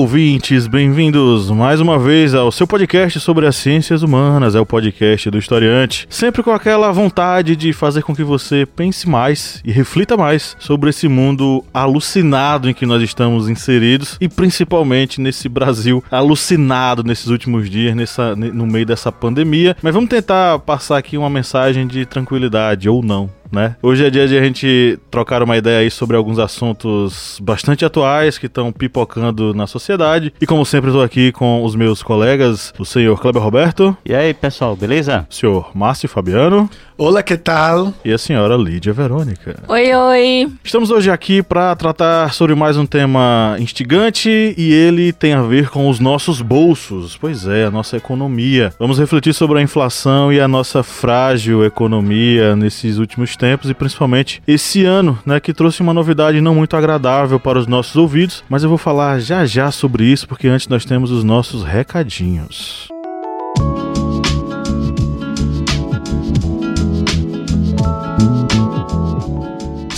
Ouvintes, 0.00 0.66
bem-vindos 0.66 1.50
mais 1.50 1.78
uma 1.78 1.98
vez 1.98 2.34
ao 2.34 2.50
seu 2.50 2.66
podcast 2.66 3.20
sobre 3.20 3.46
as 3.46 3.54
ciências 3.54 4.02
humanas, 4.02 4.54
é 4.54 4.60
o 4.60 4.64
podcast 4.64 5.30
do 5.30 5.36
historiante. 5.36 6.06
Sempre 6.08 6.42
com 6.42 6.50
aquela 6.52 6.90
vontade 6.90 7.54
de 7.54 7.70
fazer 7.74 8.02
com 8.02 8.14
que 8.14 8.24
você 8.24 8.64
pense 8.64 9.06
mais 9.06 9.60
e 9.62 9.70
reflita 9.70 10.16
mais 10.16 10.56
sobre 10.58 10.88
esse 10.88 11.06
mundo 11.06 11.62
alucinado 11.72 12.70
em 12.70 12.72
que 12.72 12.86
nós 12.86 13.02
estamos 13.02 13.50
inseridos 13.50 14.16
e 14.18 14.26
principalmente 14.26 15.20
nesse 15.20 15.50
Brasil 15.50 16.02
alucinado 16.10 17.04
nesses 17.04 17.26
últimos 17.26 17.68
dias, 17.68 17.94
nessa, 17.94 18.34
no 18.34 18.66
meio 18.66 18.86
dessa 18.86 19.12
pandemia. 19.12 19.76
Mas 19.82 19.92
vamos 19.92 20.08
tentar 20.08 20.60
passar 20.60 20.96
aqui 20.96 21.18
uma 21.18 21.28
mensagem 21.28 21.86
de 21.86 22.06
tranquilidade 22.06 22.88
ou 22.88 23.02
não 23.02 23.28
né? 23.50 23.76
Hoje 23.82 24.06
é 24.06 24.10
dia 24.10 24.26
de 24.26 24.36
a 24.36 24.42
gente 24.42 24.98
trocar 25.10 25.42
uma 25.42 25.56
ideia 25.56 25.80
aí 25.80 25.90
sobre 25.90 26.16
alguns 26.16 26.38
assuntos 26.38 27.38
bastante 27.42 27.84
atuais 27.84 28.38
que 28.38 28.46
estão 28.46 28.72
pipocando 28.72 29.52
na 29.54 29.66
sociedade. 29.66 30.32
E 30.40 30.46
como 30.46 30.64
sempre, 30.64 30.90
estou 30.90 31.02
aqui 31.02 31.32
com 31.32 31.64
os 31.64 31.74
meus 31.74 32.02
colegas, 32.02 32.72
o 32.78 32.84
senhor 32.84 33.20
Kleber 33.20 33.42
Roberto. 33.42 33.96
E 34.04 34.14
aí, 34.14 34.32
pessoal, 34.32 34.76
beleza? 34.76 35.26
O 35.30 35.34
senhor 35.34 35.70
Márcio 35.74 36.08
Fabiano. 36.08 36.68
Olá, 37.02 37.22
que 37.22 37.34
tal? 37.34 37.94
E 38.04 38.12
a 38.12 38.18
senhora 38.18 38.58
Lídia 38.58 38.92
Verônica. 38.92 39.62
Oi, 39.66 39.94
oi. 39.94 40.52
Estamos 40.62 40.90
hoje 40.90 41.10
aqui 41.10 41.42
para 41.42 41.74
tratar 41.74 42.30
sobre 42.34 42.54
mais 42.54 42.76
um 42.76 42.84
tema 42.84 43.56
instigante 43.58 44.28
e 44.28 44.70
ele 44.70 45.10
tem 45.10 45.32
a 45.32 45.40
ver 45.40 45.70
com 45.70 45.88
os 45.88 45.98
nossos 45.98 46.42
bolsos. 46.42 47.16
Pois 47.16 47.46
é, 47.46 47.64
a 47.64 47.70
nossa 47.70 47.96
economia. 47.96 48.74
Vamos 48.78 48.98
refletir 48.98 49.32
sobre 49.32 49.58
a 49.58 49.62
inflação 49.62 50.30
e 50.30 50.38
a 50.38 50.46
nossa 50.46 50.82
frágil 50.82 51.64
economia 51.64 52.54
nesses 52.54 52.98
últimos 52.98 53.34
tempos 53.34 53.70
e 53.70 53.74
principalmente 53.74 54.42
esse 54.46 54.84
ano, 54.84 55.18
né, 55.24 55.40
que 55.40 55.54
trouxe 55.54 55.80
uma 55.80 55.94
novidade 55.94 56.38
não 56.42 56.54
muito 56.54 56.76
agradável 56.76 57.40
para 57.40 57.58
os 57.58 57.66
nossos 57.66 57.96
ouvidos, 57.96 58.44
mas 58.46 58.62
eu 58.62 58.68
vou 58.68 58.76
falar 58.76 59.20
já 59.20 59.46
já 59.46 59.70
sobre 59.70 60.04
isso 60.04 60.28
porque 60.28 60.48
antes 60.48 60.68
nós 60.68 60.84
temos 60.84 61.10
os 61.10 61.24
nossos 61.24 61.64
recadinhos. 61.64 62.90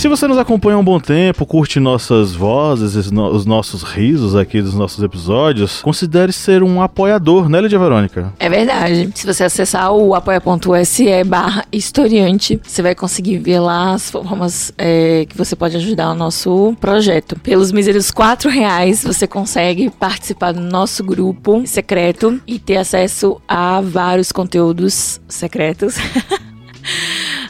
Se 0.03 0.09
você 0.09 0.27
nos 0.27 0.37
acompanha 0.37 0.75
há 0.75 0.79
um 0.79 0.83
bom 0.83 0.99
tempo, 0.99 1.45
curte 1.45 1.79
nossas 1.79 2.35
vozes, 2.35 2.93
os 2.93 3.45
nossos 3.45 3.83
risos 3.83 4.35
aqui 4.35 4.61
dos 4.61 4.73
nossos 4.73 5.01
episódios, 5.01 5.81
considere 5.81 6.33
ser 6.33 6.61
um 6.61 6.81
apoiador, 6.81 7.47
né, 7.47 7.61
Lídia 7.61 7.79
Verônica? 7.79 8.33
É 8.37 8.49
verdade. 8.49 9.09
Se 9.15 9.25
você 9.25 9.45
acessar 9.45 9.93
o 9.93 10.13
apoia.se 10.13 11.23
barra 11.23 11.63
historiante, 11.71 12.59
você 12.61 12.81
vai 12.81 12.93
conseguir 12.93 13.37
ver 13.37 13.61
lá 13.61 13.93
as 13.93 14.11
formas 14.11 14.73
é, 14.77 15.25
que 15.25 15.37
você 15.37 15.55
pode 15.55 15.77
ajudar 15.77 16.11
o 16.11 16.15
nosso 16.15 16.75
projeto. 16.81 17.39
Pelos 17.39 17.71
míseros 17.71 18.11
quatro 18.11 18.49
reais, 18.49 19.05
você 19.05 19.25
consegue 19.25 19.89
participar 19.89 20.51
do 20.51 20.59
nosso 20.59 21.01
grupo 21.01 21.65
secreto 21.65 22.41
e 22.45 22.59
ter 22.59 22.75
acesso 22.75 23.39
a 23.47 23.79
vários 23.79 24.33
conteúdos 24.33 25.21
secretos. 25.29 25.95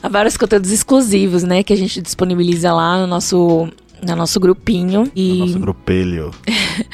a 0.03 0.09
vários 0.09 0.35
conteúdos 0.35 0.69
exclusivos, 0.71 1.43
né? 1.43 1.63
Que 1.63 1.71
a 1.71 1.77
gente 1.77 2.01
disponibiliza 2.01 2.73
lá 2.73 2.99
no 2.99 3.07
nosso 3.07 3.69
no 4.05 4.15
nosso 4.17 4.37
grupinho 4.37 5.09
e 5.15 5.33
no 5.33 5.45
nosso 5.45 5.59
grupelho. 5.59 6.31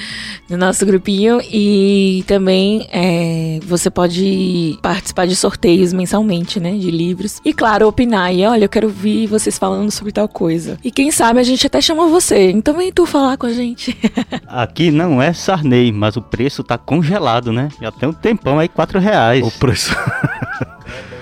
No 0.50 0.58
nosso 0.58 0.84
grupinho. 0.84 1.40
E 1.44 2.24
também 2.26 2.88
é, 2.92 3.60
você 3.64 3.88
pode 3.88 4.80
participar 4.82 5.28
de 5.28 5.36
sorteios 5.36 5.94
mensalmente, 5.94 6.60
né, 6.60 6.72
de 6.72 6.90
livros. 6.90 7.40
E 7.46 7.54
claro 7.54 7.88
opinar 7.88 8.34
e 8.34 8.44
olha 8.44 8.66
eu 8.66 8.70
quero 8.70 8.88
ouvir 8.88 9.28
vocês 9.28 9.60
falando 9.60 9.92
sobre 9.92 10.12
tal 10.12 10.28
coisa. 10.28 10.80
E 10.84 10.90
quem 10.90 11.12
sabe 11.12 11.40
a 11.40 11.44
gente 11.44 11.68
até 11.68 11.80
chama 11.80 12.08
você. 12.08 12.50
Então 12.50 12.76
vem 12.76 12.92
tu 12.92 13.06
falar 13.06 13.38
com 13.38 13.46
a 13.46 13.54
gente. 13.54 13.96
Aqui 14.48 14.90
não 14.90 15.22
é 15.22 15.34
Sarney 15.34 15.92
mas 15.92 16.18
o 16.18 16.22
preço 16.22 16.64
tá 16.64 16.80
congelado 16.80 17.54
né? 17.54 17.70
Já 17.80 17.92
tem 17.92 18.10
um 18.10 18.14
tempão 18.14 18.58
aí 18.58 18.68
quatro 18.68 19.00
reais. 19.00 19.46
O 19.46 19.52
preço 19.60 19.96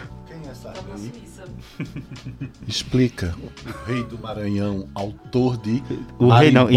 Explica. 2.68 3.34
O 3.66 3.90
rei 3.90 4.04
do 4.04 4.20
Maranhão, 4.20 4.88
autor 4.94 5.58
de 5.58 5.82
o 6.20 6.30
rei 6.30 6.52
não, 6.52 6.68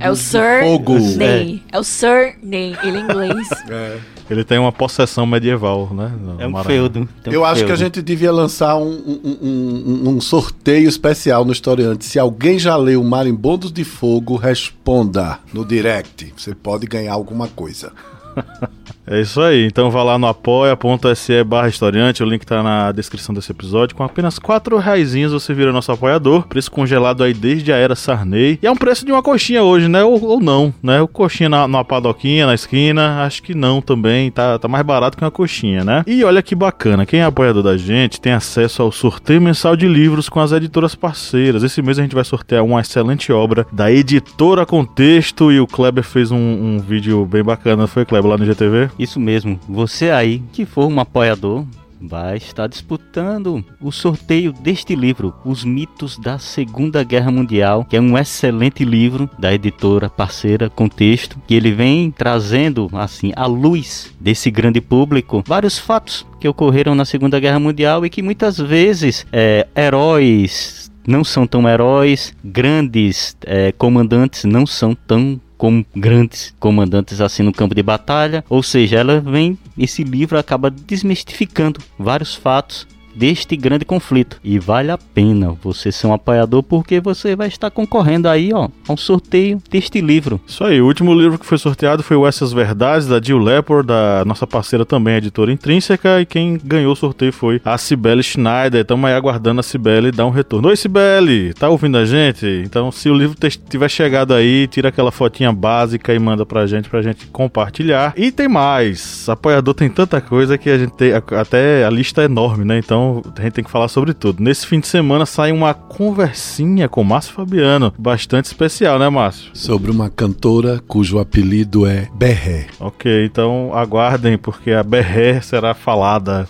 é 0.00 0.10
o 0.10 0.16
Sir 0.16 0.64
Fogo. 0.64 0.98
Ney. 0.98 1.62
É. 1.72 1.76
é 1.76 1.78
o 1.78 1.84
Sir 1.84 2.36
Ney, 2.42 2.76
ele 2.82 2.98
é 2.98 3.00
inglês. 3.00 3.48
É. 3.70 3.98
Ele 4.30 4.44
tem 4.44 4.58
uma 4.58 4.72
possessão 4.72 5.26
medieval, 5.26 5.92
né? 5.92 6.12
É 6.38 6.46
um 6.46 6.62
feudo. 6.62 7.08
Um 7.26 7.30
Eu 7.30 7.44
acho 7.44 7.64
que 7.64 7.72
a 7.72 7.76
gente 7.76 8.02
devia 8.02 8.30
lançar 8.30 8.76
um, 8.76 8.90
um, 8.90 9.38
um, 9.40 10.08
um, 10.10 10.20
sorteio 10.20 10.88
especial 10.88 11.44
no 11.44 11.52
Historiante. 11.52 12.04
Se 12.04 12.18
alguém 12.18 12.58
já 12.58 12.76
leu 12.76 13.02
Marimbondos 13.02 13.72
de 13.72 13.84
Fogo, 13.84 14.36
responda 14.36 15.38
no 15.52 15.64
direct. 15.64 16.32
Você 16.36 16.54
pode 16.54 16.86
ganhar 16.86 17.14
alguma 17.14 17.48
coisa. 17.48 17.92
É 19.10 19.20
isso 19.20 19.40
aí, 19.40 19.64
então 19.64 19.90
vá 19.90 20.02
lá 20.02 20.18
no 20.18 20.26
apoia.se 20.26 21.42
barra 21.44 21.68
historiante, 21.68 22.22
o 22.22 22.26
link 22.26 22.44
tá 22.44 22.62
na 22.62 22.92
descrição 22.92 23.34
desse 23.34 23.50
episódio. 23.50 23.96
Com 23.96 24.04
apenas 24.04 24.38
4 24.38 24.76
reais 24.78 25.08
você 25.14 25.54
vira 25.54 25.72
nosso 25.72 25.90
apoiador. 25.90 26.46
Preço 26.46 26.70
congelado 26.70 27.24
aí 27.24 27.32
desde 27.32 27.72
a 27.72 27.76
era 27.76 27.94
Sarney. 27.94 28.58
E 28.62 28.66
é 28.66 28.70
um 28.70 28.76
preço 28.76 29.06
de 29.06 29.12
uma 29.12 29.22
coxinha 29.22 29.62
hoje, 29.62 29.88
né? 29.88 30.04
Ou, 30.04 30.22
ou 30.22 30.40
não, 30.40 30.72
né? 30.82 31.00
O 31.00 31.08
coxinha 31.08 31.48
na, 31.48 31.66
na 31.66 31.84
padoquinha, 31.84 32.46
na 32.46 32.54
esquina, 32.54 33.22
acho 33.24 33.42
que 33.42 33.54
não 33.54 33.80
também. 33.80 34.30
Tá, 34.30 34.58
tá 34.58 34.68
mais 34.68 34.84
barato 34.84 35.16
que 35.16 35.24
uma 35.24 35.30
coxinha, 35.30 35.84
né? 35.84 36.04
E 36.06 36.22
olha 36.24 36.42
que 36.42 36.54
bacana, 36.54 37.06
quem 37.06 37.20
é 37.20 37.24
apoiador 37.24 37.62
da 37.62 37.76
gente 37.76 38.20
tem 38.20 38.32
acesso 38.32 38.82
ao 38.82 38.92
sorteio 38.92 39.40
mensal 39.40 39.76
de 39.76 39.88
livros 39.88 40.28
com 40.28 40.40
as 40.40 40.52
editoras 40.52 40.94
parceiras. 40.94 41.62
Esse 41.62 41.80
mês 41.80 41.98
a 41.98 42.02
gente 42.02 42.14
vai 42.14 42.24
sortear 42.24 42.64
uma 42.64 42.80
excelente 42.80 43.32
obra 43.32 43.66
da 43.72 43.90
editora 43.90 44.66
Contexto 44.66 45.50
e 45.50 45.60
o 45.60 45.66
Kleber 45.66 46.04
fez 46.04 46.30
um, 46.30 46.36
um 46.36 46.78
vídeo 46.78 47.24
bem 47.24 47.42
bacana, 47.42 47.86
foi 47.86 48.04
Kleber 48.04 48.30
lá 48.30 48.36
no 48.36 48.44
GTV? 48.44 48.90
Isso 48.98 49.20
mesmo, 49.20 49.58
você 49.68 50.10
aí 50.10 50.42
que 50.52 50.66
for 50.66 50.86
um 50.86 51.00
apoiador 51.00 51.64
vai 52.00 52.36
estar 52.36 52.66
disputando 52.66 53.64
o 53.80 53.90
sorteio 53.90 54.52
deste 54.52 54.94
livro, 54.94 55.34
Os 55.44 55.64
Mitos 55.64 56.16
da 56.18 56.38
Segunda 56.38 57.02
Guerra 57.02 57.30
Mundial, 57.30 57.84
que 57.84 57.96
é 57.96 58.00
um 58.00 58.16
excelente 58.16 58.84
livro 58.84 59.28
da 59.38 59.52
editora 59.52 60.08
parceira 60.08 60.70
Contexto, 60.70 61.38
que 61.46 61.54
ele 61.54 61.72
vem 61.72 62.10
trazendo 62.10 62.88
assim 62.92 63.32
à 63.34 63.46
luz 63.46 64.14
desse 64.20 64.50
grande 64.50 64.80
público 64.80 65.42
vários 65.46 65.78
fatos 65.78 66.26
que 66.40 66.48
ocorreram 66.48 66.94
na 66.94 67.04
Segunda 67.04 67.40
Guerra 67.40 67.58
Mundial 67.58 68.06
e 68.06 68.10
que 68.10 68.22
muitas 68.22 68.58
vezes 68.58 69.26
é, 69.32 69.66
heróis 69.76 70.90
não 71.06 71.24
são 71.24 71.46
tão 71.46 71.66
heróis, 71.66 72.34
grandes 72.44 73.34
é, 73.46 73.72
comandantes 73.72 74.44
não 74.44 74.66
são 74.66 74.94
tão 74.94 75.40
como 75.58 75.84
grandes 75.94 76.54
comandantes 76.58 77.20
assim 77.20 77.42
no 77.42 77.52
campo 77.52 77.74
de 77.74 77.82
batalha, 77.82 78.44
ou 78.48 78.62
seja, 78.62 78.98
ela 78.98 79.20
vem 79.20 79.58
esse 79.76 80.04
livro 80.04 80.38
acaba 80.38 80.70
desmistificando 80.70 81.80
vários 81.98 82.34
fatos 82.34 82.86
deste 83.14 83.56
grande 83.56 83.84
conflito. 83.84 84.38
E 84.42 84.58
vale 84.58 84.90
a 84.90 84.98
pena 84.98 85.56
você 85.62 85.90
ser 85.90 86.06
um 86.06 86.12
apoiador 86.12 86.62
porque 86.62 87.00
você 87.00 87.34
vai 87.34 87.48
estar 87.48 87.70
concorrendo 87.70 88.28
aí, 88.28 88.52
ó, 88.52 88.68
a 88.88 88.92
um 88.92 88.96
sorteio 88.96 89.60
deste 89.70 90.00
livro. 90.00 90.40
Isso 90.46 90.64
aí, 90.64 90.80
o 90.80 90.86
último 90.86 91.14
livro 91.14 91.38
que 91.38 91.46
foi 91.46 91.58
sorteado 91.58 92.02
foi 92.02 92.16
o 92.16 92.26
Essas 92.26 92.52
Verdades, 92.52 93.08
da 93.08 93.20
Jill 93.20 93.38
Lepore, 93.38 93.86
da 93.86 94.24
nossa 94.24 94.46
parceira 94.46 94.84
também, 94.84 95.16
editora 95.16 95.52
Intrínseca, 95.52 96.20
e 96.20 96.26
quem 96.26 96.58
ganhou 96.62 96.92
o 96.92 96.96
sorteio 96.96 97.32
foi 97.32 97.60
a 97.64 97.76
Cibele 97.76 98.22
Schneider. 98.22 98.82
Estamos 98.82 99.08
aí 99.08 99.14
aguardando 99.16 99.60
a 99.60 99.62
Cibele 99.62 100.10
dar 100.10 100.26
um 100.26 100.30
retorno. 100.30 100.68
Oi, 100.68 100.76
Cibele, 100.76 101.54
tá 101.54 101.68
ouvindo 101.68 101.98
a 101.98 102.04
gente? 102.04 102.46
Então, 102.64 102.90
se 102.92 103.08
o 103.08 103.14
livro 103.14 103.36
tiver 103.68 103.88
chegado 103.88 104.34
aí, 104.34 104.66
tira 104.66 104.88
aquela 104.88 105.10
fotinha 105.10 105.52
básica 105.52 106.14
e 106.14 106.18
manda 106.18 106.44
pra 106.46 106.66
gente, 106.66 106.88
pra 106.88 107.02
gente 107.02 107.26
compartilhar. 107.26 108.12
E 108.16 108.30
tem 108.30 108.48
mais, 108.48 109.28
apoiador 109.28 109.74
tem 109.74 109.88
tanta 109.88 110.20
coisa 110.20 110.58
que 110.58 110.70
a 110.70 110.78
gente 110.78 110.92
tem, 110.92 111.12
até 111.12 111.84
a 111.84 111.90
lista 111.90 112.22
é 112.22 112.24
enorme, 112.24 112.64
né? 112.64 112.78
Então, 112.98 113.22
a 113.36 113.42
gente 113.42 113.52
tem 113.52 113.64
que 113.64 113.70
falar 113.70 113.86
sobre 113.86 114.12
tudo. 114.12 114.42
Nesse 114.42 114.66
fim 114.66 114.80
de 114.80 114.88
semana 114.88 115.24
sai 115.24 115.52
uma 115.52 115.72
conversinha 115.72 116.88
com 116.88 117.04
Márcio 117.04 117.32
Fabiano, 117.32 117.94
bastante 117.96 118.46
especial, 118.46 118.98
né, 118.98 119.08
Márcio? 119.08 119.50
Sobre 119.54 119.90
uma 119.90 120.10
cantora 120.10 120.82
cujo 120.88 121.20
apelido 121.20 121.86
é 121.86 122.08
Berré. 122.12 122.66
Ok, 122.80 123.24
então 123.24 123.70
aguardem, 123.72 124.36
porque 124.36 124.72
a 124.72 124.82
Berré 124.82 125.40
será 125.40 125.74
falada 125.74 126.48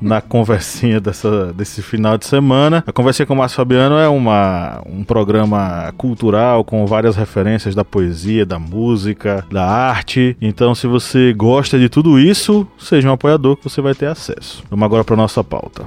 na 0.00 0.20
conversinha 0.20 1.00
dessa, 1.00 1.52
desse 1.52 1.82
final 1.82 2.18
de 2.18 2.26
semana. 2.26 2.82
A 2.86 2.92
Conversinha 2.92 3.26
com 3.26 3.34
o 3.34 3.36
Márcio 3.36 3.56
Fabiano 3.56 3.96
é 3.96 4.08
uma, 4.08 4.82
um 4.86 5.04
programa 5.04 5.92
cultural 5.96 6.64
com 6.64 6.84
várias 6.86 7.16
referências 7.16 7.74
da 7.74 7.84
poesia, 7.84 8.44
da 8.46 8.58
música, 8.58 9.44
da 9.50 9.64
arte. 9.64 10.36
Então, 10.40 10.74
se 10.74 10.86
você 10.86 11.32
gosta 11.32 11.78
de 11.78 11.88
tudo 11.88 12.18
isso, 12.18 12.66
seja 12.78 13.08
um 13.08 13.12
apoiador 13.12 13.56
que 13.56 13.64
você 13.64 13.80
vai 13.80 13.94
ter 13.94 14.06
acesso. 14.06 14.62
Vamos 14.70 14.84
agora 14.84 15.04
para 15.04 15.16
nossa 15.16 15.42
pauta. 15.42 15.86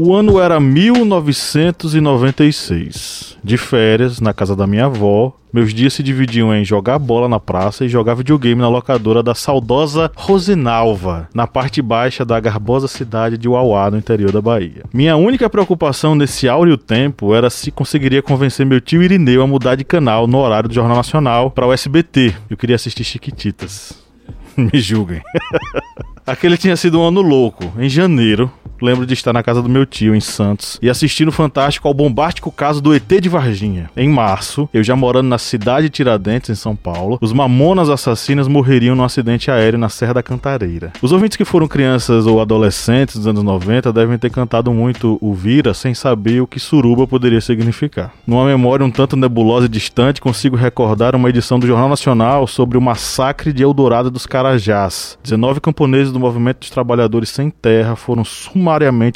O 0.00 0.14
ano 0.14 0.38
era 0.38 0.60
1996. 0.60 3.36
De 3.42 3.56
férias, 3.56 4.20
na 4.20 4.32
casa 4.32 4.54
da 4.54 4.64
minha 4.64 4.84
avó, 4.84 5.34
meus 5.52 5.74
dias 5.74 5.92
se 5.92 6.04
dividiam 6.04 6.54
em 6.54 6.64
jogar 6.64 7.00
bola 7.00 7.28
na 7.28 7.40
praça 7.40 7.84
e 7.84 7.88
jogar 7.88 8.14
videogame 8.14 8.60
na 8.60 8.68
locadora 8.68 9.24
da 9.24 9.34
saudosa 9.34 10.08
Rosinalva, 10.14 11.28
na 11.34 11.48
parte 11.48 11.82
baixa 11.82 12.24
da 12.24 12.38
garbosa 12.38 12.86
cidade 12.86 13.36
de 13.36 13.48
Uauá, 13.48 13.90
no 13.90 13.98
interior 13.98 14.30
da 14.30 14.40
Bahia. 14.40 14.84
Minha 14.94 15.16
única 15.16 15.50
preocupação 15.50 16.14
nesse 16.14 16.48
áureo 16.48 16.78
tempo 16.78 17.34
era 17.34 17.50
se 17.50 17.72
conseguiria 17.72 18.22
convencer 18.22 18.64
meu 18.64 18.80
tio 18.80 19.02
Irineu 19.02 19.42
a 19.42 19.48
mudar 19.48 19.74
de 19.74 19.82
canal 19.82 20.28
no 20.28 20.38
horário 20.38 20.68
do 20.68 20.74
Jornal 20.76 20.98
Nacional 20.98 21.50
para 21.50 21.66
o 21.66 21.72
SBT. 21.72 22.36
Eu 22.48 22.56
queria 22.56 22.76
assistir 22.76 23.02
Chiquititas. 23.02 24.00
Me 24.56 24.78
julguem. 24.78 25.20
Aquele 26.28 26.58
tinha 26.58 26.76
sido 26.76 27.00
um 27.00 27.08
ano 27.08 27.22
louco. 27.22 27.72
Em 27.78 27.88
janeiro, 27.88 28.52
lembro 28.80 29.06
de 29.06 29.14
estar 29.14 29.32
na 29.32 29.42
casa 29.42 29.62
do 29.62 29.68
meu 29.68 29.84
tio, 29.84 30.14
em 30.14 30.20
Santos, 30.20 30.78
e 30.80 30.88
assistindo 30.88 31.32
fantástico 31.32 31.88
ao 31.88 31.94
bombástico 31.94 32.50
caso 32.50 32.80
do 32.80 32.94
ET 32.94 33.08
de 33.20 33.28
Varginha. 33.28 33.90
Em 33.96 34.08
março, 34.08 34.68
eu 34.72 34.82
já 34.82 34.94
morando 34.94 35.28
na 35.28 35.38
cidade 35.38 35.88
de 35.88 35.90
Tiradentes, 35.90 36.50
em 36.50 36.54
São 36.54 36.74
Paulo, 36.74 37.18
os 37.20 37.32
mamonas 37.32 37.88
assassinas 37.88 38.48
morreriam 38.48 38.94
num 38.94 39.04
acidente 39.04 39.50
aéreo 39.50 39.78
na 39.78 39.88
Serra 39.88 40.14
da 40.14 40.22
Cantareira. 40.22 40.92
Os 41.02 41.12
ouvintes 41.12 41.36
que 41.36 41.44
foram 41.44 41.68
crianças 41.68 42.26
ou 42.26 42.40
adolescentes 42.40 43.16
dos 43.16 43.26
anos 43.26 43.42
90 43.42 43.92
devem 43.92 44.18
ter 44.18 44.30
cantado 44.30 44.72
muito 44.72 45.18
o 45.20 45.34
Vira 45.34 45.74
sem 45.74 45.94
saber 45.94 46.40
o 46.40 46.46
que 46.46 46.60
suruba 46.60 47.06
poderia 47.06 47.40
significar. 47.40 48.12
Numa 48.26 48.46
memória 48.46 48.84
um 48.84 48.90
tanto 48.90 49.16
nebulosa 49.16 49.66
e 49.66 49.68
distante, 49.68 50.20
consigo 50.20 50.56
recordar 50.56 51.14
uma 51.14 51.28
edição 51.28 51.58
do 51.58 51.66
Jornal 51.66 51.88
Nacional 51.88 52.46
sobre 52.46 52.78
o 52.78 52.80
massacre 52.80 53.52
de 53.52 53.62
Eldorado 53.62 54.10
dos 54.10 54.26
Carajás. 54.26 55.18
19 55.22 55.60
camponeses 55.60 56.12
do 56.12 56.20
movimento 56.20 56.60
dos 56.60 56.70
trabalhadores 56.70 57.28
sem 57.28 57.50
terra 57.50 57.96
foram 57.96 58.24
sumariamente 58.24 58.67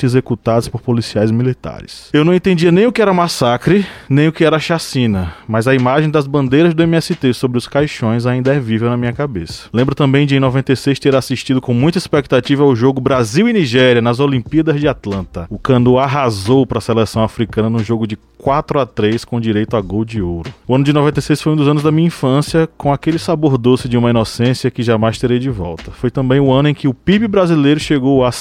executados 0.05 0.69
por 0.69 0.81
policiais 0.81 1.31
militares. 1.31 2.09
Eu 2.13 2.25
não 2.25 2.35
entendia 2.35 2.73
nem 2.73 2.87
o 2.87 2.93
que 2.93 3.03
era 3.03 3.13
massacre, 3.13 3.87
nem 4.09 4.29
o 4.29 4.33
que 4.33 4.45
era 4.45 4.59
chacina, 4.59 5.35
mas 5.47 5.69
a 5.69 5.75
imagem 5.75 6.11
das 6.11 6.27
bandeiras 6.27 6.75
do 6.75 6.83
MST 6.83 7.35
sobre 7.35 7.59
os 7.59 7.69
caixões 7.69 8.27
ainda 8.27 8.55
é 8.55 8.61
viva 8.61 8.89
na 8.89 8.97
minha 8.97 9.13
cabeça. 9.13 9.69
Lembro 9.73 9.95
também 9.95 10.27
de 10.27 10.37
em 10.37 10.41
96 10.41 10.99
ter 10.99 11.15
assistido 11.15 11.61
com 11.61 11.75
muita 11.75 11.99
expectativa 11.99 12.63
ao 12.63 12.75
jogo 12.75 13.01
Brasil 13.01 13.49
e 13.49 13.53
Nigéria 13.53 14.03
nas 14.03 14.21
Olimpíadas 14.21 14.81
de 14.81 14.89
Atlanta. 14.89 15.47
O 15.51 15.59
Cano 15.59 15.99
arrasou 15.99 16.67
para 16.67 16.79
a 16.79 16.83
seleção 16.83 17.23
africana 17.23 17.69
no 17.69 17.83
jogo 17.83 18.07
de 18.07 18.17
4 18.43 18.81
a 18.81 18.87
3 18.87 19.25
com 19.25 19.41
direito 19.41 19.77
a 19.77 19.81
gol 19.81 20.05
de 20.05 20.21
ouro. 20.21 20.53
O 20.67 20.75
ano 20.75 20.85
de 20.85 20.93
96 20.93 21.41
foi 21.41 21.53
um 21.53 21.57
dos 21.57 21.69
anos 21.69 21.83
da 21.83 21.93
minha 21.93 22.09
infância, 22.09 22.69
com 22.77 22.93
aquele 22.93 23.19
sabor 23.19 23.57
doce 23.57 23.89
de 23.89 23.97
uma 23.97 24.11
inocência 24.11 24.71
que 24.71 24.83
jamais 24.83 25.17
terei 25.17 25.39
de 25.39 25.49
volta. 25.49 25.93
Foi 25.93 26.11
também 26.11 26.41
o 26.41 26.53
ano 26.53 26.69
em 26.69 26.75
que 26.75 26.89
o 26.89 26.95
PIB 26.95 27.29
brasileiro 27.29 27.79
chegou 27.79 28.25
a 28.25 28.33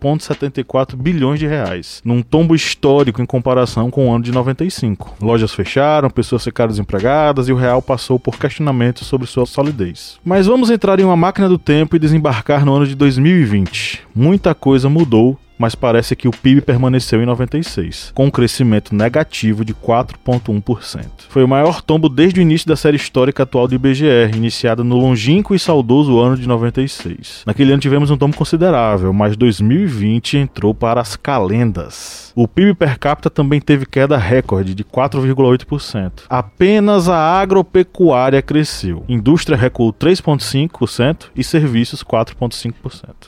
53,74 0.00 0.96
bilhões 0.96 1.38
de 1.38 1.46
reais, 1.46 2.00
num 2.04 2.22
tombo 2.22 2.54
histórico 2.54 3.20
em 3.20 3.26
comparação 3.26 3.90
com 3.90 4.08
o 4.08 4.12
ano 4.12 4.24
de 4.24 4.32
95. 4.32 5.16
Lojas 5.20 5.52
fecharam, 5.52 6.10
pessoas 6.10 6.44
ficaram 6.44 6.70
desempregadas 6.70 7.48
e 7.48 7.52
o 7.52 7.56
real 7.56 7.82
passou 7.82 8.18
por 8.18 8.38
questionamentos 8.38 9.06
sobre 9.06 9.26
sua 9.26 9.46
solidez. 9.46 10.18
Mas 10.24 10.46
vamos 10.46 10.70
entrar 10.70 11.00
em 11.00 11.04
uma 11.04 11.16
máquina 11.16 11.48
do 11.48 11.58
tempo 11.58 11.96
e 11.96 11.98
desembarcar 11.98 12.64
no 12.64 12.74
ano 12.74 12.86
de 12.86 12.94
2020. 12.94 14.02
Muita 14.14 14.54
coisa 14.54 14.88
mudou 14.88 15.38
mas 15.58 15.74
parece 15.74 16.14
que 16.16 16.28
o 16.28 16.30
PIB 16.30 16.60
permaneceu 16.60 17.22
em 17.22 17.26
96, 17.26 18.12
com 18.14 18.26
um 18.26 18.30
crescimento 18.30 18.94
negativo 18.94 19.64
de 19.64 19.74
4,1%. 19.74 21.04
Foi 21.28 21.44
o 21.44 21.48
maior 21.48 21.80
tombo 21.80 22.08
desde 22.08 22.40
o 22.40 22.42
início 22.42 22.68
da 22.68 22.76
série 22.76 22.96
histórica 22.96 23.42
atual 23.42 23.68
do 23.68 23.74
IBGE, 23.74 24.30
iniciada 24.34 24.82
no 24.82 24.96
longínquo 24.96 25.54
e 25.54 25.58
saudoso 25.58 26.18
ano 26.18 26.36
de 26.36 26.46
96. 26.46 27.42
Naquele 27.46 27.72
ano 27.72 27.80
tivemos 27.80 28.10
um 28.10 28.16
tombo 28.16 28.36
considerável, 28.36 29.12
mas 29.12 29.36
2020 29.36 30.38
entrou 30.38 30.74
para 30.74 31.00
as 31.00 31.16
calendas. 31.16 32.32
O 32.34 32.46
PIB 32.46 32.74
per 32.74 32.98
capita 32.98 33.30
também 33.30 33.60
teve 33.60 33.86
queda 33.86 34.16
recorde 34.16 34.74
de 34.74 34.84
4,8%. 34.84 36.24
Apenas 36.28 37.08
a 37.08 37.16
agropecuária 37.16 38.42
cresceu. 38.42 39.04
Indústria 39.08 39.56
recuou 39.56 39.92
3,5% 39.92 41.26
e 41.34 41.42
serviços 41.42 42.02
4,5%. 42.02 42.74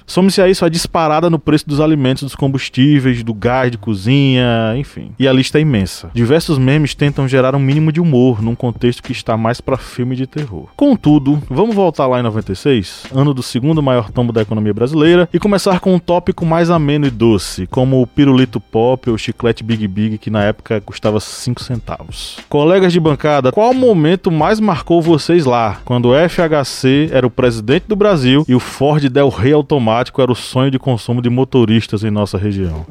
Some-se 0.06 0.42
a 0.42 0.48
isso 0.48 0.64
a 0.64 0.68
disparada 0.68 1.30
no 1.30 1.38
preço 1.38 1.68
dos 1.68 1.80
alimentos, 1.80 2.17
dos 2.24 2.34
combustíveis, 2.34 3.22
do 3.22 3.34
gás 3.34 3.70
de 3.70 3.78
cozinha, 3.78 4.74
enfim. 4.76 5.12
E 5.18 5.26
a 5.26 5.32
lista 5.32 5.58
é 5.58 5.62
imensa. 5.62 6.10
Diversos 6.14 6.58
memes 6.58 6.94
tentam 6.94 7.28
gerar 7.28 7.54
um 7.54 7.58
mínimo 7.58 7.92
de 7.92 8.00
humor 8.00 8.42
num 8.42 8.54
contexto 8.54 9.02
que 9.02 9.12
está 9.12 9.36
mais 9.36 9.60
para 9.60 9.76
filme 9.76 10.16
de 10.16 10.26
terror. 10.26 10.68
Contudo, 10.76 11.42
vamos 11.48 11.74
voltar 11.74 12.06
lá 12.06 12.20
em 12.20 12.22
96, 12.22 13.04
ano 13.14 13.32
do 13.34 13.42
segundo 13.42 13.82
maior 13.82 14.10
tombo 14.10 14.32
da 14.32 14.42
economia 14.42 14.74
brasileira, 14.74 15.28
e 15.32 15.38
começar 15.38 15.80
com 15.80 15.94
um 15.94 15.98
tópico 15.98 16.44
mais 16.44 16.70
ameno 16.70 17.06
e 17.06 17.10
doce, 17.10 17.66
como 17.66 18.02
o 18.02 18.06
pirulito 18.06 18.60
pop 18.60 19.10
ou 19.10 19.18
chiclete 19.18 19.64
Big 19.64 19.86
Big, 19.86 20.18
que 20.18 20.30
na 20.30 20.44
época 20.44 20.80
custava 20.80 21.20
5 21.20 21.62
centavos. 21.62 22.38
Colegas 22.48 22.92
de 22.92 23.00
bancada, 23.00 23.52
qual 23.52 23.72
momento 23.74 24.30
mais 24.30 24.60
marcou 24.60 25.00
vocês 25.02 25.44
lá? 25.44 25.80
Quando 25.84 26.10
o 26.10 26.28
FHC 26.28 27.10
era 27.12 27.26
o 27.26 27.30
presidente 27.30 27.84
do 27.86 27.96
Brasil 27.96 28.44
e 28.48 28.54
o 28.54 28.60
Ford 28.60 29.08
Del 29.08 29.28
Rey 29.28 29.52
automático 29.52 30.20
era 30.20 30.32
o 30.32 30.34
sonho 30.34 30.70
de 30.70 30.78
consumo 30.78 31.22
de 31.22 31.30
motoristas 31.30 32.04
em 32.08 32.10
nossa 32.10 32.38
região. 32.38 32.86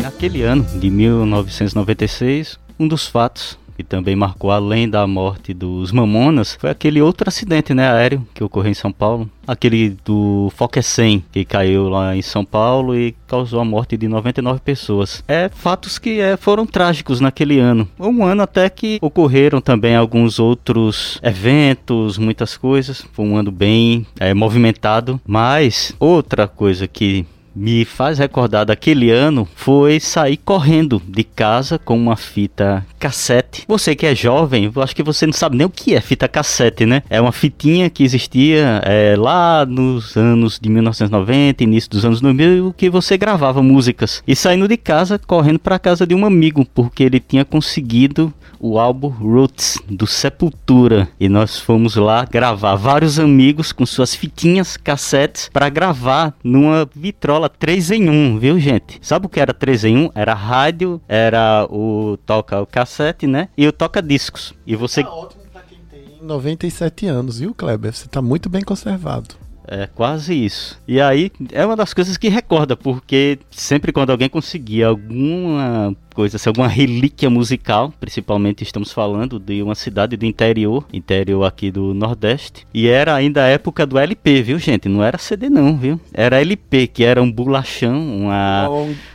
Naquele 0.00 0.42
ano 0.42 0.64
de 0.64 0.88
1996, 0.88 2.58
um 2.78 2.88
dos 2.88 3.06
fatos 3.06 3.58
que 3.76 3.82
também 3.82 4.16
marcou 4.16 4.50
além 4.50 4.88
da 4.88 5.06
morte 5.06 5.52
dos 5.52 5.92
Mamonas 5.92 6.56
foi 6.60 6.70
aquele 6.70 7.00
outro 7.00 7.28
acidente 7.28 7.74
né, 7.74 7.88
aéreo 7.88 8.26
que 8.32 8.44
ocorreu 8.44 8.70
em 8.70 8.74
São 8.74 8.92
Paulo. 8.92 9.28
Aquele 9.46 9.96
do 10.04 10.50
Fokker 10.56 10.82
100 10.82 11.24
que 11.30 11.44
caiu 11.44 11.88
lá 11.88 12.16
em 12.16 12.22
São 12.22 12.44
Paulo 12.44 12.96
e 12.96 13.14
causou 13.26 13.60
a 13.60 13.64
morte 13.64 13.96
de 13.96 14.08
99 14.08 14.60
pessoas. 14.60 15.22
É 15.28 15.48
fatos 15.48 15.98
que 15.98 16.20
é, 16.20 16.36
foram 16.36 16.66
trágicos 16.66 17.20
naquele 17.20 17.58
ano. 17.58 17.88
Um 17.98 18.24
ano 18.24 18.42
até 18.42 18.70
que 18.70 18.98
ocorreram 19.02 19.60
também 19.60 19.94
alguns 19.94 20.38
outros 20.38 21.20
eventos, 21.22 22.16
muitas 22.16 22.56
coisas. 22.56 23.06
Foi 23.12 23.24
um 23.24 23.36
ano 23.36 23.50
bem 23.50 24.06
é, 24.18 24.32
movimentado. 24.32 25.20
Mas 25.26 25.94
outra 25.98 26.48
coisa 26.48 26.86
que 26.86 27.26
me 27.54 27.84
faz 27.84 28.18
recordar 28.18 28.64
daquele 28.64 29.10
ano 29.10 29.48
foi 29.54 30.00
sair 30.00 30.36
correndo 30.36 31.00
de 31.06 31.22
casa 31.22 31.78
com 31.78 31.96
uma 31.96 32.16
fita 32.16 32.84
cassete. 32.98 33.64
Você 33.68 33.94
que 33.94 34.06
é 34.06 34.14
jovem, 34.14 34.70
acho 34.76 34.96
que 34.96 35.02
você 35.02 35.26
não 35.26 35.32
sabe 35.32 35.56
nem 35.56 35.66
o 35.66 35.70
que 35.70 35.94
é 35.94 36.00
fita 36.00 36.26
cassete, 36.26 36.86
né? 36.86 37.02
É 37.08 37.20
uma 37.20 37.32
fitinha 37.32 37.88
que 37.90 38.02
existia 38.02 38.80
é, 38.84 39.14
lá 39.16 39.64
nos 39.66 40.16
anos 40.16 40.58
de 40.60 40.68
1990, 40.68 41.62
início 41.62 41.90
dos 41.90 42.04
anos 42.04 42.20
2000, 42.20 42.74
que 42.76 42.90
você 42.90 43.16
gravava 43.16 43.62
músicas. 43.62 44.22
E 44.26 44.34
saindo 44.34 44.66
de 44.66 44.76
casa, 44.76 45.18
correndo 45.18 45.58
para 45.58 45.78
casa 45.78 46.06
de 46.06 46.14
um 46.14 46.26
amigo, 46.26 46.66
porque 46.74 47.02
ele 47.02 47.20
tinha 47.20 47.44
conseguido 47.44 48.32
o 48.66 48.78
álbum 48.78 49.08
Roots 49.08 49.78
do 49.86 50.06
Sepultura 50.06 51.06
e 51.20 51.28
nós 51.28 51.58
fomos 51.58 51.96
lá 51.96 52.24
gravar 52.24 52.76
vários 52.76 53.18
amigos 53.18 53.72
com 53.72 53.84
suas 53.84 54.14
fitinhas 54.14 54.78
cassetes 54.78 55.50
para 55.52 55.68
gravar 55.68 56.34
numa 56.42 56.88
vitrola 56.94 57.43
3 57.48 57.90
em 57.92 58.08
1, 58.08 58.38
viu 58.38 58.58
gente? 58.58 58.98
Sabe 59.00 59.26
o 59.26 59.28
que 59.28 59.40
era 59.40 59.52
3 59.52 59.84
em 59.84 59.96
1? 59.98 60.10
Era 60.14 60.34
rádio, 60.34 61.00
era 61.08 61.66
o 61.70 62.16
toca 62.24 62.60
o 62.60 62.66
cassete, 62.66 63.26
né? 63.26 63.48
E 63.56 63.66
o 63.66 63.72
toca 63.72 64.02
discos. 64.02 64.54
E 64.66 64.74
você 64.74 65.02
Tá 65.02 65.12
ótimo 65.12 65.42
pra 65.52 65.62
quem 65.62 65.78
tem 65.90 66.22
97 66.22 67.06
anos, 67.06 67.38
viu, 67.38 67.54
Kleber? 67.54 67.92
Você 67.92 68.08
tá 68.08 68.20
muito 68.22 68.48
bem 68.48 68.62
conservado. 68.62 69.34
É 69.66 69.86
quase 69.86 70.34
isso. 70.34 70.78
E 70.86 71.00
aí 71.00 71.32
é 71.52 71.64
uma 71.64 71.74
das 71.74 71.94
coisas 71.94 72.18
que 72.18 72.28
recorda, 72.28 72.76
porque 72.76 73.38
sempre 73.50 73.92
quando 73.92 74.10
alguém 74.10 74.28
conseguia 74.28 74.88
alguma 74.88 75.96
coisa, 76.14 76.38
se 76.38 76.48
alguma 76.48 76.68
relíquia 76.68 77.28
musical, 77.28 77.92
principalmente 77.98 78.62
estamos 78.62 78.92
falando 78.92 79.38
de 79.38 79.62
uma 79.62 79.74
cidade 79.74 80.16
do 80.16 80.24
interior, 80.24 80.86
interior 80.92 81.44
aqui 81.44 81.70
do 81.70 81.92
Nordeste, 81.92 82.66
e 82.72 82.86
era 82.86 83.14
ainda 83.14 83.42
a 83.42 83.48
época 83.48 83.84
do 83.84 83.98
LP, 83.98 84.42
viu 84.42 84.58
gente? 84.58 84.88
Não 84.88 85.02
era 85.02 85.18
CD 85.18 85.50
não, 85.50 85.76
viu? 85.76 86.00
Era 86.12 86.40
LP, 86.40 86.86
que 86.86 87.04
era 87.04 87.20
um 87.20 87.30
bolachão, 87.30 88.16
uma... 88.16 88.68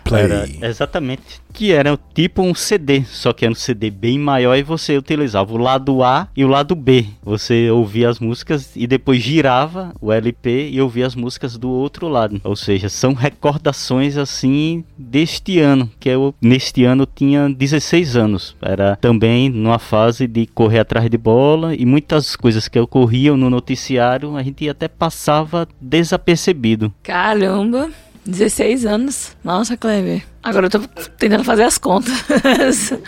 Play. 0.10 0.24
Era, 0.24 0.50
exatamente. 0.62 1.40
Que 1.54 1.72
era 1.72 1.98
tipo 2.14 2.42
um 2.42 2.54
CD, 2.56 3.04
só 3.06 3.32
que 3.32 3.46
era 3.46 3.52
um 3.52 3.56
CD 3.56 3.90
bem 3.92 4.18
maior 4.18 4.56
e 4.56 4.64
você 4.64 4.98
utilizava 4.98 5.54
o 5.54 5.58
lado 5.58 6.04
A 6.04 6.28
e 6.36 6.44
o 6.44 6.48
lado 6.48 6.76
B. 6.76 7.06
Você 7.24 7.70
ouvia 7.70 8.10
as 8.10 8.20
músicas 8.20 8.76
e 8.76 8.88
depois 8.88 9.22
girava 9.22 9.94
o 10.02 10.12
LP 10.12 10.70
e 10.72 10.82
ouvia 10.82 11.06
as 11.06 11.16
músicas 11.16 11.58
do 11.58 11.70
outro 11.70 12.08
lado. 12.08 12.42
Ou 12.44 12.56
seja, 12.56 12.90
são 12.90 13.14
recordações 13.14 14.18
assim 14.18 14.84
deste 14.98 15.60
ano, 15.60 15.90
que 16.00 16.10
é 16.10 16.18
o 16.18 16.34
neste 16.42 16.84
ano 16.84 16.89
eu 16.96 17.06
tinha 17.06 17.50
16 17.50 18.16
anos. 18.16 18.56
Era 18.62 18.96
também 18.96 19.50
numa 19.50 19.80
fase 19.80 20.28
de 20.28 20.46
correr 20.48 20.80
atrás 20.80 21.10
de 21.10 21.18
bola 21.18 21.76
e 21.76 21.86
muitas 21.86 22.36
coisas 22.36 22.68
que 22.68 22.80
ocorriam 22.80 23.36
no 23.36 23.50
noticiário 23.50 24.36
a 24.36 24.44
gente 24.44 24.68
até 24.70 24.88
passava 24.88 25.68
desapercebido. 25.80 26.94
Caramba! 27.04 27.90
16 28.26 28.86
anos. 28.86 29.36
Nossa, 29.44 29.76
Kleber. 29.76 30.24
Agora 30.44 30.68
eu 30.68 30.70
tô 30.70 30.80
tentando 31.18 31.44
fazer 31.44 31.64
as 31.64 31.78
contas. 31.78 32.14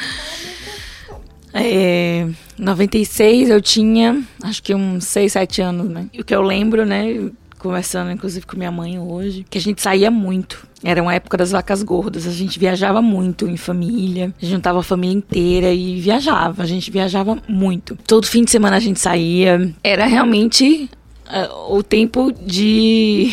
É, 1.54 2.30
96 2.58 3.50
eu 3.50 3.62
tinha, 3.62 4.24
acho 4.42 4.64
que 4.64 4.74
uns 4.74 5.04
6, 5.04 5.34
7 5.34 5.62
anos, 5.62 5.90
né? 5.90 6.08
O 6.18 6.24
que 6.24 6.34
eu 6.34 6.42
lembro, 6.42 6.86
né? 6.86 7.30
Conversando 7.62 8.10
inclusive 8.10 8.44
com 8.44 8.58
minha 8.58 8.72
mãe 8.72 8.98
hoje, 8.98 9.46
que 9.48 9.60
a 9.60 9.62
gente 9.62 9.84
saía 9.84 10.10
muito. 10.10 10.65
Era 10.84 11.00
uma 11.00 11.13
época 11.13 11.38
das 11.38 11.51
vacas 11.51 11.84
gordas, 11.84 12.25
a 12.25 12.32
gente 12.32 12.58
viajava 12.58 13.03
muito 13.03 13.48
em 13.48 13.56
família, 13.56 14.34
juntava 14.39 14.80
a 14.80 14.84
família 14.84 15.15
inteira 15.15 15.72
e 15.72 16.01
viajava, 16.01 16.63
a 16.63 16.65
gente 16.65 16.89
viajava 16.89 17.38
muito. 17.48 17.96
Todo 18.08 18.25
fim 18.25 18.44
de 18.44 18.50
semana 18.50 18.77
a 18.77 18.80
gente 18.80 19.00
saía, 19.00 19.72
era 19.84 20.08
realmente 20.08 20.89
uh, 21.27 21.75
o 21.75 21.84
tempo 21.84 22.32
de. 22.32 23.32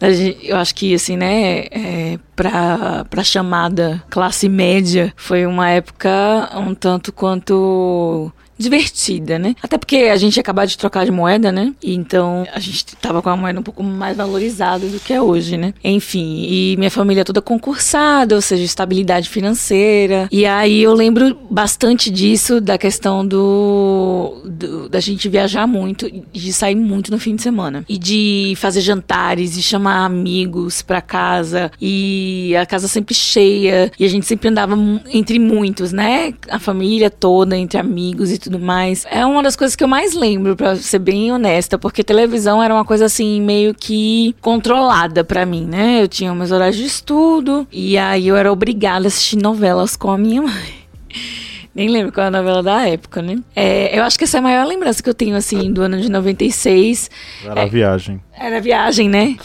eu 0.44 0.58
acho 0.58 0.74
que, 0.74 0.94
assim, 0.94 1.16
né, 1.16 1.60
é, 1.70 2.18
para 2.36 3.06
a 3.16 3.24
chamada 3.24 4.04
classe 4.10 4.46
média, 4.46 5.10
foi 5.16 5.46
uma 5.46 5.70
época 5.70 6.50
um 6.54 6.74
tanto 6.74 7.14
quanto 7.14 8.30
divertida, 8.58 9.38
né? 9.38 9.54
Até 9.62 9.78
porque 9.78 9.96
a 9.96 10.16
gente 10.16 10.36
ia 10.36 10.40
acabar 10.40 10.66
de 10.66 10.76
trocar 10.76 11.04
de 11.04 11.12
moeda, 11.12 11.52
né? 11.52 11.72
E 11.82 11.94
então 11.94 12.46
a 12.52 12.58
gente 12.58 12.96
tava 12.96 13.22
com 13.22 13.30
a 13.30 13.36
moeda 13.36 13.60
um 13.60 13.62
pouco 13.62 13.82
mais 13.82 14.16
valorizada 14.16 14.86
do 14.86 14.98
que 14.98 15.12
é 15.12 15.22
hoje, 15.22 15.56
né? 15.56 15.72
Enfim, 15.82 16.46
e 16.48 16.76
minha 16.76 16.90
família 16.90 17.24
toda 17.24 17.40
concursada, 17.40 18.34
ou 18.34 18.40
seja, 18.40 18.64
estabilidade 18.64 19.28
financeira. 19.28 20.28
E 20.32 20.44
aí 20.44 20.82
eu 20.82 20.92
lembro 20.92 21.36
bastante 21.50 22.10
disso, 22.10 22.60
da 22.60 22.76
questão 22.76 23.26
do, 23.26 24.42
do 24.44 24.88
da 24.88 25.00
gente 25.00 25.28
viajar 25.28 25.66
muito, 25.66 26.10
de 26.32 26.52
sair 26.52 26.74
muito 26.74 27.10
no 27.10 27.18
fim 27.18 27.36
de 27.36 27.42
semana. 27.42 27.84
E 27.88 27.98
de 27.98 28.54
fazer 28.56 28.80
jantares 28.80 29.56
e 29.56 29.62
chamar 29.62 30.04
amigos 30.04 30.82
pra 30.82 31.00
casa. 31.00 31.70
E 31.80 32.54
a 32.56 32.66
casa 32.66 32.88
sempre 32.88 33.14
cheia. 33.14 33.92
E 33.98 34.04
a 34.04 34.08
gente 34.08 34.26
sempre 34.26 34.48
andava 34.48 34.76
entre 35.12 35.38
muitos, 35.38 35.92
né? 35.92 36.34
A 36.48 36.58
família 36.58 37.10
toda, 37.10 37.56
entre 37.56 37.78
amigos 37.78 38.32
e 38.32 38.38
tudo 38.38 38.47
tudo 38.48 38.58
mais. 38.58 39.06
É 39.10 39.24
uma 39.26 39.42
das 39.42 39.54
coisas 39.54 39.76
que 39.76 39.84
eu 39.84 39.88
mais 39.88 40.14
lembro, 40.14 40.56
para 40.56 40.74
ser 40.76 40.98
bem 40.98 41.30
honesta, 41.30 41.78
porque 41.78 42.02
televisão 42.02 42.62
era 42.62 42.72
uma 42.72 42.84
coisa 42.84 43.04
assim, 43.04 43.40
meio 43.42 43.74
que 43.74 44.34
controlada 44.40 45.22
para 45.22 45.44
mim, 45.44 45.66
né? 45.66 46.02
Eu 46.02 46.08
tinha 46.08 46.34
meus 46.34 46.50
horários 46.50 46.76
de 46.76 46.86
estudo 46.86 47.66
e 47.70 47.98
aí 47.98 48.26
eu 48.26 48.36
era 48.36 48.50
obrigada 48.50 49.06
a 49.06 49.08
assistir 49.08 49.36
novelas 49.36 49.96
com 49.96 50.10
a 50.10 50.16
minha 50.16 50.40
mãe. 50.40 50.78
Nem 51.74 51.88
lembro 51.88 52.10
qual 52.10 52.24
é 52.24 52.28
a 52.28 52.30
novela 52.30 52.60
da 52.60 52.88
época, 52.88 53.22
né? 53.22 53.38
É, 53.54 53.96
eu 53.96 54.02
acho 54.02 54.18
que 54.18 54.24
essa 54.24 54.38
é 54.38 54.40
a 54.40 54.42
maior 54.42 54.66
lembrança 54.66 55.00
que 55.00 55.08
eu 55.08 55.14
tenho, 55.14 55.36
assim, 55.36 55.72
do 55.72 55.80
ano 55.80 56.00
de 56.00 56.10
96. 56.10 57.08
Era 57.44 57.60
é, 57.60 57.62
a 57.62 57.66
viagem. 57.66 58.20
Era 58.36 58.56
a 58.56 58.60
viagem, 58.60 59.08
né? 59.08 59.36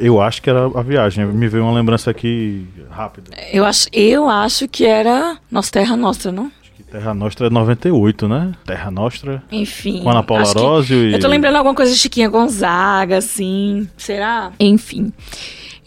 Eu 0.00 0.18
acho 0.22 0.40
que 0.40 0.48
era 0.48 0.64
a 0.64 0.82
viagem. 0.82 1.26
Me 1.26 1.48
veio 1.48 1.64
uma 1.64 1.74
lembrança 1.74 2.10
aqui 2.10 2.66
rápida. 2.88 3.30
Eu 3.52 3.66
acho, 3.66 3.88
eu 3.92 4.26
acho 4.26 4.66
que 4.68 4.86
era 4.86 5.36
Nossa 5.50 5.70
Terra 5.70 5.98
Nostra, 5.98 6.32
não? 6.32 6.50
Terra 6.96 7.12
Nostra 7.12 7.48
é 7.48 7.50
98, 7.50 8.26
né? 8.26 8.52
Terra 8.64 8.90
Nostra. 8.90 9.42
Enfim. 9.52 10.00
Com 10.02 10.10
Ana 10.10 10.22
Paula 10.22 10.48
Arósio 10.48 10.96
e... 10.96 11.12
Eu 11.12 11.20
tô 11.20 11.28
lembrando 11.28 11.56
alguma 11.56 11.74
coisa 11.74 11.92
de 11.92 11.98
Chiquinha 11.98 12.26
Gonzaga, 12.26 13.18
assim. 13.18 13.86
Será? 13.98 14.50
Enfim. 14.58 15.12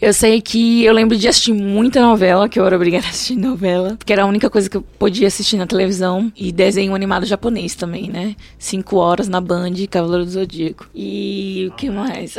Eu 0.00 0.14
sei 0.14 0.40
que 0.40 0.84
eu 0.84 0.94
lembro 0.94 1.16
de 1.16 1.26
assistir 1.26 1.52
muita 1.52 2.00
novela, 2.00 2.48
que 2.48 2.60
eu 2.60 2.64
era 2.64 2.76
obrigada 2.76 3.06
a 3.06 3.10
assistir 3.10 3.34
novela, 3.34 3.96
porque 3.98 4.12
era 4.12 4.22
a 4.22 4.26
única 4.26 4.48
coisa 4.48 4.70
que 4.70 4.76
eu 4.76 4.82
podia 4.82 5.26
assistir 5.26 5.56
na 5.56 5.66
televisão. 5.66 6.32
E 6.36 6.52
desenho 6.52 6.94
animado 6.94 7.26
japonês 7.26 7.74
também, 7.74 8.08
né? 8.08 8.36
Cinco 8.56 8.96
horas 8.96 9.26
na 9.26 9.40
Band, 9.40 9.74
Cavaleiro 9.90 10.24
do 10.24 10.30
Zodíaco. 10.30 10.88
E 10.94 11.66
o 11.72 11.74
que 11.74 11.90
mais? 11.90 12.36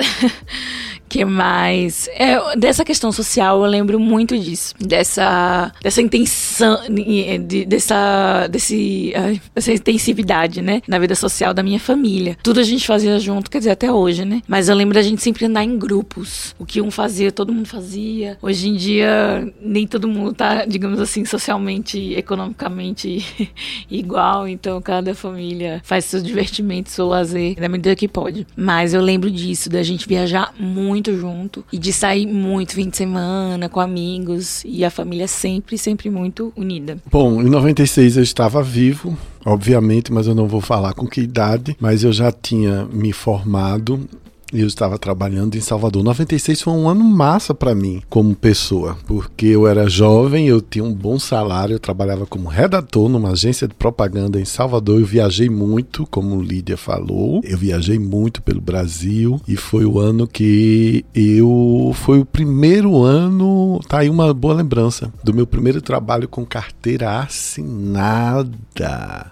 que 1.11 1.25
mais? 1.25 2.07
É, 2.13 2.55
dessa 2.55 2.85
questão 2.85 3.11
social, 3.11 3.61
eu 3.61 3.69
lembro 3.69 3.99
muito 3.99 4.39
disso. 4.39 4.73
Dessa, 4.79 5.69
dessa 5.83 6.01
intenção, 6.01 6.79
de, 6.89 7.65
dessa, 7.65 8.47
desse, 8.47 9.13
dessa 9.53 9.73
intensividade, 9.73 10.61
né? 10.61 10.81
Na 10.87 10.97
vida 10.97 11.13
social 11.13 11.53
da 11.53 11.61
minha 11.61 11.81
família. 11.81 12.37
Tudo 12.41 12.61
a 12.61 12.63
gente 12.63 12.87
fazia 12.87 13.19
junto, 13.19 13.51
quer 13.51 13.57
dizer, 13.57 13.71
até 13.71 13.91
hoje, 13.91 14.23
né? 14.23 14.41
Mas 14.47 14.69
eu 14.69 14.75
lembro 14.75 14.93
da 14.93 15.01
gente 15.01 15.21
sempre 15.21 15.45
andar 15.45 15.65
em 15.65 15.77
grupos. 15.77 16.55
O 16.57 16.65
que 16.65 16.81
um 16.81 16.89
fazia, 16.89 17.29
todo 17.29 17.51
mundo 17.51 17.67
fazia. 17.67 18.37
Hoje 18.41 18.69
em 18.69 18.75
dia, 18.75 19.53
nem 19.61 19.85
todo 19.85 20.07
mundo 20.07 20.33
tá, 20.33 20.63
digamos 20.63 21.01
assim, 21.01 21.25
socialmente, 21.25 22.13
economicamente 22.13 23.51
igual. 23.91 24.47
Então, 24.47 24.81
cada 24.81 25.13
família 25.13 25.81
faz 25.83 26.05
seu 26.05 26.21
divertimento, 26.21 26.89
seu 26.89 27.05
lazer, 27.05 27.59
da 27.59 27.67
medida 27.67 27.97
que 27.97 28.07
pode. 28.07 28.47
Mas 28.55 28.93
eu 28.93 29.01
lembro 29.01 29.29
disso, 29.29 29.69
da 29.69 29.83
gente 29.83 30.07
viajar 30.07 30.53
muito 30.57 31.00
junto 31.17 31.63
e 31.71 31.77
de 31.77 31.91
sair 31.91 32.27
muito 32.27 32.73
fim 32.73 32.89
de 32.89 32.97
semana 32.97 33.69
com 33.69 33.79
amigos 33.79 34.63
e 34.65 34.83
a 34.83 34.89
família 34.89 35.27
sempre, 35.27 35.77
sempre 35.77 36.09
muito 36.09 36.51
unida. 36.55 36.97
Bom, 37.09 37.41
em 37.41 37.49
96 37.49 38.17
eu 38.17 38.23
estava 38.23 38.61
vivo, 38.61 39.17
obviamente, 39.45 40.11
mas 40.11 40.27
eu 40.27 40.35
não 40.35 40.47
vou 40.47 40.61
falar 40.61 40.93
com 40.93 41.07
que 41.07 41.21
idade, 41.21 41.75
mas 41.79 42.03
eu 42.03 42.11
já 42.11 42.31
tinha 42.31 42.85
me 42.85 43.11
formado 43.13 44.07
eu 44.53 44.67
estava 44.67 44.97
trabalhando 44.97 45.55
em 45.55 45.61
Salvador. 45.61 46.03
96 46.03 46.61
foi 46.61 46.73
um 46.73 46.89
ano 46.89 47.03
massa 47.03 47.53
para 47.53 47.73
mim 47.73 48.01
como 48.09 48.35
pessoa, 48.35 48.97
porque 49.05 49.47
eu 49.47 49.67
era 49.67 49.89
jovem, 49.89 50.47
eu 50.47 50.61
tinha 50.61 50.83
um 50.83 50.93
bom 50.93 51.17
salário, 51.17 51.75
eu 51.75 51.79
trabalhava 51.79 52.25
como 52.25 52.49
redator 52.49 53.09
numa 53.09 53.31
agência 53.31 53.67
de 53.67 53.73
propaganda 53.73 54.39
em 54.39 54.45
Salvador. 54.45 54.99
Eu 54.99 55.05
viajei 55.05 55.49
muito, 55.49 56.05
como 56.07 56.41
Lídia 56.41 56.77
falou. 56.77 57.41
Eu 57.43 57.57
viajei 57.57 57.99
muito 57.99 58.41
pelo 58.41 58.61
Brasil 58.61 59.41
e 59.47 59.55
foi 59.55 59.85
o 59.85 59.99
ano 59.99 60.27
que 60.27 61.05
eu 61.13 61.93
foi 61.95 62.19
o 62.19 62.25
primeiro 62.25 63.03
ano, 63.03 63.79
tá 63.87 63.99
aí 63.99 64.09
uma 64.09 64.33
boa 64.33 64.53
lembrança 64.53 65.11
do 65.23 65.33
meu 65.33 65.47
primeiro 65.47 65.81
trabalho 65.81 66.27
com 66.27 66.45
carteira 66.45 67.19
assinada. 67.19 68.51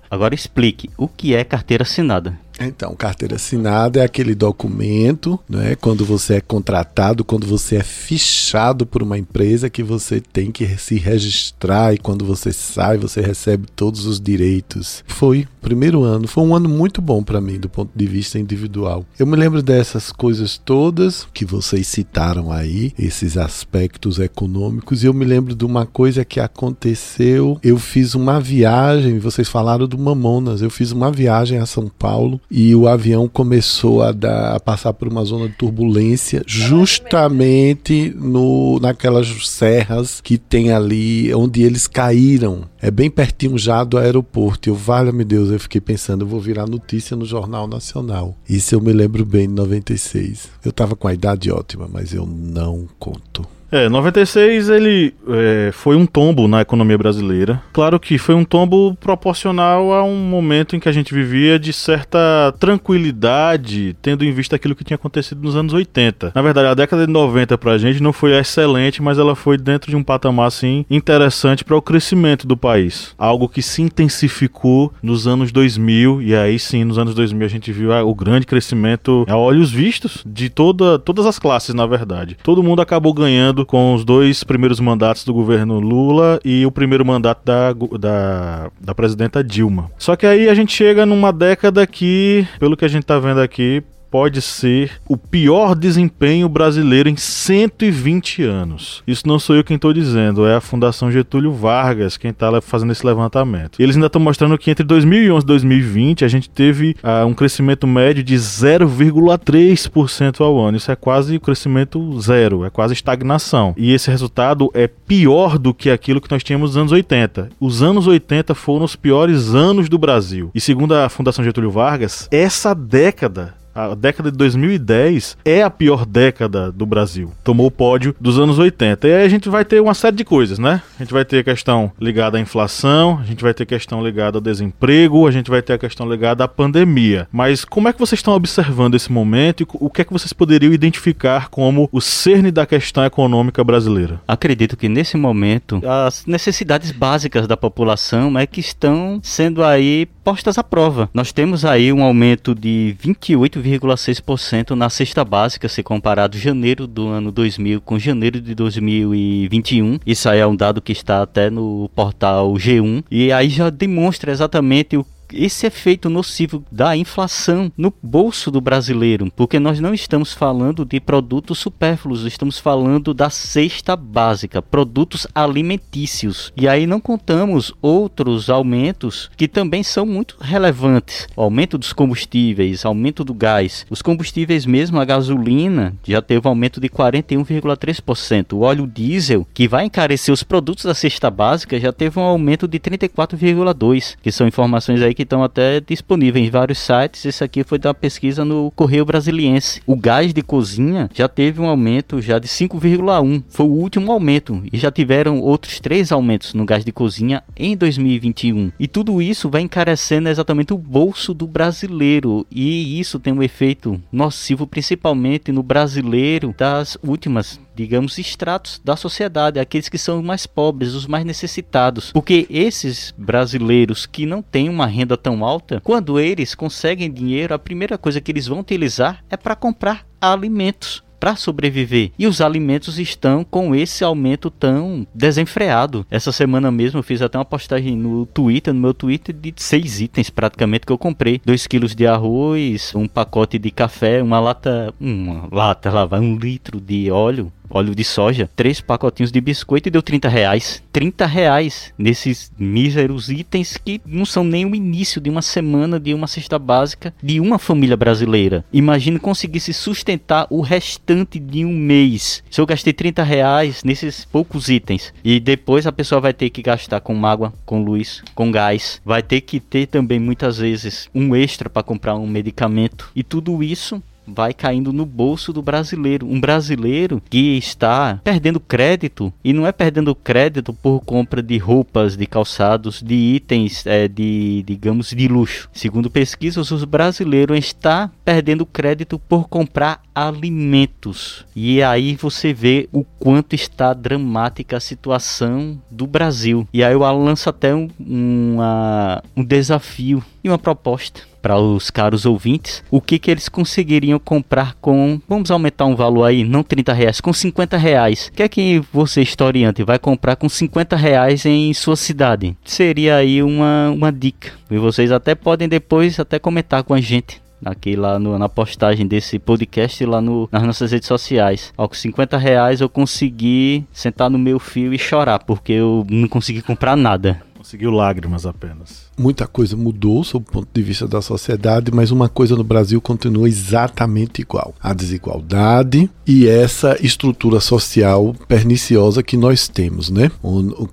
Agora 0.09 0.35
explique, 0.35 0.89
o 0.97 1.07
que 1.07 1.33
é 1.33 1.43
carteira 1.43 1.83
assinada? 1.83 2.37
Então, 2.59 2.93
carteira 2.95 3.35
assinada 3.35 4.01
é 4.01 4.03
aquele 4.03 4.35
documento, 4.35 5.39
né, 5.47 5.75
quando 5.75 6.03
você 6.03 6.35
é 6.35 6.41
contratado, 6.41 7.23
quando 7.23 7.47
você 7.47 7.77
é 7.77 7.83
fichado 7.83 8.85
por 8.85 9.01
uma 9.01 9.17
empresa 9.17 9.69
que 9.69 9.81
você 9.81 10.19
tem 10.19 10.51
que 10.51 10.67
se 10.77 10.97
registrar 10.97 11.93
e 11.93 11.97
quando 11.97 12.25
você 12.25 12.51
sai, 12.51 12.97
você 12.97 13.21
recebe 13.21 13.67
todos 13.75 14.05
os 14.05 14.19
direitos. 14.19 15.03
Foi 15.07 15.47
primeiro 15.61 16.03
ano, 16.03 16.27
foi 16.27 16.43
um 16.43 16.55
ano 16.55 16.69
muito 16.69 17.01
bom 17.01 17.23
para 17.23 17.41
mim 17.41 17.59
do 17.59 17.69
ponto 17.69 17.91
de 17.95 18.05
vista 18.05 18.39
individual. 18.39 19.05
Eu 19.17 19.27
me 19.27 19.35
lembro 19.35 19.61
dessas 19.61 20.11
coisas 20.11 20.57
todas 20.57 21.27
que 21.33 21.45
vocês 21.45 21.87
citaram 21.87 22.51
aí, 22.51 22.93
esses 22.97 23.37
aspectos 23.37 24.19
econômicos, 24.19 25.03
e 25.03 25.07
eu 25.07 25.13
me 25.13 25.25
lembro 25.25 25.55
de 25.55 25.65
uma 25.65 25.85
coisa 25.85 26.25
que 26.25 26.39
aconteceu. 26.39 27.59
Eu 27.63 27.77
fiz 27.77 28.15
uma 28.15 28.39
viagem, 28.39 29.19
vocês 29.19 29.47
falaram 29.47 29.87
do 29.87 29.97
Mamonas, 29.97 30.61
eu 30.61 30.69
fiz 30.69 30.91
uma 30.91 31.11
viagem 31.11 31.59
a 31.59 31.65
São 31.65 31.89
Paulo 31.89 32.39
e 32.49 32.73
o 32.75 32.87
avião 32.87 33.27
começou 33.27 34.01
a, 34.01 34.11
dar, 34.11 34.55
a 34.55 34.59
passar 34.59 34.93
por 34.93 35.07
uma 35.07 35.23
zona 35.23 35.47
de 35.47 35.55
turbulência 35.55 36.43
justamente 36.45 38.13
no, 38.17 38.79
naquelas 38.79 39.27
serras 39.47 40.21
que 40.21 40.37
tem 40.37 40.71
ali 40.71 41.33
onde 41.33 41.63
eles 41.63 41.87
caíram. 41.87 42.63
É 42.81 42.89
bem 42.89 43.09
pertinho 43.09 43.57
já 43.57 43.83
do 43.83 43.97
aeroporto. 43.97 44.69
Eu, 44.69 44.75
valha-me 44.75 45.23
Deus, 45.23 45.48
eu 45.49 45.59
fiquei 45.59 45.81
pensando, 45.81 46.23
eu 46.23 46.27
vou 46.27 46.39
virar 46.39 46.67
notícia 46.67 47.15
no 47.15 47.25
Jornal 47.25 47.67
Nacional. 47.67 48.37
Isso 48.47 48.75
eu 48.75 48.81
me 48.81 48.93
lembro 48.93 49.25
bem 49.25 49.47
de 49.47 49.53
96. 49.53 50.49
Eu 50.63 50.69
estava 50.71 50.95
com 50.95 51.07
a 51.07 51.13
idade 51.13 51.51
ótima, 51.51 51.87
mas 51.91 52.13
eu 52.13 52.25
não 52.25 52.87
conto. 52.97 53.45
É, 53.71 53.87
96 53.87 54.69
ele 54.69 55.13
é, 55.27 55.69
foi 55.71 55.95
um 55.95 56.05
tombo 56.05 56.47
na 56.47 56.61
economia 56.61 56.97
brasileira. 56.97 57.61
Claro 57.71 57.99
que 57.99 58.17
foi 58.17 58.33
um 58.33 58.43
tombo 58.43 58.95
proporcional 58.95 59.93
a 59.93 60.03
um 60.03 60.15
momento 60.15 60.75
em 60.75 60.79
que 60.79 60.89
a 60.89 60.91
gente 60.91 61.13
vivia 61.13 61.59
de 61.59 61.71
certa 61.71 62.53
tranquilidade, 62.59 63.95
tendo 64.01 64.25
em 64.25 64.31
vista 64.31 64.55
aquilo 64.55 64.75
que 64.75 64.83
tinha 64.83 64.95
acontecido 64.95 65.43
nos 65.43 65.55
anos 65.55 65.73
80. 65.73 66.31
Na 66.33 66.41
verdade, 66.41 66.67
a 66.67 66.73
década 66.73 67.05
de 67.05 67.13
90 67.13 67.57
pra 67.57 67.77
gente 67.77 68.01
não 68.01 68.11
foi 68.11 68.35
excelente, 68.35 69.01
mas 69.01 69.19
ela 69.19 69.35
foi 69.35 69.57
dentro 69.57 69.91
de 69.91 69.95
um 69.95 70.03
patamar 70.03 70.47
assim 70.47 70.83
interessante 70.89 71.63
para 71.63 71.77
o 71.77 71.81
crescimento 71.81 72.47
do 72.47 72.57
país. 72.57 73.13
Algo 73.17 73.47
que 73.47 73.61
se 73.61 73.81
intensificou 73.83 74.91
nos 75.01 75.27
anos 75.27 75.51
2000 75.51 76.21
e 76.23 76.35
aí 76.35 76.57
sim, 76.57 76.83
nos 76.83 76.97
anos 76.97 77.13
2000 77.13 77.45
a 77.45 77.49
gente 77.49 77.71
viu 77.71 77.91
o 77.91 78.15
grande 78.15 78.47
crescimento 78.47 79.25
a 79.29 79.37
olhos 79.37 79.71
vistos 79.71 80.23
de 80.25 80.49
toda, 80.49 80.97
todas 80.97 81.25
as 81.25 81.37
classes, 81.37 81.75
na 81.75 81.85
verdade. 81.85 82.37
Todo 82.41 82.63
mundo 82.63 82.81
acabou 82.81 83.13
ganhando 83.13 83.58
com 83.65 83.93
os 83.93 84.03
dois 84.03 84.43
primeiros 84.43 84.79
mandatos 84.79 85.23
do 85.23 85.33
governo 85.33 85.79
Lula 85.79 86.39
e 86.43 86.65
o 86.65 86.71
primeiro 86.71 87.05
mandato 87.05 87.41
da, 87.43 87.73
da, 87.99 88.71
da 88.79 88.95
presidenta 88.95 89.43
Dilma. 89.43 89.91
Só 89.97 90.15
que 90.15 90.25
aí 90.25 90.49
a 90.49 90.53
gente 90.53 90.73
chega 90.73 91.05
numa 91.05 91.31
década 91.31 91.85
que, 91.85 92.47
pelo 92.59 92.77
que 92.77 92.85
a 92.85 92.87
gente 92.87 93.05
tá 93.05 93.19
vendo 93.19 93.41
aqui, 93.41 93.83
pode 94.09 94.41
ser 94.41 94.93
o 95.07 95.17
pior 95.17 95.75
desempenho 95.75 96.49
brasileiro 96.49 97.09
em 97.09 97.15
120 97.15 98.43
anos. 98.43 99.03
Isso 99.07 99.27
não 99.27 99.39
sou 99.39 99.55
eu 99.55 99.63
quem 99.63 99.75
estou 99.75 99.93
dizendo, 99.93 100.45
é 100.45 100.55
a 100.55 100.61
Fundação 100.61 101.11
Getúlio 101.11 101.51
Vargas 101.51 102.17
quem 102.17 102.31
está 102.31 102.59
fazendo 102.61 102.91
esse 102.91 103.05
levantamento. 103.05 103.79
Eles 103.79 103.95
ainda 103.95 104.07
estão 104.07 104.21
mostrando 104.21 104.57
que 104.57 104.71
entre 104.71 104.85
2011 104.85 105.43
e 105.43 105.47
2020 105.47 106.25
a 106.25 106.27
gente 106.27 106.49
teve 106.49 106.95
uh, 107.03 107.25
um 107.25 107.33
crescimento 107.33 107.87
médio 107.87 108.23
de 108.23 108.35
0,3% 108.35 110.41
ao 110.41 110.59
ano. 110.59 110.77
Isso 110.77 110.91
é 110.91 110.95
quase 110.95 111.37
o 111.37 111.39
crescimento 111.39 112.19
zero, 112.19 112.65
é 112.65 112.69
quase 112.69 112.93
estagnação. 112.93 113.73
E 113.77 113.93
esse 113.93 114.09
resultado 114.09 114.69
é 114.73 114.87
pior 114.87 115.57
do 115.57 115.73
que 115.73 115.89
aquilo 115.89 116.21
que 116.21 116.31
nós 116.31 116.43
tínhamos 116.43 116.71
nos 116.71 116.77
anos 116.77 116.91
80. 116.91 117.49
Os 117.59 117.81
anos 117.81 118.07
80 118.07 118.55
foram 118.55 118.85
os 118.85 118.95
piores 118.95 119.53
anos 119.53 119.89
do 119.89 119.97
Brasil. 119.97 120.51
E 120.53 120.61
segundo 120.61 120.93
a 120.93 121.09
Fundação 121.09 121.43
Getúlio 121.43 121.71
Vargas, 121.71 122.27
essa 122.31 122.73
década 122.73 123.58
a 123.79 123.95
década 123.95 124.31
de 124.31 124.37
2010 124.37 125.37
é 125.45 125.63
a 125.63 125.69
pior 125.69 126.05
década 126.05 126.71
do 126.71 126.85
Brasil. 126.85 127.31
Tomou 127.43 127.67
o 127.67 127.71
pódio 127.71 128.15
dos 128.19 128.37
anos 128.37 128.59
80. 128.59 129.07
E 129.07 129.13
aí 129.13 129.25
a 129.25 129.29
gente 129.29 129.47
vai 129.47 129.63
ter 129.63 129.81
uma 129.81 129.93
série 129.93 130.17
de 130.17 130.25
coisas, 130.25 130.59
né? 130.59 130.81
A 130.99 131.03
gente 131.03 131.13
vai 131.13 131.23
ter 131.23 131.43
questão 131.43 131.91
ligada 131.99 132.37
à 132.37 132.41
inflação, 132.41 133.19
a 133.21 133.25
gente 133.25 133.43
vai 133.43 133.53
ter 133.53 133.65
questão 133.65 134.03
ligada 134.03 134.37
ao 134.37 134.41
desemprego, 134.41 135.27
a 135.27 135.31
gente 135.31 135.49
vai 135.49 135.61
ter 135.61 135.73
a 135.73 135.77
questão 135.77 136.09
ligada 136.09 136.43
à 136.43 136.47
pandemia. 136.47 137.27
Mas 137.31 137.63
como 137.63 137.87
é 137.87 137.93
que 137.93 137.99
vocês 137.99 138.19
estão 138.19 138.33
observando 138.33 138.95
esse 138.95 139.11
momento 139.11 139.63
e 139.63 139.67
o 139.73 139.89
que 139.89 140.01
é 140.01 140.05
que 140.05 140.13
vocês 140.13 140.33
poderiam 140.33 140.73
identificar 140.73 141.49
como 141.49 141.87
o 141.91 142.01
cerne 142.01 142.51
da 142.51 142.65
questão 142.65 143.05
econômica 143.05 143.63
brasileira? 143.63 144.21
Acredito 144.27 144.75
que 144.75 144.89
nesse 144.89 145.15
momento 145.15 145.81
as 145.85 146.25
necessidades 146.25 146.91
básicas 146.91 147.47
da 147.47 147.55
população 147.55 148.37
é 148.37 148.45
que 148.45 148.59
estão 148.59 149.19
sendo 149.23 149.63
aí 149.63 150.07
postas 150.29 150.59
à 150.59 150.63
prova. 150.63 151.09
Nós 151.11 151.31
temos 151.31 151.65
aí 151.65 151.91
um 151.91 152.03
aumento 152.03 152.53
de 152.53 152.95
28, 152.99 153.61
3,6% 153.61 154.75
na 154.75 154.87
cesta 154.87 155.25
básica, 155.25 155.67
se 155.67 155.81
comparado 155.81 156.37
janeiro 156.37 156.85
do 156.85 157.07
ano 157.07 157.31
2000 157.31 157.81
com 157.81 157.97
janeiro 157.97 158.39
de 158.39 158.53
2021. 158.53 159.97
Isso 160.05 160.29
aí 160.29 160.37
é 160.37 160.45
um 160.45 160.55
dado 160.55 160.83
que 160.83 160.91
está 160.91 161.23
até 161.23 161.49
no 161.49 161.89
portal 161.95 162.53
G1 162.53 163.03
e 163.09 163.31
aí 163.31 163.49
já 163.49 163.71
demonstra 163.71 164.31
exatamente 164.31 164.95
o 164.95 165.03
esse 165.33 165.65
efeito 165.65 166.09
nocivo 166.09 166.63
da 166.71 166.95
inflação 166.95 167.71
no 167.77 167.93
bolso 168.01 168.51
do 168.51 168.61
brasileiro, 168.61 169.31
porque 169.35 169.59
nós 169.59 169.79
não 169.79 169.93
estamos 169.93 170.33
falando 170.33 170.85
de 170.85 170.99
produtos 170.99 171.59
supérfluos, 171.59 172.25
estamos 172.25 172.57
falando 172.57 173.13
da 173.13 173.29
cesta 173.29 173.95
básica, 173.95 174.61
produtos 174.61 175.27
alimentícios. 175.33 176.51
E 176.55 176.67
aí 176.67 176.85
não 176.85 176.99
contamos 176.99 177.73
outros 177.81 178.49
aumentos 178.49 179.29
que 179.37 179.47
também 179.47 179.83
são 179.83 180.05
muito 180.05 180.37
relevantes. 180.39 181.27
O 181.35 181.41
aumento 181.41 181.77
dos 181.77 181.93
combustíveis, 181.93 182.85
aumento 182.85 183.23
do 183.23 183.33
gás. 183.33 183.85
Os 183.89 184.01
combustíveis 184.01 184.65
mesmo, 184.65 184.99
a 184.99 185.05
gasolina, 185.05 185.95
já 186.05 186.21
teve 186.21 186.47
um 186.47 186.51
aumento 186.51 186.79
de 186.79 186.89
41,3%. 186.89 188.53
O 188.53 188.61
óleo 188.61 188.87
diesel, 188.87 189.47
que 189.53 189.67
vai 189.67 189.85
encarecer 189.85 190.33
os 190.33 190.43
produtos 190.43 190.85
da 190.85 190.93
cesta 190.93 191.29
básica, 191.29 191.79
já 191.79 191.91
teve 191.91 192.19
um 192.19 192.23
aumento 192.23 192.67
de 192.67 192.79
34,2%, 192.79 194.17
que 194.21 194.31
são 194.31 194.47
informações 194.47 195.01
aí 195.01 195.13
que 195.19 195.23
estão 195.23 195.43
até 195.43 195.81
disponíveis 195.81 196.47
em 196.47 196.49
vários 196.49 196.77
sites. 196.79 197.25
Esse 197.25 197.43
aqui 197.43 197.61
foi 197.65 197.77
da 197.77 197.93
pesquisa 197.93 198.45
no 198.45 198.71
Correio 198.71 199.03
Brasiliense. 199.03 199.81
O 199.85 199.97
gás 199.97 200.33
de 200.33 200.41
cozinha 200.41 201.09
já 201.13 201.27
teve 201.27 201.59
um 201.59 201.67
aumento 201.67 202.21
já 202.21 202.39
de 202.39 202.47
5,1. 202.47 203.43
Foi 203.49 203.65
o 203.65 203.69
último 203.69 204.13
aumento 204.13 204.63
e 204.71 204.77
já 204.77 204.89
tiveram 204.89 205.41
outros 205.41 205.81
três 205.81 206.13
aumentos 206.13 206.53
no 206.53 206.63
gás 206.63 206.85
de 206.85 206.93
cozinha 206.93 207.43
em 207.57 207.75
2021. 207.75 208.71
E 208.79 208.87
tudo 208.87 209.21
isso 209.21 209.49
vai 209.49 209.61
encarecendo 209.61 210.29
exatamente 210.29 210.73
o 210.73 210.77
bolso 210.77 211.33
do 211.33 211.45
brasileiro 211.45 212.47
e 212.49 212.97
isso 212.97 213.19
tem 213.19 213.33
um 213.33 213.43
efeito 213.43 214.01
nocivo 214.09 214.65
principalmente 214.65 215.51
no 215.51 215.61
brasileiro 215.61 216.55
das 216.57 216.97
últimas 217.03 217.59
digamos, 217.75 218.17
estratos 218.17 218.81
da 218.83 218.95
sociedade, 218.95 219.59
aqueles 219.59 219.89
que 219.89 219.97
são 219.97 220.19
os 220.19 220.25
mais 220.25 220.45
pobres, 220.45 220.93
os 220.93 221.07
mais 221.07 221.25
necessitados. 221.25 222.11
Porque 222.11 222.45
esses 222.49 223.13
brasileiros 223.17 224.05
que 224.05 224.25
não 224.25 224.41
têm 224.41 224.69
uma 224.69 224.85
renda 224.85 225.17
tão 225.17 225.43
alta, 225.43 225.81
quando 225.83 226.19
eles 226.19 226.55
conseguem 226.55 227.11
dinheiro, 227.11 227.53
a 227.53 227.59
primeira 227.59 227.97
coisa 227.97 228.21
que 228.21 228.31
eles 228.31 228.47
vão 228.47 228.59
utilizar 228.59 229.23
é 229.29 229.37
para 229.37 229.55
comprar 229.55 230.05
alimentos 230.19 231.03
para 231.19 231.35
sobreviver. 231.35 232.11
E 232.17 232.25
os 232.25 232.39
alimentos 232.39 232.97
estão 232.97 233.43
com 233.43 233.75
esse 233.75 234.03
aumento 234.03 234.49
tão 234.49 235.05
desenfreado. 235.13 236.05
Essa 236.09 236.31
semana 236.31 236.71
mesmo 236.71 236.99
eu 236.99 237.03
fiz 237.03 237.21
até 237.21 237.37
uma 237.37 237.45
postagem 237.45 237.95
no 237.95 238.25
Twitter, 238.25 238.73
no 238.73 238.79
meu 238.79 238.93
Twitter, 238.93 239.35
de 239.35 239.53
seis 239.57 239.99
itens 239.99 240.29
praticamente 240.29 240.85
que 240.85 240.93
eu 240.93 240.97
comprei. 240.97 241.41
2 241.45 241.67
quilos 241.67 241.93
de 241.93 242.07
arroz, 242.07 242.93
um 242.95 243.07
pacote 243.07 243.59
de 243.59 243.69
café, 243.69 244.23
uma 244.23 244.39
lata, 244.39 244.93
uma 244.99 245.47
lata, 245.51 245.91
lá 245.91 246.07
um 246.19 246.37
litro 246.37 246.79
de 246.79 247.11
óleo, 247.11 247.51
óleo 247.69 247.93
de 247.95 248.03
soja, 248.03 248.49
três 248.55 248.81
pacotinhos 248.81 249.31
de 249.31 249.39
biscoito 249.39 249.87
e 249.87 249.91
deu 249.91 250.01
30 250.01 250.27
reais. 250.27 250.83
30 250.91 251.25
reais 251.25 251.93
nesses 251.97 252.51
míseros 252.57 253.29
itens 253.29 253.77
que 253.77 254.01
não 254.05 254.25
são 254.25 254.43
nem 254.43 254.65
o 254.65 254.75
início 254.75 255.21
de 255.21 255.29
uma 255.29 255.41
semana 255.41 255.99
de 255.99 256.13
uma 256.13 256.27
cesta 256.27 256.57
básica 256.57 257.13
de 257.21 257.39
uma 257.39 257.59
família 257.59 257.95
brasileira. 257.95 258.65
Imagine 258.71 259.19
conseguir 259.19 259.59
se 259.59 259.73
sustentar 259.73 260.47
o 260.49 260.61
restante 260.61 261.39
de 261.39 261.65
um 261.65 261.73
mês. 261.73 262.43
Se 262.49 262.59
eu 262.59 262.65
gastei 262.65 262.93
30 262.93 263.23
reais 263.23 263.83
nesses 263.83 264.25
poucos 264.25 264.69
itens 264.69 265.13
e 265.23 265.39
depois 265.39 265.85
a 265.85 265.91
pessoa 265.91 266.21
vai 266.21 266.33
ter 266.33 266.49
que 266.49 266.61
gastar 266.61 266.99
com 267.01 267.25
água, 267.25 267.53
com 267.65 267.83
luz, 267.83 268.23
com 268.33 268.51
gás, 268.51 269.01
vai 269.05 269.21
ter 269.21 269.41
que 269.41 269.59
ter 269.59 269.87
também 269.87 270.19
muitas 270.19 270.57
vezes 270.57 271.09
um 271.13 271.35
extra 271.35 271.69
para 271.69 271.83
comprar 271.83 272.15
um 272.15 272.27
medicamento 272.27 273.11
e 273.15 273.23
tudo 273.23 273.63
isso 273.63 274.01
vai 274.33 274.53
caindo 274.53 274.93
no 274.93 275.05
bolso 275.05 275.51
do 275.51 275.61
brasileiro. 275.61 276.27
Um 276.27 276.39
brasileiro 276.39 277.21
que 277.29 277.57
está 277.57 278.19
perdendo 278.23 278.59
crédito 278.59 279.33
e 279.43 279.53
não 279.53 279.65
é 279.65 279.71
perdendo 279.71 280.15
crédito 280.15 280.73
por 280.73 281.01
compra 281.01 281.41
de 281.41 281.57
roupas, 281.57 282.15
de 282.15 282.25
calçados, 282.25 283.01
de 283.01 283.15
itens 283.15 283.85
é, 283.85 284.07
de, 284.07 284.63
digamos, 284.65 285.09
de 285.09 285.27
luxo. 285.27 285.69
Segundo 285.73 286.09
pesquisas, 286.09 286.71
os 286.71 286.83
brasileiros 286.83 287.57
estão 287.57 288.09
perdendo 288.23 288.65
crédito 288.65 289.19
por 289.19 289.47
comprar 289.47 290.01
alimentos. 290.27 291.45
E 291.55 291.81
aí 291.81 292.15
você 292.15 292.53
vê 292.53 292.89
o 292.91 293.03
quanto 293.03 293.53
está 293.53 293.93
dramática 293.93 294.77
a 294.77 294.79
situação 294.79 295.81
do 295.89 296.05
Brasil. 296.05 296.67
E 296.73 296.83
aí 296.83 296.93
eu 296.93 296.99
lanço 296.99 297.49
até 297.49 297.73
um, 297.73 297.87
uma, 297.99 299.23
um 299.35 299.43
desafio 299.43 300.23
e 300.43 300.49
uma 300.49 300.57
proposta 300.57 301.21
para 301.41 301.57
os 301.57 301.89
caros 301.89 302.25
ouvintes, 302.25 302.83
o 302.91 302.99
que 302.99 303.17
que 303.17 303.31
eles 303.31 303.47
conseguiriam 303.47 304.19
comprar 304.19 304.75
com, 304.75 305.21
vamos 305.27 305.49
aumentar 305.49 305.85
um 305.85 305.95
valor 305.95 306.25
aí, 306.25 306.43
não 306.43 306.63
30 306.63 306.93
reais, 306.93 307.21
com 307.21 307.31
50 307.31 307.77
reais. 307.77 308.27
O 308.27 308.35
que 308.35 308.43
é 308.43 308.49
que 308.49 308.81
você, 308.91 309.21
historiante, 309.21 309.83
vai 309.83 309.97
comprar 309.97 310.35
com 310.35 310.49
50 310.49 310.95
reais 310.95 311.45
em 311.45 311.73
sua 311.73 311.95
cidade? 311.95 312.57
Seria 312.65 313.15
aí 313.15 313.41
uma, 313.41 313.89
uma 313.89 314.11
dica. 314.11 314.51
E 314.69 314.77
vocês 314.77 315.11
até 315.11 315.33
podem 315.33 315.69
depois 315.69 316.19
até 316.19 316.39
comentar 316.39 316.83
com 316.83 316.93
a 316.93 317.01
gente 317.01 317.41
aqui 317.63 317.95
lá 317.95 318.19
no, 318.19 318.37
na 318.37 318.49
postagem 318.49 319.07
desse 319.07 319.39
podcast 319.39 320.05
lá 320.05 320.21
no, 320.21 320.47
nas 320.51 320.63
nossas 320.63 320.91
redes 320.91 321.07
sociais. 321.07 321.73
Ó, 321.77 321.87
com 321.87 321.95
50 321.95 322.37
reais 322.37 322.81
eu 322.81 322.89
consegui 322.89 323.85
sentar 323.91 324.29
no 324.29 324.37
meu 324.37 324.59
fio 324.59 324.93
e 324.93 324.97
chorar, 324.97 325.39
porque 325.39 325.73
eu 325.73 326.05
não 326.09 326.27
consegui 326.27 326.61
comprar 326.61 326.95
nada. 326.95 327.41
Conseguiu 327.59 327.91
lágrimas 327.91 328.45
apenas. 328.45 329.09
Muita 329.17 329.45
coisa 329.45 329.75
mudou 329.75 330.23
sob 330.23 330.45
o 330.47 330.51
ponto 330.51 330.69
de 330.73 330.81
vista 330.81 331.05
da 331.05 331.21
sociedade, 331.21 331.91
mas 331.93 332.09
uma 332.09 332.29
coisa 332.29 332.55
no 332.55 332.63
Brasil 332.63 333.01
continua 333.01 333.49
exatamente 333.49 334.41
igual: 334.41 334.73
a 334.81 334.93
desigualdade 334.93 336.09
e 336.25 336.47
essa 336.47 336.97
estrutura 337.05 337.59
social 337.59 338.33
perniciosa 338.47 339.21
que 339.21 339.35
nós 339.35 339.67
temos, 339.67 340.09
né? 340.09 340.31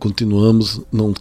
Continuamos 0.00 0.82
não 0.92 1.14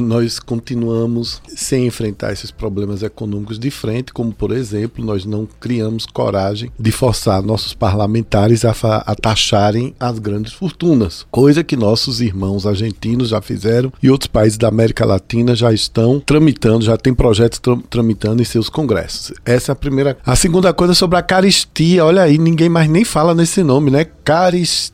nós 0.00 0.38
continuamos 0.38 1.40
sem 1.46 1.86
enfrentar 1.86 2.32
esses 2.32 2.50
problemas 2.50 3.02
econômicos 3.02 3.58
de 3.58 3.70
frente, 3.70 4.12
como 4.12 4.32
por 4.32 4.52
exemplo, 4.52 5.04
nós 5.04 5.24
não 5.24 5.48
criamos 5.60 6.06
coragem 6.06 6.70
de 6.78 6.92
forçar 6.92 7.42
nossos 7.42 7.74
parlamentares 7.74 8.64
a, 8.64 8.72
a 9.06 9.14
taxarem 9.14 9.94
as 9.98 10.18
grandes 10.18 10.52
fortunas, 10.52 11.26
coisa 11.30 11.64
que 11.64 11.76
nossos 11.76 12.20
irmãos 12.20 12.66
argentinos 12.66 13.28
já 13.28 13.40
fizeram 13.40 13.92
e 14.02 14.10
outros 14.10 14.28
países 14.28 14.58
da 14.58 14.68
América 14.68 15.04
Latina 15.04 15.54
já 15.54 15.72
estão 15.72 16.20
tramitando, 16.20 16.84
já 16.84 16.96
tem 16.96 17.14
projetos 17.14 17.58
tra 17.58 17.76
tramitando 17.88 18.42
em 18.42 18.44
seus 18.44 18.68
congressos. 18.68 19.32
Essa 19.44 19.72
é 19.72 19.74
a 19.74 19.76
primeira. 19.76 20.16
A 20.24 20.36
segunda 20.36 20.72
coisa 20.72 20.92
é 20.92 20.94
sobre 20.94 21.18
a 21.18 21.22
caristia. 21.22 22.04
Olha 22.04 22.22
aí, 22.22 22.38
ninguém 22.38 22.68
mais 22.68 22.88
nem 22.88 23.04
fala 23.04 23.34
nesse 23.34 23.62
nome, 23.62 23.90
né? 23.90 24.06
Caristia 24.24 24.92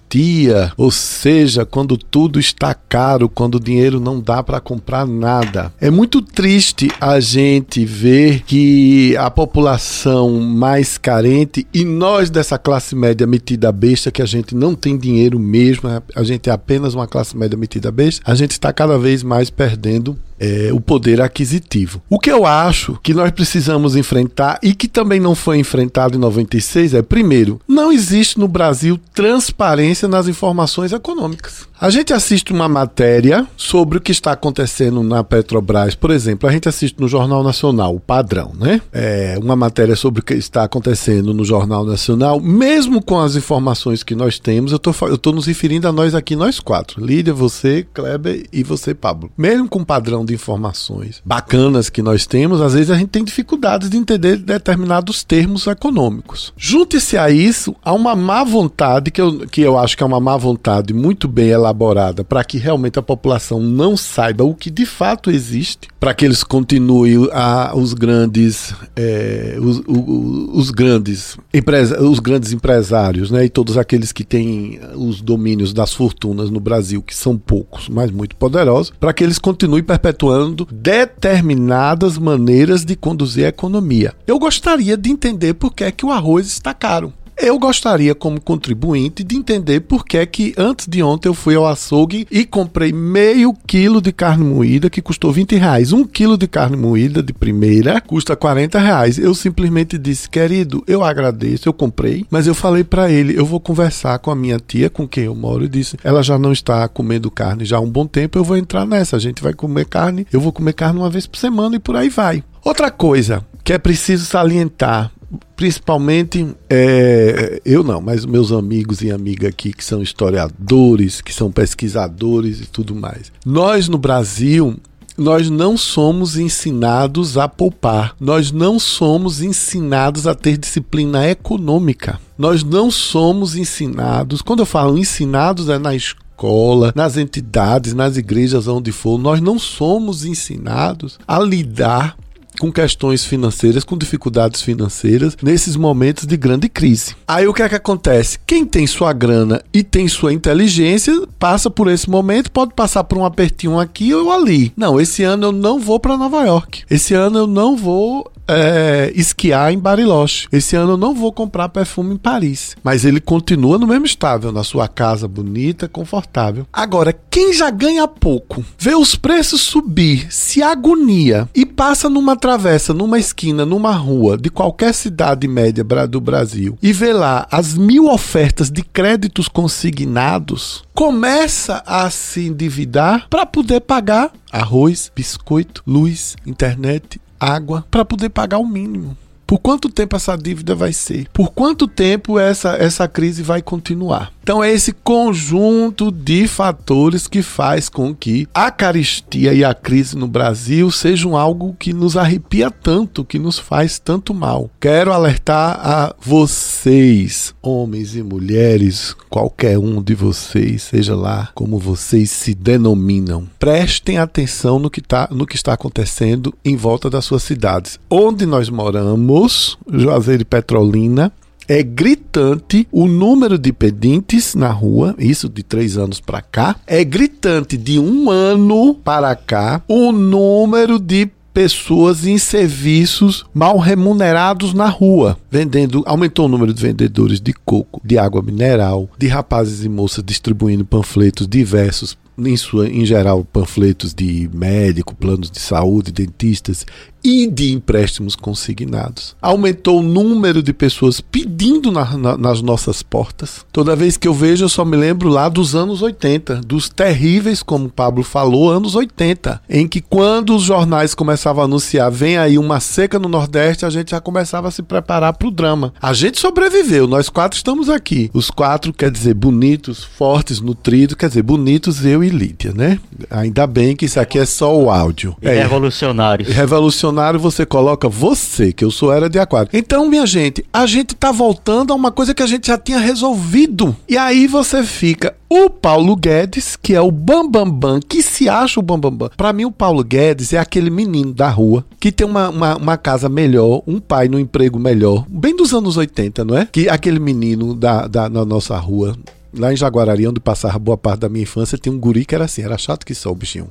ou 0.77 0.91
seja, 0.91 1.67
quando 1.67 1.99
tudo 1.99 2.41
está 2.41 2.73
caro, 2.75 3.29
quando 3.29 3.57
o 3.57 3.61
dinheiro 3.61 4.01
não 4.01 4.21
dá 4.21 4.43
para 4.43 4.61
comprar 4.61 5.07
nada. 5.07 5.73
É 5.81 5.91
muito 5.91 6.23
triste 6.23 6.88
a 7.01 7.21
gente 7.21 7.85
ver 7.85 8.41
que 8.41 9.14
a 9.19 9.31
população 9.31 10.41
mais 10.41 10.97
carente 10.97 11.67
e 11.75 11.85
nós 11.85 12.31
dessa 12.31 12.59
classe 12.59 12.95
média 12.95 13.27
metida 13.27 13.71
besta, 13.71 14.11
que 14.11 14.23
a 14.23 14.27
gente 14.27 14.55
não 14.55 14.75
tem 14.75 14.97
dinheiro 14.97 15.38
mesmo, 15.38 15.91
a 16.14 16.23
gente 16.25 16.49
é 16.49 16.53
apenas 16.53 16.95
uma 16.95 17.07
classe 17.07 17.37
média 17.37 17.59
metida 17.59 17.93
besta, 17.93 18.23
a 18.25 18.35
gente 18.35 18.53
está 18.53 18.73
cada 18.73 18.99
vez 18.99 19.23
mais 19.23 19.51
perdendo 19.51 20.17
é, 20.40 20.70
o 20.72 20.81
poder 20.81 21.20
aquisitivo. 21.20 22.03
O 22.09 22.18
que 22.18 22.31
eu 22.31 22.46
acho 22.46 22.98
que 23.03 23.14
nós 23.14 23.31
precisamos 23.31 23.96
enfrentar 23.96 24.59
e 24.62 24.74
que 24.74 24.88
também 24.88 25.20
não 25.20 25.35
foi 25.35 25.59
enfrentado 25.59 26.16
em 26.16 26.20
96 26.20 26.94
é, 26.94 27.03
primeiro, 27.03 27.61
não 27.66 27.92
existe 27.92 28.38
no 28.38 28.48
Brasil 28.48 28.98
transparência 29.14 30.09
nas 30.09 30.29
informações 30.29 30.92
econômicas. 30.92 31.67
A 31.81 31.91
gente 31.91 32.12
assiste 32.12 32.53
uma 32.53 32.69
matéria 32.69 33.47
sobre 33.57 33.99
o 33.99 34.01
que 34.01 34.11
está 34.11 34.33
acontecendo 34.33 35.01
na 35.05 35.23
Petrobras, 35.23 35.95
por 35.95 36.11
exemplo, 36.11 36.49
a 36.49 36.53
gente 36.53 36.69
assiste 36.69 36.99
no 37.01 37.07
Jornal 37.07 37.45
Nacional, 37.45 37.95
o 37.95 38.01
padrão, 38.01 38.51
né? 38.59 38.81
É 38.93 39.38
uma 39.41 39.55
matéria 39.55 39.95
sobre 39.95 40.21
o 40.21 40.25
que 40.25 40.35
está 40.35 40.64
acontecendo 40.64 41.33
no 41.33 41.45
Jornal 41.45 41.85
Nacional, 41.85 42.41
mesmo 42.41 43.01
com 43.01 43.21
as 43.21 43.37
informações 43.37 44.03
que 44.03 44.17
nós 44.17 44.41
temos, 44.41 44.73
eu 44.73 44.79
tô, 44.81 44.93
tô 45.19 45.31
nos 45.31 45.47
referindo 45.47 45.87
a 45.87 45.93
nós 45.93 46.17
aqui, 46.17 46.35
nós 46.35 46.59
quatro. 46.59 47.05
Lídia, 47.05 47.33
você, 47.33 47.87
Kleber 47.95 48.45
e 48.53 48.64
você, 48.64 48.93
Pablo. 48.93 49.31
Mesmo 49.38 49.69
com 49.69 49.79
o 49.79 49.87
padrão 49.87 50.25
de 50.25 50.35
informações 50.35 51.23
bacanas 51.25 51.88
que 51.88 52.03
nós 52.03 52.27
temos, 52.27 52.61
às 52.61 52.75
vezes 52.75 52.91
a 52.91 52.97
gente 52.97 53.11
tem 53.11 53.23
dificuldades 53.23 53.88
de 53.88 53.97
entender 53.97 54.37
determinados 54.38 55.23
termos 55.23 55.69
econômicos. 55.69 56.53
Junte-se 56.57 57.17
a 57.17 57.31
isso 57.31 57.77
a 57.85 57.93
uma 57.93 58.17
má 58.17 58.43
vontade, 58.43 59.12
que 59.12 59.21
eu, 59.21 59.47
que 59.47 59.61
eu 59.61 59.79
acho 59.79 59.97
que 59.97 60.03
é 60.03 60.07
uma 60.07 60.19
má 60.19 60.37
vontade 60.37 60.93
muito 60.93 61.29
bem 61.29 61.51
elaborada 61.51 61.67
elaborada 61.68 62.24
para 62.24 62.42
que 62.42 62.59
realmente 62.59 62.98
a 62.98 63.02
população 63.02 63.61
não 63.61 63.96
saiba 63.96 64.44
o 64.44 64.54
que 64.54 64.70
de 64.70 64.87
fato 64.87 65.31
existe, 65.31 65.88
para 66.00 66.14
que 66.14 66.24
eles 66.24 66.42
continuem 66.42 67.28
a, 67.33 67.72
os 67.74 67.94
grandes 67.94 68.74
é, 68.96 69.57
os, 69.61 69.83
os, 69.87 70.70
grandes 70.70 71.37
empresa, 71.52 72.02
os 72.02 72.18
grandes 72.18 72.52
empresários, 72.52 73.31
né, 73.31 73.44
e 73.44 73.48
todos 73.48 73.76
aqueles 73.76 74.12
que 74.12 74.24
têm 74.24 74.81
os 74.94 75.20
domínios 75.20 75.72
das 75.72 75.92
fortunas 75.92 76.50
no 76.50 76.61
Brasil, 76.61 77.02
que 77.02 77.14
são 77.14 77.37
poucos, 77.37 77.88
mas 77.88 78.11
muito 78.11 78.37
poderosos, 78.37 78.92
para 78.98 79.12
que 79.12 79.22
eles 79.22 79.38
continuem 79.38 79.83
perpetuando 79.83 80.66
determinadas 80.70 82.18
maneiras 82.18 82.85
de 82.85 82.96
conduzir 82.96 83.44
a 83.44 83.48
economia. 83.48 84.14
Eu 84.26 84.38
gostaria 84.38 84.96
de 84.96 85.11
entender 85.11 85.54
por 85.54 85.72
que 85.74 85.85
é 85.85 85.92
que 85.92 86.07
o 86.07 86.11
arroz 86.11 86.46
está 86.46 86.72
caro. 86.72 87.12
Eu 87.40 87.57
gostaria, 87.57 88.16
como 88.16 88.40
contribuinte, 88.40 89.22
de 89.22 89.37
entender 89.37 89.79
por 89.81 90.05
que 90.05 90.18
é 90.18 90.27
que 90.27 90.53
antes 90.59 90.88
de 90.88 91.05
ontem 91.05 91.29
eu 91.29 91.35
fui 91.35 91.55
ao 91.55 91.68
açougue 91.68 92.27
e 92.33 92.44
comprei 92.44 92.92
meio 92.92 93.55
quilo 93.64 94.03
de 94.03 94.11
carne 94.11 94.44
moída 94.44 94.90
que 94.90 95.01
custou 95.01 95.33
20 95.33 95.55
reais. 95.55 95.92
Um 95.92 96.05
quilo 96.05 96.37
de 96.37 96.48
carne 96.48 96.77
moída 96.77 97.22
de 97.22 97.33
primeira 97.33 98.01
custa 98.01 98.35
40 98.35 98.81
reais. 98.81 99.18
Eu 99.18 99.37
simplesmente 99.37 99.96
disse, 99.96 100.29
querido, 100.29 100.83
eu 100.85 101.05
agradeço, 101.05 101.68
eu 101.68 101.72
comprei, 101.72 102.27
mas 102.29 102.48
eu 102.48 102.57
falei 102.57 102.83
para 102.83 103.09
ele, 103.09 103.38
eu 103.38 103.46
vou 103.46 103.61
conversar 103.61 104.18
com 104.18 104.33
a 104.33 104.37
minha 104.37 104.59
tia, 104.59 104.90
com 104.90 105.07
quem 105.07 105.24
eu 105.24 105.35
moro, 105.35 105.64
e 105.64 105.68
disse, 105.68 105.96
ela 106.03 106.24
já 106.24 106.37
não 106.37 106.51
está 106.51 106.88
comendo 106.88 107.31
carne 107.31 107.64
já 107.64 107.77
há 107.77 107.81
um 107.81 107.90
bom 107.90 108.05
tempo, 108.05 108.37
eu 108.37 108.42
vou 108.42 108.57
entrar 108.57 108.85
nessa. 108.85 109.14
A 109.14 109.20
gente 109.20 109.40
vai 109.40 109.55
comer 109.55 109.87
carne, 109.87 110.27
eu 110.33 110.40
vou 110.40 110.53
comer 110.53 110.72
carne 110.72 110.98
uma 110.98 111.09
vez 111.09 111.24
por 111.24 111.38
semana 111.38 111.77
e 111.77 111.79
por 111.79 111.94
aí 111.94 112.09
vai. 112.09 112.42
Outra 112.64 112.90
coisa 112.90 113.46
que 113.62 113.72
é 113.72 113.79
preciso 113.79 114.24
salientar 114.24 115.12
principalmente 115.57 116.47
é, 116.71 117.61
eu 117.64 117.83
não, 117.83 118.01
mas 118.01 118.25
meus 118.25 118.53
amigos 118.53 119.03
e 119.03 119.11
amigas 119.11 119.51
aqui 119.51 119.73
que 119.73 119.85
são 119.85 120.03
historiadores, 120.03 121.21
que 121.21 121.33
são 121.33 121.51
pesquisadores 121.51 122.61
e 122.61 122.67
tudo 122.67 122.95
mais. 122.95 123.33
Nós 123.45 123.88
no 123.88 123.99
Brasil 123.99 124.77
nós 125.19 125.51
não 125.51 125.77
somos 125.77 126.38
ensinados 126.38 127.37
a 127.37 127.49
poupar, 127.49 128.14
nós 128.21 128.53
não 128.53 128.79
somos 128.79 129.43
ensinados 129.43 130.29
a 130.29 130.35
ter 130.35 130.57
disciplina 130.57 131.29
econômica. 131.29 132.21
Nós 132.38 132.62
não 132.62 132.88
somos 132.88 133.57
ensinados, 133.57 134.41
quando 134.41 134.61
eu 134.61 134.67
falo 134.67 134.97
ensinados 134.97 135.69
é 135.69 135.77
na 135.77 135.93
escola, 135.93 136.93
nas 136.95 137.17
entidades, 137.17 137.95
nas 137.95 138.17
igrejas 138.17 138.69
onde 138.69 138.93
for, 138.93 139.19
nós 139.19 139.41
não 139.41 139.59
somos 139.59 140.25
ensinados 140.25 141.19
a 141.27 141.41
lidar 141.41 142.17
com 142.59 142.73
questões 142.73 143.25
financeiras, 143.25 143.85
com 143.85 143.97
dificuldades 143.97 144.62
financeiras, 144.62 145.37
nesses 145.42 145.77
momentos 145.77 146.27
de 146.27 146.37
grande 146.37 146.68
crise. 146.68 147.14
Aí 147.27 147.47
o 147.47 147.55
que 147.55 147.62
é 147.62 147.68
que 147.68 147.75
acontece? 147.75 148.38
Quem 148.47 148.64
tem 148.64 148.87
sua 148.87 149.12
grana 149.12 149.62
e 149.73 149.83
tem 149.83 150.09
sua 150.09 150.33
inteligência 150.33 151.27
passa 151.38 151.71
por 151.71 151.88
esse 151.88 152.09
momento, 152.11 152.51
pode 152.51 152.75
passar 152.75 153.05
por 153.05 153.18
um 153.18 153.25
apertinho 153.25 153.79
aqui 153.79 154.12
ou 154.14 154.33
ali. 154.33 154.73
Não, 154.77 155.01
esse 155.01 155.23
ano 155.23 155.47
eu 155.47 155.53
não 155.53 155.79
vou 155.79 156.01
para 156.01 156.16
Nova 156.16 156.44
York. 156.44 156.85
Esse 156.90 157.14
ano 157.14 157.38
eu 157.38 157.47
não 157.47 157.77
vou 157.77 158.31
é, 158.49 159.13
esquiar 159.15 159.73
em 159.73 159.79
Bariloche. 159.79 160.49
Esse 160.51 160.75
ano 160.75 160.93
eu 160.93 160.97
não 160.97 161.15
vou 161.15 161.33
comprar 161.33 161.69
perfume 161.69 162.15
em 162.15 162.19
Paris. 162.19 162.77
Mas 162.83 163.05
ele 163.05 163.21
continua 163.21 163.79
no 163.79 163.87
mesmo 163.87 164.07
estável, 164.07 164.51
na 164.51 164.65
sua 164.65 164.89
casa 164.89 165.29
bonita, 165.29 165.89
confortável. 165.89 166.67
Agora, 166.73 167.17
quem 167.31 167.53
já 167.53 167.71
ganha 167.71 168.09
pouco, 168.09 168.65
vê 168.79 168.95
os 168.95 169.15
preços 169.15 169.61
subir, 169.61 170.33
se 170.33 170.63
agonia 170.63 171.49
e 171.55 171.67
passa 171.67 172.09
numa 172.09 172.37
travessa, 172.37 172.95
numa 172.95 173.19
esquina, 173.19 173.67
numa 173.67 173.93
rua 173.93 174.37
de 174.37 174.51
qualquer 174.51 174.95
cidade 174.95 175.47
média 175.47 175.85
do 176.09 176.21
Brasil 176.21 176.79
e 176.83 176.93
vê 176.93 177.13
lá 177.13 177.47
as 177.51 177.75
mil 177.75 178.09
ofertas 178.09 178.71
de 178.71 178.83
créditos 178.83 179.49
consignados, 179.49 180.85
começa 180.95 181.83
a 181.87 182.09
se 182.11 182.47
endividar 182.47 183.27
para 183.29 183.47
poder 183.47 183.81
pagar 183.81 184.33
arroz, 184.51 185.11
biscoito, 185.15 185.83
luz, 185.87 186.37
internet, 186.47 187.21
água 187.38 187.85
para 187.90 188.05
poder 188.05 188.31
pagar 188.31 188.59
o 188.59 188.66
mínimo. 188.66 189.16
Por 189.46 189.59
quanto 189.59 189.88
tempo 189.88 190.14
essa 190.14 190.37
dívida 190.37 190.74
vai 190.74 190.92
ser? 190.92 191.27
Por 191.33 191.53
quanto 191.53 191.88
tempo 191.88 192.38
essa, 192.38 192.77
essa 192.77 193.09
crise 193.09 193.42
vai 193.42 193.62
continuar? 193.62 194.31
Então 194.49 194.65
é 194.65 194.73
esse 194.73 194.95
conjunto 194.95 196.11
de 196.11 196.49
fatores 196.49 197.27
que 197.27 197.43
faz 197.43 197.91
com 197.91 198.15
que 198.15 198.49
a 198.55 198.71
caristia 198.71 199.53
e 199.53 199.63
a 199.63 199.75
crise 199.75 200.17
no 200.17 200.27
Brasil 200.27 200.91
sejam 200.91 201.37
algo 201.37 201.77
que 201.79 201.93
nos 201.93 202.17
arrepia 202.17 202.71
tanto, 202.71 203.27
que 203.27 203.39
nos 203.39 203.59
faz 203.59 203.99
tanto 203.99 204.33
mal. 204.33 204.71
Quero 204.81 205.13
alertar 205.13 205.79
a 205.87 206.15
vocês, 206.19 207.55
homens 207.61 208.17
e 208.17 208.23
mulheres, 208.23 209.15
qualquer 209.29 209.79
um 209.79 210.03
de 210.03 210.15
vocês, 210.15 210.85
seja 210.85 211.15
lá 211.15 211.51
como 211.55 211.79
vocês 211.79 212.31
se 212.31 212.55
denominam, 212.55 213.47
prestem 213.59 214.17
atenção 214.17 214.79
no 214.79 214.89
que, 214.89 215.03
tá, 215.03 215.29
no 215.31 215.47
que 215.47 215.57
está 215.57 215.75
acontecendo 215.75 216.55
em 216.65 216.75
volta 216.75 217.11
das 217.11 217.27
suas 217.27 217.43
cidades. 217.43 218.01
Onde 218.09 218.47
nós 218.47 218.71
moramos, 218.71 219.77
Juazeiro 219.93 220.41
e 220.41 220.47
Petrolina, 220.47 221.31
é 221.68 221.83
gritante 221.83 222.88
o 222.90 223.07
número 223.07 223.59
de 223.59 223.72
pedintes 223.72 224.54
na 224.54 224.70
rua, 224.70 225.14
isso 225.18 225.48
de 225.50 225.62
três 225.62 225.98
anos 225.98 226.18
para 226.18 226.40
cá. 226.40 226.76
É 226.87 227.04
gritante 227.04 227.76
de 227.76 227.98
um 227.98 228.31
ano 228.31 228.94
para 228.94 229.37
cá 229.37 229.83
o 229.87 230.11
número 230.11 230.98
de 230.98 231.28
pessoas 231.52 232.24
em 232.24 232.38
serviços 232.38 233.44
mal 233.52 233.78
remunerados 233.78 234.72
na 234.72 234.87
rua, 234.87 235.37
vendendo, 235.50 236.02
aumentou 236.07 236.46
o 236.46 236.48
número 236.48 236.72
de 236.72 236.81
vendedores 236.81 237.40
de 237.40 237.52
coco, 237.52 238.00
de 238.04 238.16
água 238.16 238.40
mineral, 238.40 239.09
de 239.18 239.26
rapazes 239.26 239.85
e 239.85 239.88
moças 239.88 240.24
distribuindo 240.24 240.85
panfletos 240.85 241.48
diversos 241.48 242.16
em, 242.38 242.57
sua, 242.57 242.88
em 242.88 243.04
geral, 243.04 243.44
panfletos 243.44 244.14
de 244.14 244.48
médico, 244.54 245.14
planos 245.14 245.50
de 245.50 245.59
saúde, 245.59 246.12
dentistas 246.12 246.87
e 247.22 247.46
de 247.46 247.72
empréstimos 247.72 248.37
consignados. 248.37 249.37
Aumentou 249.40 250.00
o 250.00 250.02
número 250.02 250.62
de 250.62 250.72
pessoas 250.72 251.20
pedindo 251.20 251.90
na, 251.90 252.16
na, 252.16 252.38
nas 252.38 252.62
nossas 252.62 253.02
portas. 253.02 253.64
Toda 253.72 253.96
vez 253.96 254.16
que 254.16 254.28
eu 254.28 254.35
vejo, 254.35 254.64
eu 254.64 254.68
só 254.68 254.85
me 254.85 254.96
lembro 254.96 255.28
lá 255.28 255.48
dos 255.48 255.74
anos 255.74 256.02
80, 256.02 256.57
dos 256.57 256.88
terríveis, 256.88 257.62
como 257.62 257.87
o 257.87 257.90
Pablo 257.90 258.22
falou, 258.22 258.70
anos 258.70 258.94
80, 258.94 259.61
em 259.68 259.87
que 259.88 260.00
quando 260.00 260.54
os 260.54 260.62
jornais 260.62 261.14
começavam 261.14 261.62
a 261.62 261.64
anunciar, 261.64 262.11
vem 262.11 262.38
aí 262.38 262.59
uma 262.59 262.81
seca 262.81 263.18
no 263.18 263.28
Nordeste, 263.28 263.85
a 263.85 263.90
gente 263.90 264.12
já 264.12 264.20
começava 264.20 264.68
a 264.68 264.70
se 264.70 264.83
preparar 264.83 265.33
para 265.33 265.48
o 265.48 265.50
drama. 265.50 265.92
A 266.00 266.12
gente 266.12 266.38
sobreviveu, 266.38 267.07
nós 267.07 267.28
quatro 267.28 267.57
estamos 267.57 267.88
aqui. 267.88 268.31
Os 268.33 268.50
quatro, 268.50 268.92
quer 268.92 269.11
dizer, 269.11 269.35
bonitos, 269.35 270.04
fortes, 270.04 270.61
nutridos, 270.61 271.16
quer 271.16 271.28
dizer, 271.28 271.42
bonitos 271.42 272.04
eu 272.04 272.22
e 272.22 272.28
Lídia, 272.28 272.72
né? 272.72 272.98
Ainda 273.31 273.66
bem 273.66 273.96
que 273.96 274.04
isso 274.04 274.20
aqui 274.20 274.38
é 274.38 274.46
só 274.46 274.76
o 274.76 274.90
áudio. 274.90 275.37
E 275.42 275.48
é, 275.48 275.62
revolucionários. 275.62 276.48
Revolucionários 276.48 277.08
você 277.38 277.64
coloca 277.64 278.09
você, 278.09 278.73
que 278.73 278.85
eu 278.85 278.90
sou 278.90 279.12
era 279.12 279.29
de 279.29 279.38
aquário. 279.38 279.71
Então, 279.73 280.09
minha 280.09 280.27
gente, 280.27 280.64
a 280.73 280.87
gente 280.87 281.14
tá 281.14 281.33
voltando 281.33 281.92
a 281.92 281.97
uma 281.97 282.11
coisa 282.11 282.35
que 282.35 282.42
a 282.42 282.47
gente 282.47 282.68
já 282.68 282.79
tinha 282.79 282.99
resolvido. 282.99 283.97
E 284.09 284.16
aí 284.16 284.47
você 284.47 284.83
fica 284.83 285.35
o 285.49 285.71
Paulo 285.71 286.14
Guedes, 286.14 286.77
que 286.77 286.94
é 286.94 287.01
o 287.01 287.11
Bambambam, 287.11 287.64
Bam 287.64 287.79
Bam, 287.79 288.01
que 288.01 288.23
se 288.23 288.49
acha 288.49 288.79
o 288.79 288.83
Bambambam. 288.83 289.11
Bam 289.11 289.29
Bam. 289.29 289.37
Para 289.37 289.53
mim, 289.53 289.64
o 289.64 289.73
Paulo 289.73 290.05
Guedes 290.05 290.53
é 290.53 290.59
aquele 290.59 290.90
menino 290.90 291.33
da 291.33 291.49
rua 291.49 291.85
que 291.99 292.12
tem 292.12 292.27
uma, 292.27 292.51
uma, 292.51 292.77
uma, 292.77 292.97
casa 292.97 293.29
melhor, 293.29 293.83
um 293.87 293.99
pai 293.99 294.29
no 294.29 294.38
emprego 294.38 294.79
melhor, 294.79 295.25
bem 295.29 295.57
dos 295.57 295.73
anos 295.73 295.97
80, 295.97 296.44
não 296.44 296.57
é? 296.57 296.66
Que 296.71 296.88
aquele 296.88 297.18
menino 297.18 297.75
da, 297.75 298.07
da 298.07 298.29
na 298.29 298.44
nossa 298.44 298.77
rua, 298.77 299.16
lá 299.53 299.73
em 299.73 299.77
Jaguarari, 299.77 300.27
onde 300.27 300.40
passava 300.40 300.79
boa 300.79 300.97
parte 300.97 301.21
da 301.21 301.29
minha 301.29 301.42
infância, 301.42 301.79
tinha 301.79 301.92
um 301.92 301.99
guri 301.99 302.25
que 302.25 302.35
era 302.35 302.44
assim, 302.44 302.62
era 302.62 302.77
chato 302.77 303.07
que 303.07 303.14
só 303.14 303.31
o 303.31 303.35
bichinho. 303.35 303.71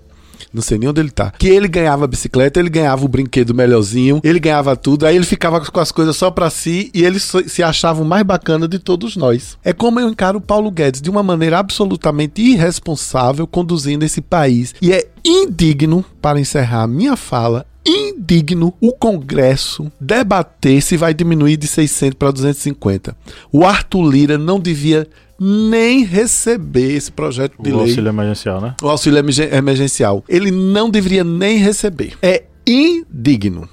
Não 0.53 0.62
sei 0.62 0.77
nem 0.77 0.89
onde 0.89 1.01
ele 1.01 1.12
tá, 1.12 1.31
que 1.38 1.47
ele 1.47 1.67
ganhava 1.67 2.05
a 2.05 2.07
bicicleta, 2.07 2.60
ele 2.60 2.69
ganhava 2.69 3.05
o 3.05 3.07
brinquedo 3.07 3.53
melhorzinho, 3.53 4.19
ele 4.23 4.39
ganhava 4.39 4.75
tudo, 4.75 5.05
aí 5.05 5.15
ele 5.15 5.25
ficava 5.25 5.60
com 5.60 5.79
as 5.79 5.91
coisas 5.91 6.15
só 6.15 6.31
pra 6.31 6.49
si 6.49 6.89
e 6.93 7.03
ele 7.03 7.19
se 7.19 7.63
achava 7.63 8.01
o 8.01 8.05
mais 8.05 8.23
bacana 8.23 8.67
de 8.67 8.79
todos 8.79 9.15
nós. 9.15 9.57
É 9.63 9.73
como 9.73 9.99
eu 9.99 10.10
encaro 10.10 10.38
o 10.39 10.41
Paulo 10.41 10.71
Guedes 10.71 11.01
de 11.01 11.10
uma 11.10 11.23
maneira 11.23 11.60
absolutamente 11.60 12.41
irresponsável 12.41 13.45
conduzindo 13.47 14.03
esse 14.03 14.21
país. 14.21 14.73
E 14.81 14.91
é 14.91 15.07
indigno, 15.23 16.03
para 16.21 16.39
encerrar 16.39 16.88
minha 16.88 17.15
fala, 17.15 17.65
indigno 17.88 18.73
o 18.82 18.91
Congresso 18.91 19.91
debater 20.00 20.82
se 20.82 20.97
vai 20.97 21.13
diminuir 21.13 21.58
de 21.58 21.67
600 21.67 22.17
para 22.17 22.32
250. 22.32 23.15
O 23.52 23.65
Arthur 23.65 24.10
Lira 24.10 24.38
não 24.38 24.60
devia 24.60 25.08
nem 25.39 26.04
receber 26.04 26.95
esse 26.95 27.12
projeto 27.12 27.62
de 27.62 27.71
o 27.71 27.78
lei. 27.78 27.88
auxílio 27.88 28.10
emergencial, 28.10 28.60
né? 28.60 28.76
O 28.82 28.89
auxílio 28.89 29.19
emergencial. 29.54 30.23
Ele 30.28 30.52
não 30.52 30.89
deveria 30.89 31.23
nem 31.23 31.58
receber. 31.58 32.13
É 32.21 32.43
indigno. 32.65 33.69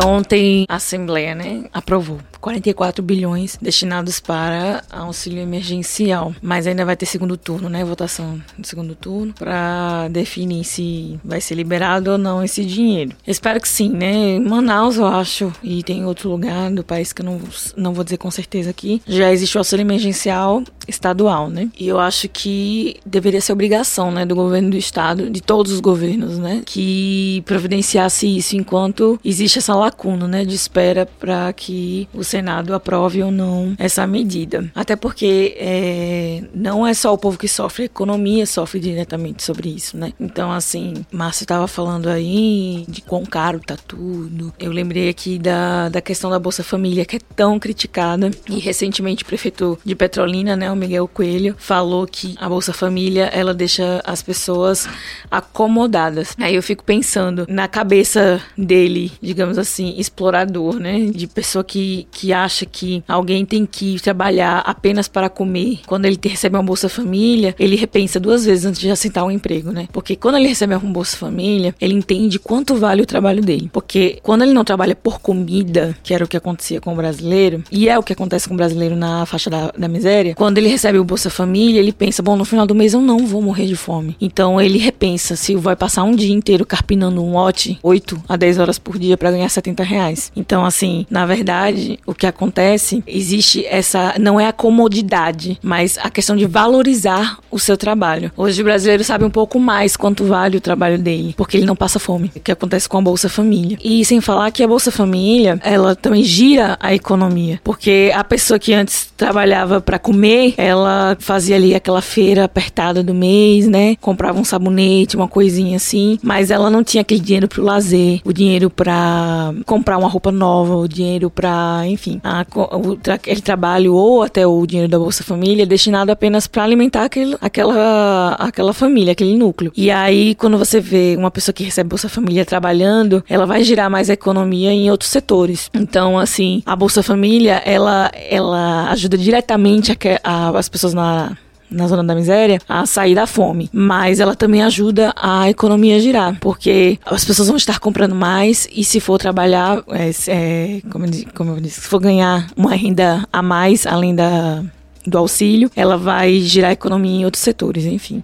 Ontem 0.00 0.64
a 0.68 0.76
Assembleia, 0.76 1.34
né, 1.34 1.64
aprovou 1.72 2.20
44 2.48 3.02
bilhões 3.02 3.58
destinados 3.60 4.20
para 4.20 4.82
auxílio 4.90 5.40
emergencial. 5.40 6.34
Mas 6.40 6.66
ainda 6.66 6.84
vai 6.84 6.96
ter 6.96 7.04
segundo 7.04 7.36
turno, 7.36 7.68
né? 7.68 7.84
Votação 7.84 8.40
do 8.56 8.66
segundo 8.66 8.94
turno 8.94 9.34
para 9.34 10.08
definir 10.08 10.64
se 10.64 11.18
vai 11.22 11.40
ser 11.40 11.54
liberado 11.54 12.12
ou 12.12 12.18
não 12.18 12.42
esse 12.42 12.64
dinheiro. 12.64 13.14
Espero 13.26 13.60
que 13.60 13.68
sim, 13.68 13.90
né? 13.90 14.38
Manaus, 14.38 14.96
eu 14.96 15.06
acho, 15.06 15.52
e 15.62 15.82
tem 15.82 16.06
outro 16.06 16.30
lugar 16.30 16.70
do 16.70 16.82
país 16.82 17.12
que 17.12 17.20
eu 17.20 17.26
não, 17.26 17.40
não 17.76 17.92
vou 17.92 18.02
dizer 18.02 18.16
com 18.16 18.30
certeza 18.30 18.70
aqui, 18.70 19.02
já 19.06 19.30
existe 19.30 19.56
o 19.56 19.60
auxílio 19.60 19.82
emergencial 19.82 20.62
estadual, 20.86 21.50
né? 21.50 21.68
E 21.78 21.86
eu 21.86 22.00
acho 22.00 22.28
que 22.28 22.96
deveria 23.04 23.40
ser 23.42 23.52
obrigação, 23.52 24.10
né, 24.10 24.24
do 24.24 24.34
governo 24.34 24.70
do 24.70 24.76
estado, 24.76 25.28
de 25.28 25.42
todos 25.42 25.72
os 25.72 25.80
governos, 25.80 26.38
né, 26.38 26.62
que 26.64 27.42
providenciasse 27.44 28.26
isso 28.26 28.56
enquanto 28.56 29.20
existe 29.24 29.58
essa 29.58 29.74
lacuna, 29.74 30.26
né, 30.26 30.44
de 30.44 30.54
espera 30.54 31.06
para 31.18 31.52
que 31.52 32.08
o 32.14 32.24
Senado 32.38 32.72
aprove 32.72 33.20
ou 33.22 33.32
não 33.32 33.74
essa 33.78 34.06
medida. 34.06 34.70
Até 34.72 34.94
porque 34.94 35.56
é, 35.58 36.44
não 36.54 36.86
é 36.86 36.94
só 36.94 37.12
o 37.12 37.18
povo 37.18 37.36
que 37.36 37.48
sofre, 37.48 37.82
a 37.82 37.86
economia 37.86 38.46
sofre 38.46 38.78
diretamente 38.78 39.42
sobre 39.42 39.68
isso, 39.68 39.96
né? 39.96 40.12
Então, 40.20 40.52
assim, 40.52 40.94
Márcio 41.12 41.42
estava 41.42 41.66
falando 41.66 42.08
aí 42.08 42.84
de 42.88 43.02
quão 43.02 43.24
caro 43.24 43.60
tá 43.60 43.76
tudo. 43.76 44.52
Eu 44.58 44.70
lembrei 44.70 45.08
aqui 45.08 45.36
da, 45.36 45.88
da 45.88 46.00
questão 46.00 46.30
da 46.30 46.38
Bolsa 46.38 46.62
Família, 46.62 47.04
que 47.04 47.16
é 47.16 47.20
tão 47.34 47.58
criticada. 47.58 48.30
E 48.48 48.60
recentemente 48.60 49.24
o 49.24 49.26
prefeito 49.26 49.76
de 49.84 49.96
Petrolina, 49.96 50.54
né, 50.54 50.70
o 50.70 50.76
Miguel 50.76 51.08
Coelho, 51.08 51.56
falou 51.58 52.06
que 52.06 52.36
a 52.38 52.48
Bolsa 52.48 52.72
Família, 52.72 53.24
ela 53.32 53.52
deixa 53.52 54.00
as 54.04 54.22
pessoas 54.22 54.88
acomodadas. 55.28 56.36
Aí 56.38 56.54
eu 56.54 56.62
fico 56.62 56.84
pensando 56.84 57.46
na 57.48 57.66
cabeça 57.66 58.40
dele, 58.56 59.10
digamos 59.20 59.58
assim, 59.58 59.94
explorador, 59.98 60.76
né? 60.78 61.06
De 61.06 61.26
pessoa 61.26 61.64
que, 61.64 62.06
que 62.18 62.32
acha 62.32 62.66
que 62.66 63.04
alguém 63.06 63.46
tem 63.46 63.64
que 63.64 64.00
trabalhar 64.00 64.58
apenas 64.66 65.06
para 65.06 65.28
comer, 65.28 65.78
quando 65.86 66.04
ele 66.04 66.18
recebe 66.20 66.56
uma 66.56 66.64
Bolsa 66.64 66.88
Família, 66.88 67.54
ele 67.60 67.76
repensa 67.76 68.18
duas 68.18 68.44
vezes 68.44 68.64
antes 68.64 68.80
de 68.80 68.90
aceitar 68.90 69.22
um 69.22 69.30
emprego, 69.30 69.70
né? 69.70 69.86
Porque 69.92 70.16
quando 70.16 70.36
ele 70.36 70.48
recebe 70.48 70.74
uma 70.74 70.92
Bolsa 70.92 71.16
Família, 71.16 71.72
ele 71.80 71.94
entende 71.94 72.40
quanto 72.40 72.74
vale 72.74 73.02
o 73.02 73.06
trabalho 73.06 73.40
dele. 73.40 73.70
Porque 73.72 74.18
quando 74.20 74.42
ele 74.42 74.52
não 74.52 74.64
trabalha 74.64 74.96
por 74.96 75.20
comida, 75.20 75.96
que 76.02 76.12
era 76.12 76.24
o 76.24 76.28
que 76.28 76.36
acontecia 76.36 76.80
com 76.80 76.92
o 76.92 76.96
brasileiro, 76.96 77.62
e 77.70 77.88
é 77.88 77.96
o 77.96 78.02
que 78.02 78.12
acontece 78.12 78.48
com 78.48 78.54
o 78.54 78.56
brasileiro 78.56 78.96
na 78.96 79.24
faixa 79.24 79.48
da, 79.48 79.70
da 79.70 79.86
miséria, 79.86 80.34
quando 80.34 80.58
ele 80.58 80.66
recebe 80.66 80.98
o 80.98 81.04
Bolsa 81.04 81.30
Família, 81.30 81.78
ele 81.78 81.92
pensa, 81.92 82.20
bom, 82.20 82.36
no 82.36 82.44
final 82.44 82.66
do 82.66 82.74
mês 82.74 82.94
eu 82.94 83.00
não 83.00 83.28
vou 83.28 83.40
morrer 83.40 83.66
de 83.66 83.76
fome. 83.76 84.16
Então 84.20 84.60
ele 84.60 84.78
repensa 84.78 85.36
se 85.36 85.54
vai 85.54 85.76
passar 85.76 86.02
um 86.02 86.16
dia 86.16 86.34
inteiro 86.34 86.66
carpinando 86.66 87.22
um 87.22 87.32
lote, 87.34 87.78
8 87.80 88.24
a 88.28 88.36
10 88.36 88.58
horas 88.58 88.76
por 88.76 88.98
dia 88.98 89.16
para 89.16 89.30
ganhar 89.30 89.48
70 89.48 89.84
reais. 89.84 90.32
Então, 90.34 90.64
assim, 90.64 91.06
na 91.08 91.24
verdade, 91.24 92.00
o 92.08 92.14
que 92.14 92.26
acontece, 92.26 93.04
existe 93.06 93.66
essa. 93.66 94.14
Não 94.18 94.40
é 94.40 94.46
a 94.46 94.52
comodidade, 94.52 95.58
mas 95.62 95.98
a 96.02 96.08
questão 96.08 96.34
de 96.34 96.46
valorizar 96.46 97.38
o 97.50 97.58
seu 97.58 97.76
trabalho. 97.76 98.32
Hoje 98.34 98.62
o 98.62 98.64
brasileiro 98.64 99.04
sabe 99.04 99.26
um 99.26 99.30
pouco 99.30 99.60
mais 99.60 99.94
quanto 99.94 100.24
vale 100.24 100.56
o 100.56 100.60
trabalho 100.60 100.98
dele, 100.98 101.34
porque 101.36 101.58
ele 101.58 101.66
não 101.66 101.76
passa 101.76 101.98
fome, 101.98 102.32
o 102.34 102.40
que 102.40 102.50
acontece 102.50 102.88
com 102.88 102.96
a 102.96 103.02
Bolsa 103.02 103.28
Família. 103.28 103.76
E 103.84 104.02
sem 104.06 104.22
falar 104.22 104.50
que 104.50 104.62
a 104.62 104.68
Bolsa 104.68 104.90
Família, 104.90 105.60
ela 105.62 105.94
também 105.94 106.24
gira 106.24 106.78
a 106.80 106.94
economia, 106.94 107.60
porque 107.62 108.10
a 108.14 108.24
pessoa 108.24 108.58
que 108.58 108.72
antes 108.72 109.07
trabalhava 109.18 109.80
para 109.80 109.98
comer, 109.98 110.54
ela 110.56 111.16
fazia 111.18 111.56
ali 111.56 111.74
aquela 111.74 112.00
feira 112.00 112.44
apertada 112.44 113.02
do 113.02 113.12
mês, 113.12 113.66
né? 113.66 113.96
Comprava 113.96 114.38
um 114.38 114.44
sabonete, 114.44 115.16
uma 115.16 115.28
coisinha 115.28 115.76
assim, 115.76 116.18
mas 116.22 116.50
ela 116.50 116.70
não 116.70 116.84
tinha 116.84 117.00
aquele 117.02 117.20
dinheiro 117.20 117.48
pro 117.48 117.64
lazer, 117.64 118.20
o 118.24 118.32
dinheiro 118.32 118.70
para 118.70 119.52
comprar 119.66 119.98
uma 119.98 120.08
roupa 120.08 120.30
nova, 120.30 120.76
o 120.76 120.88
dinheiro 120.88 121.28
para, 121.28 121.82
enfim, 121.86 122.20
a, 122.22 122.46
o, 122.54 122.96
aquele 123.12 123.40
trabalho 123.40 123.92
ou 123.94 124.22
até 124.22 124.46
o 124.46 124.64
dinheiro 124.64 124.90
da 124.90 124.98
Bolsa 124.98 125.24
Família 125.24 125.66
destinado 125.66 126.12
apenas 126.12 126.46
para 126.46 126.62
alimentar 126.62 127.04
aquele, 127.04 127.36
aquela, 127.40 128.34
aquela 128.38 128.72
família, 128.72 129.12
aquele 129.12 129.36
núcleo. 129.36 129.72
E 129.76 129.90
aí, 129.90 130.36
quando 130.36 130.56
você 130.56 130.80
vê 130.80 131.16
uma 131.18 131.30
pessoa 131.30 131.52
que 131.52 131.64
recebe 131.64 131.88
Bolsa 131.88 132.08
Família 132.08 132.44
trabalhando, 132.44 133.24
ela 133.28 133.46
vai 133.46 133.64
girar 133.64 133.90
mais 133.90 134.08
a 134.08 134.12
economia 134.12 134.70
em 134.72 134.90
outros 134.90 135.10
setores. 135.10 135.70
Então, 135.74 136.18
assim, 136.18 136.62
a 136.64 136.76
Bolsa 136.76 137.02
Família, 137.02 137.62
ela, 137.64 138.10
ela 138.14 138.90
ajuda 138.90 139.07
diretamente 139.16 139.92
a, 139.92 139.96
a, 140.22 140.58
as 140.58 140.68
pessoas 140.68 140.92
na 140.94 141.36
na 141.70 141.86
zona 141.86 142.02
da 142.02 142.14
miséria 142.14 142.58
a 142.68 142.86
sair 142.86 143.14
da 143.14 143.26
fome, 143.26 143.68
mas 143.72 144.20
ela 144.20 144.34
também 144.34 144.62
ajuda 144.62 145.12
a 145.14 145.50
economia 145.50 146.00
girar, 146.00 146.38
porque 146.40 146.98
as 147.04 147.24
pessoas 147.24 147.48
vão 147.48 147.56
estar 147.56 147.78
comprando 147.78 148.14
mais 148.14 148.66
e 148.72 148.82
se 148.82 149.00
for 149.00 149.18
trabalhar, 149.18 149.82
é, 149.88 150.10
é, 150.28 150.80
como, 150.90 151.04
eu, 151.04 151.10
como 151.34 151.50
eu 151.52 151.60
disse, 151.60 151.80
se 151.80 151.86
for 151.86 152.00
ganhar 152.00 152.46
uma 152.56 152.74
renda 152.74 153.26
a 153.32 153.42
mais 153.42 153.86
além 153.86 154.14
da 154.14 154.64
do 155.06 155.16
auxílio, 155.16 155.70
ela 155.74 155.96
vai 155.96 156.38
girar 156.40 156.70
a 156.70 156.72
economia 156.74 157.20
em 157.20 157.24
outros 157.24 157.42
setores, 157.42 157.86
enfim. 157.86 158.22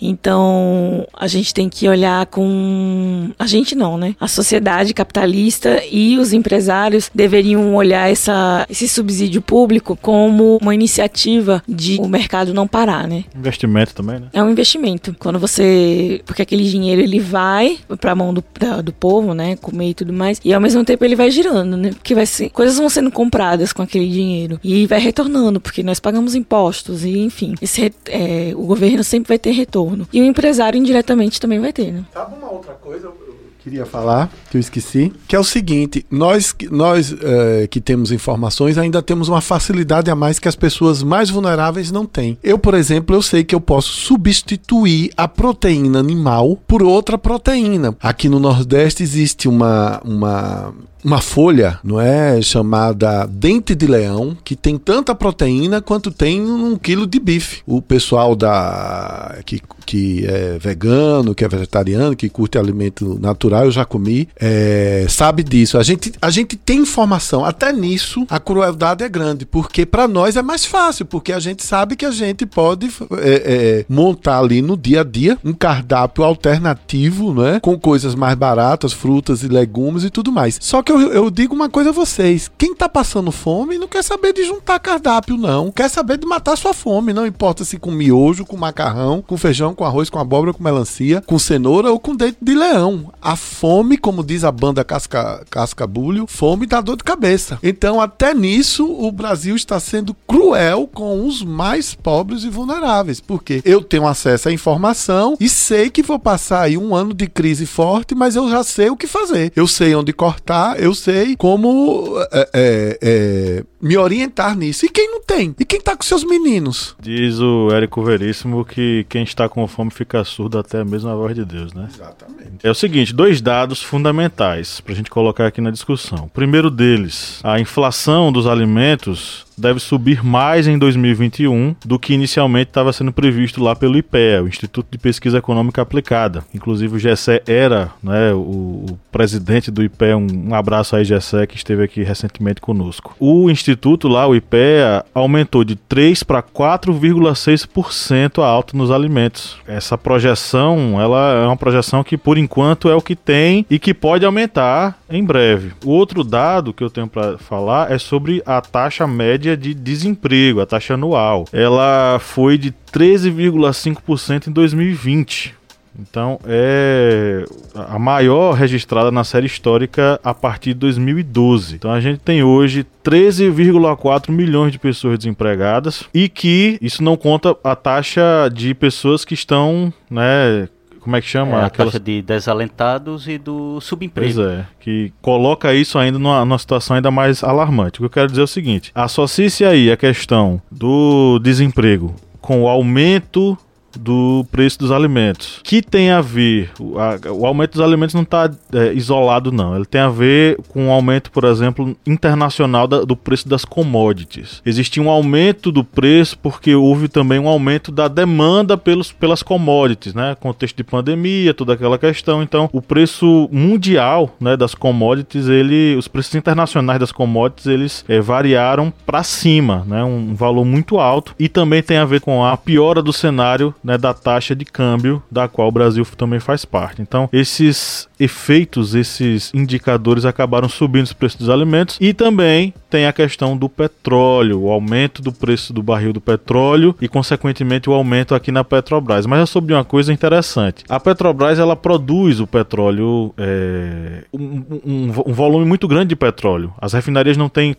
Então, 0.00 1.06
a 1.12 1.26
gente 1.26 1.52
tem 1.52 1.68
que 1.68 1.88
olhar 1.88 2.26
com. 2.26 3.30
A 3.38 3.46
gente 3.46 3.74
não, 3.74 3.98
né? 3.98 4.14
A 4.20 4.28
sociedade 4.28 4.94
capitalista 4.94 5.82
e 5.90 6.18
os 6.18 6.32
empresários 6.32 7.10
deveriam 7.14 7.74
olhar 7.74 8.10
essa, 8.10 8.66
esse 8.70 8.88
subsídio 8.88 9.42
público 9.42 9.96
como 10.00 10.58
uma 10.62 10.74
iniciativa 10.74 11.62
de 11.68 11.98
o 12.00 12.08
mercado 12.08 12.54
não 12.54 12.66
parar, 12.66 13.08
né? 13.08 13.24
Investimento 13.36 13.94
também, 13.94 14.20
né? 14.20 14.26
É 14.32 14.42
um 14.42 14.50
investimento. 14.50 15.14
Quando 15.18 15.38
você. 15.38 16.22
Porque 16.24 16.42
aquele 16.42 16.64
dinheiro 16.64 17.02
ele 17.02 17.18
vai 17.18 17.78
pra 18.00 18.14
mão 18.14 18.32
do, 18.32 18.44
da, 18.58 18.80
do 18.80 18.92
povo, 18.92 19.34
né? 19.34 19.56
Comer 19.56 19.90
e 19.90 19.94
tudo 19.94 20.12
mais. 20.12 20.40
E 20.44 20.52
ao 20.52 20.60
mesmo 20.60 20.84
tempo 20.84 21.04
ele 21.04 21.16
vai 21.16 21.30
girando, 21.30 21.76
né? 21.76 21.90
Porque 21.90 22.14
vai 22.14 22.26
ser. 22.26 22.50
Coisas 22.50 22.76
vão 22.76 22.88
sendo 22.88 23.10
compradas 23.10 23.72
com 23.72 23.82
aquele 23.82 24.08
dinheiro. 24.08 24.60
E 24.62 24.86
vai 24.86 25.00
retornando, 25.00 25.60
porque 25.60 25.82
nós 25.82 25.98
pagamos 25.98 26.34
impostos. 26.34 27.04
E, 27.04 27.18
enfim, 27.18 27.54
esse, 27.60 27.92
é, 28.06 28.52
o 28.54 28.62
governo 28.62 29.02
sempre 29.02 29.28
vai 29.28 29.38
ter 29.38 29.50
retorno 29.50 29.87
retorno. 29.88 30.08
E 30.12 30.20
o 30.20 30.24
empresário 30.24 30.78
indiretamente 30.78 31.40
também 31.40 31.60
vai 31.60 31.72
ter, 31.72 31.92
né? 31.92 32.04
Sabe 32.12 32.36
uma 32.36 32.50
outra 32.50 32.74
coisa? 32.74 33.06
Eu 33.06 33.36
queria 33.62 33.84
falar, 33.84 34.30
que 34.50 34.56
eu 34.56 34.60
esqueci, 34.60 35.12
que 35.26 35.34
é 35.34 35.38
o 35.38 35.44
seguinte: 35.44 36.04
nós, 36.10 36.54
nós 36.70 37.14
é, 37.20 37.66
que 37.66 37.80
temos 37.80 38.12
informações 38.12 38.78
ainda 38.78 39.02
temos 39.02 39.28
uma 39.28 39.40
facilidade 39.40 40.10
a 40.10 40.14
mais 40.14 40.38
que 40.38 40.48
as 40.48 40.56
pessoas 40.56 41.02
mais 41.02 41.30
vulneráveis 41.30 41.90
não 41.90 42.06
têm. 42.06 42.38
Eu, 42.42 42.58
por 42.58 42.74
exemplo, 42.74 43.14
eu 43.14 43.22
sei 43.22 43.44
que 43.44 43.54
eu 43.54 43.60
posso 43.60 43.92
substituir 43.92 45.10
a 45.16 45.26
proteína 45.26 45.98
animal 45.98 46.56
por 46.66 46.82
outra 46.82 47.18
proteína. 47.18 47.96
Aqui 48.00 48.28
no 48.28 48.38
Nordeste 48.38 49.02
existe 49.02 49.48
uma, 49.48 50.00
uma 50.04 50.72
uma 51.04 51.20
folha, 51.20 51.78
não 51.82 52.00
é, 52.00 52.40
chamada 52.42 53.26
dente 53.26 53.74
de 53.74 53.86
leão, 53.86 54.36
que 54.44 54.56
tem 54.56 54.76
tanta 54.76 55.14
proteína 55.14 55.80
quanto 55.80 56.10
tem 56.10 56.40
um 56.40 56.76
quilo 56.76 57.06
de 57.06 57.18
bife. 57.18 57.62
O 57.66 57.80
pessoal 57.80 58.34
da 58.34 59.38
que, 59.44 59.60
que 59.86 60.26
é 60.26 60.58
vegano, 60.58 61.34
que 61.34 61.44
é 61.44 61.48
vegetariano, 61.48 62.16
que 62.16 62.28
curte 62.28 62.58
alimento 62.58 63.18
natural, 63.20 63.64
eu 63.64 63.70
já 63.70 63.84
comi, 63.84 64.28
é, 64.38 65.06
sabe 65.08 65.42
disso. 65.42 65.78
A 65.78 65.82
gente, 65.82 66.12
a 66.20 66.30
gente 66.30 66.56
tem 66.56 66.80
informação. 66.80 67.44
Até 67.44 67.72
nisso 67.72 68.26
a 68.28 68.38
crueldade 68.38 69.04
é 69.04 69.08
grande, 69.08 69.46
porque 69.46 69.86
para 69.86 70.08
nós 70.08 70.36
é 70.36 70.42
mais 70.42 70.64
fácil, 70.64 71.06
porque 71.06 71.32
a 71.32 71.38
gente 71.38 71.64
sabe 71.64 71.96
que 71.96 72.04
a 72.04 72.10
gente 72.10 72.44
pode 72.44 72.90
é, 73.18 73.80
é, 73.80 73.84
montar 73.88 74.38
ali 74.38 74.60
no 74.60 74.76
dia 74.76 75.00
a 75.00 75.04
dia 75.04 75.38
um 75.44 75.52
cardápio 75.52 76.24
alternativo, 76.24 77.32
não 77.32 77.46
é, 77.46 77.60
com 77.60 77.78
coisas 77.78 78.14
mais 78.14 78.34
baratas, 78.34 78.92
frutas 78.92 79.42
e 79.42 79.48
legumes 79.48 80.04
e 80.04 80.10
tudo 80.10 80.32
mais. 80.32 80.58
Só 80.60 80.82
que 80.82 80.87
eu, 80.92 81.12
eu 81.12 81.30
digo 81.30 81.54
uma 81.54 81.68
coisa 81.68 81.90
a 81.90 81.92
vocês: 81.92 82.50
quem 82.56 82.74
tá 82.74 82.88
passando 82.88 83.30
fome 83.30 83.78
não 83.78 83.88
quer 83.88 84.02
saber 84.02 84.32
de 84.32 84.44
juntar 84.44 84.78
cardápio, 84.78 85.36
não. 85.36 85.70
Quer 85.70 85.88
saber 85.88 86.18
de 86.18 86.26
matar 86.26 86.56
sua 86.56 86.72
fome. 86.72 87.12
Não 87.12 87.26
importa 87.26 87.64
se 87.64 87.78
com 87.78 87.90
miojo, 87.90 88.44
com 88.44 88.56
macarrão, 88.56 89.22
com 89.22 89.36
feijão, 89.36 89.74
com 89.74 89.84
arroz, 89.84 90.08
com 90.08 90.18
abóbora, 90.18 90.52
com 90.52 90.62
melancia, 90.62 91.22
com 91.26 91.38
cenoura 91.38 91.90
ou 91.90 91.98
com 91.98 92.14
dente 92.14 92.38
de 92.40 92.54
leão. 92.54 93.12
A 93.20 93.36
fome, 93.36 93.96
como 93.96 94.24
diz 94.24 94.44
a 94.44 94.52
banda 94.52 94.84
Casca, 94.84 95.44
Cascabulho, 95.50 96.26
fome 96.26 96.66
dá 96.66 96.80
dor 96.80 96.96
de 96.96 97.04
cabeça. 97.04 97.58
Então, 97.62 98.00
até 98.00 98.34
nisso, 98.34 98.86
o 98.86 99.10
Brasil 99.10 99.56
está 99.56 99.80
sendo 99.80 100.14
cruel 100.26 100.88
com 100.92 101.26
os 101.26 101.42
mais 101.42 101.94
pobres 101.94 102.44
e 102.44 102.50
vulneráveis. 102.50 103.20
Porque 103.20 103.60
eu 103.64 103.82
tenho 103.82 104.06
acesso 104.06 104.48
à 104.48 104.52
informação 104.52 105.36
e 105.40 105.48
sei 105.48 105.90
que 105.90 106.02
vou 106.02 106.18
passar 106.18 106.62
aí 106.62 106.76
um 106.76 106.94
ano 106.94 107.12
de 107.12 107.26
crise 107.26 107.66
forte, 107.66 108.14
mas 108.14 108.36
eu 108.36 108.48
já 108.48 108.62
sei 108.62 108.90
o 108.90 108.96
que 108.96 109.06
fazer. 109.06 109.52
Eu 109.54 109.66
sei 109.66 109.94
onde 109.94 110.12
cortar, 110.12 110.77
eu 110.78 110.94
sei 110.94 111.36
como 111.36 112.14
é, 112.32 112.48
é, 112.54 112.98
é, 113.02 113.64
me 113.80 113.96
orientar 113.96 114.56
nisso. 114.56 114.86
E 114.86 114.88
quem 114.88 115.10
não 115.10 115.22
tem? 115.22 115.54
E 115.58 115.64
quem 115.64 115.80
tá 115.80 115.96
com 115.96 116.02
seus 116.02 116.24
meninos? 116.24 116.96
Diz 117.00 117.38
o 117.40 117.70
Érico 117.72 118.02
Veríssimo 118.02 118.64
que 118.64 119.06
quem 119.08 119.22
está 119.22 119.48
com 119.48 119.66
fome 119.66 119.90
fica 119.90 120.22
surdo 120.24 120.58
até 120.58 120.84
mesmo 120.84 121.10
a 121.10 121.14
voz 121.14 121.34
de 121.34 121.44
Deus, 121.44 121.72
né? 121.72 121.88
Exatamente. 121.92 122.38
É 122.62 122.70
o 122.70 122.74
seguinte, 122.74 123.14
dois 123.14 123.40
dados 123.40 123.82
fundamentais 123.82 124.80
pra 124.80 124.94
gente 124.94 125.10
colocar 125.10 125.46
aqui 125.46 125.60
na 125.60 125.70
discussão. 125.70 126.24
O 126.24 126.30
primeiro 126.30 126.70
deles, 126.70 127.40
a 127.42 127.60
inflação 127.60 128.32
dos 128.32 128.46
alimentos 128.46 129.46
deve 129.58 129.80
subir 129.80 130.24
mais 130.24 130.66
em 130.66 130.78
2021 130.78 131.74
do 131.84 131.98
que 131.98 132.14
inicialmente 132.14 132.70
estava 132.70 132.92
sendo 132.92 133.12
previsto 133.12 133.62
lá 133.62 133.74
pelo 133.74 133.98
IPEA, 133.98 134.42
o 134.44 134.48
Instituto 134.48 134.86
de 134.90 134.98
Pesquisa 134.98 135.38
Econômica 135.38 135.82
Aplicada. 135.82 136.44
Inclusive 136.54 136.96
o 136.96 136.98
Gessé 136.98 137.42
era 137.46 137.90
né, 138.02 138.32
o, 138.32 138.86
o 138.90 138.98
presidente 139.10 139.70
do 139.70 139.82
IPEA, 139.82 140.16
um, 140.16 140.50
um 140.50 140.54
abraço 140.54 140.94
aí 140.94 141.04
Gessé 141.04 141.46
que 141.46 141.56
esteve 141.56 141.82
aqui 141.82 142.02
recentemente 142.02 142.60
conosco. 142.60 143.16
O 143.18 143.50
instituto 143.68 144.08
lá, 144.08 144.26
o 144.26 144.34
IPEA, 144.34 145.04
aumentou 145.14 145.62
de 145.62 145.76
3 145.76 146.22
para 146.22 146.42
4,6% 146.42 148.42
a 148.42 148.46
alta 148.46 148.76
nos 148.76 148.90
alimentos. 148.90 149.58
Essa 149.66 149.98
projeção, 149.98 151.00
ela 151.00 151.34
é 151.34 151.46
uma 151.46 151.56
projeção 151.56 152.02
que 152.02 152.16
por 152.16 152.38
enquanto 152.38 152.88
é 152.88 152.94
o 152.94 153.02
que 153.02 153.14
tem 153.14 153.66
e 153.68 153.78
que 153.78 153.92
pode 153.92 154.24
aumentar 154.24 154.98
em 155.10 155.22
breve. 155.22 155.72
O 155.84 155.90
outro 155.90 156.24
dado 156.24 156.72
que 156.72 156.82
eu 156.82 156.90
tenho 156.90 157.06
para 157.06 157.36
falar 157.36 157.92
é 157.92 157.98
sobre 157.98 158.42
a 158.46 158.60
taxa 158.60 159.06
média 159.06 159.56
de 159.56 159.74
desemprego, 159.74 160.60
a 160.60 160.66
taxa 160.66 160.94
anual. 160.94 161.44
Ela 161.52 162.18
foi 162.18 162.56
de 162.56 162.72
13,5% 162.92 164.48
em 164.48 164.50
2020. 164.50 165.57
Então 165.98 166.38
é 166.46 167.44
a 167.74 167.98
maior 167.98 168.52
registrada 168.52 169.10
na 169.10 169.24
série 169.24 169.46
histórica 169.46 170.20
a 170.22 170.32
partir 170.32 170.70
de 170.74 170.80
2012. 170.80 171.74
Então 171.76 171.90
a 171.90 172.00
gente 172.00 172.20
tem 172.20 172.42
hoje 172.42 172.86
13,4 173.04 174.30
milhões 174.30 174.72
de 174.72 174.78
pessoas 174.78 175.18
desempregadas 175.18 176.04
e 176.14 176.28
que 176.28 176.78
isso 176.80 177.02
não 177.02 177.16
conta 177.16 177.56
a 177.64 177.74
taxa 177.74 178.48
de 178.52 178.74
pessoas 178.74 179.24
que 179.24 179.34
estão, 179.34 179.92
né, 180.10 180.68
como 181.00 181.16
é 181.16 181.20
que 181.20 181.26
chama? 181.26 181.52
É, 181.58 181.62
a 181.62 181.66
Aquelas- 181.66 181.92
taxa 181.94 182.04
de 182.04 182.20
desalentados 182.22 183.26
e 183.28 183.38
do 183.38 183.80
subemprego. 183.80 184.34
Pois 184.34 184.46
é, 184.46 184.64
que 184.80 185.12
coloca 185.22 185.72
isso 185.74 185.98
ainda 185.98 186.18
numa, 186.18 186.40
numa 186.44 186.58
situação 186.58 186.96
ainda 186.96 187.10
mais 187.10 187.42
alarmante. 187.42 187.98
O 187.98 188.02
que 188.02 188.06
eu 188.06 188.10
quero 188.10 188.28
dizer 188.28 188.42
é 188.42 188.44
o 188.44 188.48
seguinte: 188.48 188.90
associe-se 188.94 189.64
aí 189.64 189.90
a 189.90 189.96
questão 189.96 190.60
do 190.70 191.38
desemprego 191.38 192.14
com 192.40 192.62
o 192.62 192.68
aumento 192.68 193.56
do 193.98 194.46
preço 194.50 194.78
dos 194.78 194.90
alimentos. 194.90 195.60
Que 195.64 195.82
tem 195.82 196.10
a 196.10 196.20
ver, 196.20 196.70
o, 196.78 196.98
a- 196.98 197.18
o 197.30 197.46
aumento 197.46 197.72
dos 197.72 197.80
alimentos 197.80 198.14
não 198.14 198.22
está 198.22 198.50
isolado, 198.94 199.50
não. 199.52 199.74
Ele 199.76 199.84
tem 199.84 200.00
a 200.00 200.08
ver 200.08 200.56
com 200.68 200.88
o 200.88 200.90
aumento, 200.90 201.30
por 201.30 201.44
exemplo, 201.44 201.96
internacional 202.06 202.86
da- 202.86 203.02
do 203.02 203.16
preço 203.16 203.48
das 203.48 203.64
commodities. 203.64 204.62
Existia 204.64 205.02
um 205.02 205.10
aumento 205.10 205.70
do 205.72 205.82
preço 205.82 206.38
porque 206.38 206.74
houve 206.74 207.08
também 207.08 207.38
um 207.38 207.48
aumento 207.48 207.90
da 207.90 208.08
demanda 208.08 208.76
pelos, 208.76 209.12
pelas 209.12 209.42
commodities, 209.42 210.14
né? 210.14 210.36
Contexto 210.38 210.76
de 210.76 210.84
pandemia, 210.84 211.52
toda 211.54 211.72
aquela 211.72 211.98
questão. 211.98 212.42
Então, 212.42 212.68
o 212.72 212.80
preço 212.82 213.48
mundial, 213.52 214.34
né, 214.40 214.56
das 214.56 214.74
commodities, 214.74 215.48
ele, 215.48 215.96
os 215.96 216.08
preços 216.08 216.34
internacionais 216.34 217.00
das 217.00 217.12
commodities, 217.12 217.66
eles 217.66 218.04
eh, 218.08 218.20
variaram 218.20 218.92
para 219.06 219.22
cima, 219.22 219.84
né? 219.86 220.04
Um 220.04 220.34
valor 220.34 220.64
muito 220.64 220.98
alto 220.98 221.34
e 221.38 221.48
também 221.48 221.82
tem 221.82 221.96
a 221.96 222.04
ver 222.04 222.20
com 222.20 222.44
a 222.44 222.56
piora 222.56 223.02
do 223.02 223.12
cenário 223.12 223.74
né, 223.88 223.96
da 223.96 224.12
taxa 224.12 224.54
de 224.54 224.66
câmbio, 224.66 225.22
da 225.30 225.48
qual 225.48 225.66
o 225.66 225.72
Brasil 225.72 226.06
também 226.14 226.38
faz 226.38 226.66
parte. 226.66 227.00
Então, 227.00 227.26
esses 227.32 228.06
efeitos, 228.20 228.94
esses 228.94 229.50
indicadores 229.54 230.26
acabaram 230.26 230.68
subindo 230.68 231.06
os 231.06 231.14
preços 231.14 231.38
dos 231.38 231.48
alimentos 231.48 231.96
e 231.98 232.12
também 232.12 232.74
tem 232.88 233.06
a 233.06 233.12
questão 233.12 233.56
do 233.56 233.68
petróleo, 233.68 234.62
o 234.62 234.70
aumento 234.70 235.20
do 235.22 235.32
preço 235.32 235.72
do 235.72 235.82
barril 235.82 236.12
do 236.12 236.20
petróleo 236.20 236.94
e, 237.00 237.08
consequentemente, 237.08 237.88
o 237.88 237.92
aumento 237.92 238.34
aqui 238.34 238.50
na 238.50 238.64
Petrobras. 238.64 239.26
Mas 239.26 239.40
é 239.42 239.46
sobre 239.46 239.74
uma 239.74 239.84
coisa 239.84 240.12
interessante. 240.12 240.84
A 240.88 240.98
Petrobras 240.98 241.58
ela 241.58 241.76
produz 241.76 242.40
o 242.40 242.46
petróleo, 242.46 243.32
é, 243.36 244.24
um, 244.32 244.62
um- 244.84 245.12
um 245.26 245.32
volume 245.32 245.64
muito 245.64 245.86
grande 245.86 246.08
de 246.08 246.16
petróleo. 246.16 246.72
As 246.80 246.92
refinarias 246.92 247.36
não 247.36 247.48
têm 247.48 247.74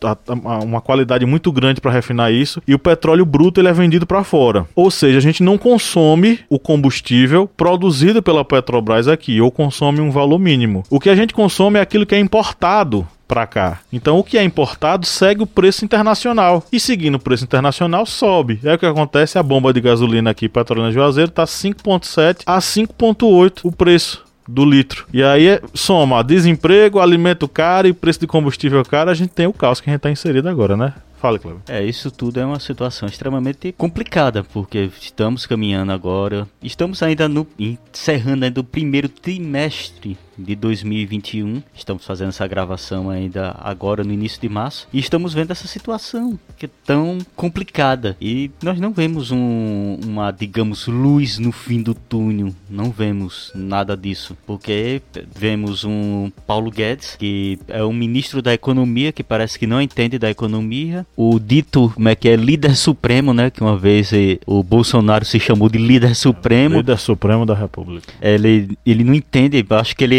uma 0.64 0.82
qualidade 0.82 1.26
muito 1.26 1.52
grande 1.52 1.82
para 1.82 1.92
refinar 1.92 2.32
isso 2.32 2.62
e 2.68 2.74
o 2.76 2.80
petróleo 2.80 3.26
bruto 3.26 3.60
ele 3.60 3.68
é 3.68 3.74
vendido 3.74 4.06
para 4.06 4.24
fora. 4.24 4.66
Ou 4.76 4.92
seja, 4.92 5.18
a 5.18 5.22
gente 5.22 5.42
não 5.44 5.58
consome 5.58 6.40
o 6.50 6.60
combustível 6.60 7.48
produzido 7.58 8.22
pela 8.22 8.46
Petrobras 8.46 9.08
aqui, 9.08 9.42
ou 9.42 9.52
consome 9.52 10.00
um 10.02 10.12
valor 10.12 10.40
mínimo. 10.40 10.84
O 10.90 11.00
que 11.00 11.10
a 11.10 11.16
gente 11.16 11.34
consome 11.34 11.80
é 11.80 11.82
aquilo 11.82 12.06
que 12.06 12.16
é 12.16 12.20
importado 12.20 13.08
para 13.30 13.46
cá. 13.46 13.80
Então 13.94 14.18
o 14.18 14.24
que 14.24 14.38
é 14.38 14.44
importado 14.44 15.06
segue 15.06 15.44
o 15.44 15.48
preço 15.48 15.86
internacional 15.86 16.66
e 16.74 16.80
seguindo 16.80 17.16
o 17.16 17.20
preço 17.20 17.44
internacional 17.44 18.06
sobe. 18.06 18.60
É 18.64 18.74
o 18.74 18.78
que 18.80 18.86
acontece, 18.88 19.38
a 19.38 19.44
bomba 19.44 19.72
de 19.72 19.80
gasolina 19.80 20.32
aqui, 20.32 20.50
Petrolina 20.50 20.92
Juazeiro, 20.92 21.30
tá 21.30 21.46
5.7 21.46 22.42
a 22.46 22.58
5.8 22.58 23.60
o 23.64 23.72
preço 23.72 24.26
do 24.48 24.66
litro. 24.66 25.06
E 25.14 25.22
aí 25.24 25.48
é- 25.48 25.62
soma 25.76 26.24
desemprego, 26.24 27.00
alimento 27.00 27.48
caro 27.48 27.88
e 27.88 27.94
preço 27.94 28.20
de 28.20 28.26
combustível 28.28 28.84
caro, 28.84 29.12
a 29.12 29.14
gente 29.14 29.30
tem 29.30 29.46
o 29.46 29.54
caos 29.54 29.80
que 29.80 29.90
a 29.90 29.94
gente 29.94 30.02
tá 30.02 30.10
inserido 30.10 30.50
agora, 30.50 30.76
né? 30.76 30.94
Fala, 31.22 31.38
Cleber. 31.38 31.60
É, 31.68 31.84
isso 31.84 32.10
tudo 32.10 32.40
é 32.40 32.46
uma 32.46 32.60
situação 32.60 33.08
extremamente 33.08 33.74
complicada, 33.78 34.44
porque 34.44 34.90
estamos 35.00 35.46
caminhando 35.46 35.92
agora, 35.92 36.48
estamos 36.64 37.04
ainda 37.04 37.28
no 37.28 37.46
encerrando 37.60 38.46
ainda 38.46 38.62
o 38.62 38.64
primeiro 38.64 39.10
trimestre 39.10 40.18
de 40.40 40.56
2021. 40.56 41.62
Estamos 41.76 42.06
fazendo 42.06 42.30
essa 42.30 42.48
gravação 42.48 43.10
ainda 43.10 43.56
agora 43.60 44.04
no 44.04 44.14
início 44.14 44.40
de 44.42 44.50
março 44.50 44.88
e 44.94 45.00
estamos 45.00 45.34
vendo 45.34 45.52
essa 45.52 45.68
situação 45.68 46.40
que 46.58 46.66
é 46.66 46.70
tão 46.86 47.18
complicada 47.36 48.16
e 48.22 48.52
nós 48.64 48.80
não 48.80 48.92
vemos 48.92 49.32
um- 49.32 50.00
uma, 50.06 50.32
digamos, 50.32 50.88
luz 50.88 51.40
no 51.40 51.52
fim 51.52 51.82
do 51.82 51.94
túnel. 51.94 52.54
Não 52.70 52.92
vemos 52.92 53.52
nada 53.56 53.96
disso, 53.96 54.36
porque 54.46 55.02
vemos 55.36 55.84
um 55.84 56.32
Paulo 56.46 56.72
Guedes 56.72 57.16
que 57.18 57.60
é 57.68 57.84
um 57.84 57.94
ministro 57.94 58.42
da 58.42 58.54
economia 58.54 59.12
que 59.12 59.24
parece 59.24 59.58
que 59.58 59.68
não 59.68 59.82
entende 59.82 60.18
da 60.20 60.30
economia. 60.30 61.06
O 61.16 61.40
dito, 61.40 61.92
como 61.94 62.10
é 62.10 62.16
que 62.16 62.30
é, 62.30 62.36
líder 62.36 62.76
supremo, 62.76 63.34
né? 63.34 63.50
Que 63.50 63.62
uma 63.62 63.78
vez 63.78 64.12
eh, 64.14 64.40
o 64.46 64.62
Bolsonaro 64.64 65.26
se 65.26 65.40
chamou 65.40 65.70
de 65.70 65.78
líder 65.78 66.16
supremo. 66.16 66.78
Líder 66.78 66.98
Supremo 66.98 67.46
da 67.46 67.54
República. 67.56 68.14
Ele, 68.22 68.78
ele 68.86 69.04
não 69.04 69.14
entende, 69.14 69.66
acho 69.70 69.96
que 69.96 70.04
ele 70.04 70.16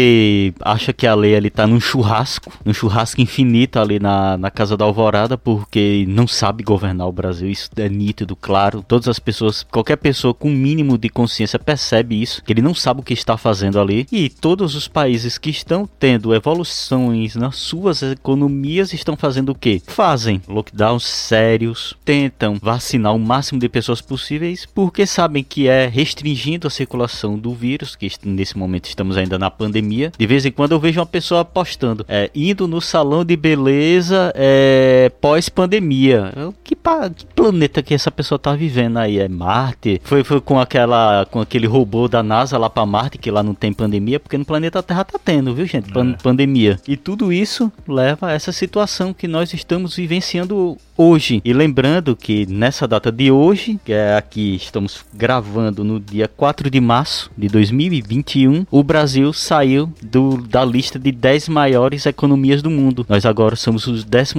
acha 0.61 0.93
que 0.93 1.07
a 1.07 1.15
lei 1.15 1.33
ele 1.33 1.49
tá 1.49 1.65
num 1.67 1.79
churrasco, 1.79 2.51
num 2.63 2.73
churrasco 2.73 3.21
infinito 3.21 3.79
ali 3.79 3.99
na, 3.99 4.37
na 4.37 4.51
Casa 4.51 4.75
da 4.77 4.85
Alvorada, 4.85 5.37
porque 5.37 6.05
não 6.07 6.27
sabe 6.27 6.63
governar 6.63 7.07
o 7.07 7.11
Brasil, 7.11 7.49
isso 7.49 7.69
é 7.75 7.89
nítido, 7.89 8.35
claro. 8.35 8.83
Todas 8.87 9.07
as 9.07 9.19
pessoas, 9.19 9.63
qualquer 9.63 9.97
pessoa 9.97 10.33
com 10.33 10.49
mínimo 10.49 10.97
de 10.97 11.09
consciência 11.09 11.59
percebe 11.59 12.21
isso, 12.21 12.43
que 12.43 12.53
ele 12.53 12.61
não 12.61 12.73
sabe 12.73 13.01
o 13.01 13.03
que 13.03 13.13
está 13.13 13.37
fazendo 13.37 13.79
ali. 13.79 14.07
E 14.11 14.29
todos 14.29 14.75
os 14.75 14.87
países 14.87 15.37
que 15.37 15.49
estão 15.49 15.87
tendo 15.99 16.33
evoluções 16.33 17.35
nas 17.35 17.57
suas 17.57 18.01
economias 18.01 18.93
estão 18.93 19.15
fazendo 19.15 19.49
o 19.49 19.55
quê? 19.55 19.81
Fazem 19.87 20.41
lockdowns 20.47 21.03
sérios, 21.03 21.95
tentam 22.03 22.55
vacinar 22.61 23.15
o 23.15 23.19
máximo 23.19 23.59
de 23.59 23.69
pessoas 23.69 24.01
possíveis, 24.01 24.65
porque 24.65 25.05
sabem 25.05 25.43
que 25.43 25.67
é 25.67 25.87
restringindo 25.87 26.67
a 26.67 26.71
circulação 26.71 27.37
do 27.37 27.53
vírus, 27.53 27.95
que 27.95 28.09
nesse 28.25 28.57
momento 28.57 28.85
estamos 28.85 29.17
ainda 29.17 29.37
na 29.37 29.51
pandemia. 29.51 30.00
De 30.17 30.25
vez 30.27 30.45
em 30.45 30.51
quando 30.51 30.71
eu 30.71 30.79
vejo 30.79 30.99
uma 30.99 31.05
pessoa 31.05 31.43
postando, 31.43 32.05
é, 32.07 32.29
indo 32.33 32.67
no 32.67 32.79
salão 32.81 33.23
de 33.25 33.35
beleza 33.35 34.31
é, 34.35 35.11
pós-pandemia. 35.21 36.31
Que, 36.63 36.75
que 36.75 37.25
planeta 37.35 37.81
que 37.83 37.93
essa 37.93 38.09
pessoa 38.11 38.39
tá 38.39 38.53
vivendo 38.55 38.97
aí? 38.97 39.19
É 39.19 39.27
Marte? 39.27 40.01
Foi, 40.03 40.23
foi 40.23 40.39
com 40.41 40.59
aquela 40.59 41.25
com 41.29 41.39
aquele 41.41 41.67
robô 41.67 42.07
da 42.07 42.23
NASA 42.23 42.57
lá 42.57 42.69
pra 42.69 42.85
Marte, 42.85 43.17
que 43.17 43.29
lá 43.31 43.43
não 43.43 43.53
tem 43.53 43.73
pandemia, 43.73 44.19
porque 44.19 44.37
no 44.37 44.45
planeta 44.45 44.81
Terra 44.81 45.03
tá 45.03 45.19
tendo, 45.23 45.53
viu, 45.53 45.65
gente? 45.65 45.91
Pan- 45.91 46.13
pandemia. 46.21 46.79
E 46.87 46.95
tudo 46.95 47.31
isso 47.31 47.71
leva 47.87 48.27
a 48.27 48.31
essa 48.31 48.51
situação 48.51 49.13
que 49.13 49.27
nós 49.27 49.53
estamos 49.53 49.95
vivenciando 49.95 50.77
hoje. 51.01 51.41
E 51.43 51.51
lembrando 51.51 52.15
que 52.15 52.45
nessa 52.45 52.87
data 52.87 53.11
de 53.11 53.31
hoje, 53.31 53.79
que 53.83 53.91
é 53.91 54.15
aqui 54.15 54.55
estamos 54.55 55.03
gravando 55.13 55.83
no 55.83 55.99
dia 55.99 56.27
4 56.27 56.69
de 56.69 56.79
março 56.79 57.31
de 57.35 57.47
2021, 57.47 58.65
o 58.69 58.83
Brasil 58.83 59.33
saiu 59.33 59.91
do, 60.01 60.37
da 60.37 60.63
lista 60.63 60.99
de 60.99 61.11
10 61.11 61.49
maiores 61.49 62.05
economias 62.05 62.61
do 62.61 62.69
mundo. 62.69 63.05
Nós 63.09 63.25
agora 63.25 63.55
somos 63.55 63.87
os 63.87 64.03
12 64.03 64.31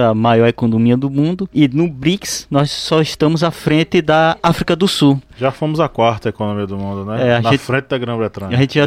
a 0.00 0.14
maior 0.14 0.46
economia 0.46 0.96
do 0.96 1.10
mundo 1.10 1.48
e 1.52 1.66
no 1.66 1.88
BRICS 1.88 2.46
nós 2.50 2.70
só 2.70 3.00
estamos 3.00 3.42
à 3.42 3.50
frente 3.50 4.00
da 4.00 4.36
África 4.42 4.76
do 4.76 4.86
Sul. 4.86 5.20
Já 5.42 5.50
fomos 5.50 5.80
a 5.80 5.88
quarta 5.88 6.28
economia 6.28 6.68
do 6.68 6.76
mundo, 6.78 7.04
né? 7.04 7.30
É, 7.30 7.34
a 7.34 7.42
Na 7.42 7.50
gente- 7.50 7.62
frente 7.62 7.86
da 7.88 7.98
Grã-Bretanha. 7.98 8.56
A 8.56 8.60
gente 8.60 8.74
já, 8.78 8.86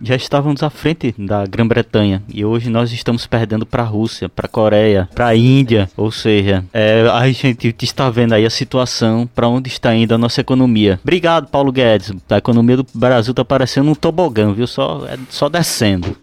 já 0.00 0.16
estávamos 0.16 0.62
à 0.62 0.70
frente 0.70 1.14
da 1.18 1.44
Grã-Bretanha 1.44 2.22
e 2.26 2.42
hoje 2.42 2.70
nós 2.70 2.90
estamos 2.90 3.26
perdendo 3.26 3.66
para 3.66 3.82
a 3.82 3.86
Rússia, 3.86 4.26
para 4.26 4.46
a 4.46 4.48
Coreia, 4.48 5.06
para 5.14 5.26
a 5.26 5.36
Índia. 5.36 5.90
Ou 5.98 6.10
seja, 6.10 6.64
é, 6.72 7.06
a 7.12 7.30
gente 7.30 7.74
está 7.82 8.08
vendo 8.08 8.32
aí 8.32 8.46
a 8.46 8.50
situação 8.50 9.28
para 9.34 9.46
onde 9.46 9.68
está 9.68 9.94
indo 9.94 10.14
a 10.14 10.16
nossa 10.18 10.40
economia. 10.40 10.98
Obrigado, 11.02 11.48
Paulo 11.48 11.70
Guedes. 11.70 12.14
A 12.30 12.38
economia 12.38 12.78
do 12.78 12.86
Brasil 12.94 13.34
tá 13.34 13.44
parecendo 13.44 13.90
um 13.90 13.94
tobogã, 13.94 14.54
viu? 14.54 14.66
Só, 14.66 15.04
é, 15.06 15.18
só 15.28 15.50
descendo. 15.50 16.16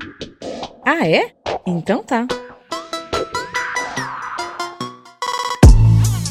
Ah, 0.84 1.08
é? 1.08 1.34
Então 1.68 2.02
tá. 2.02 2.26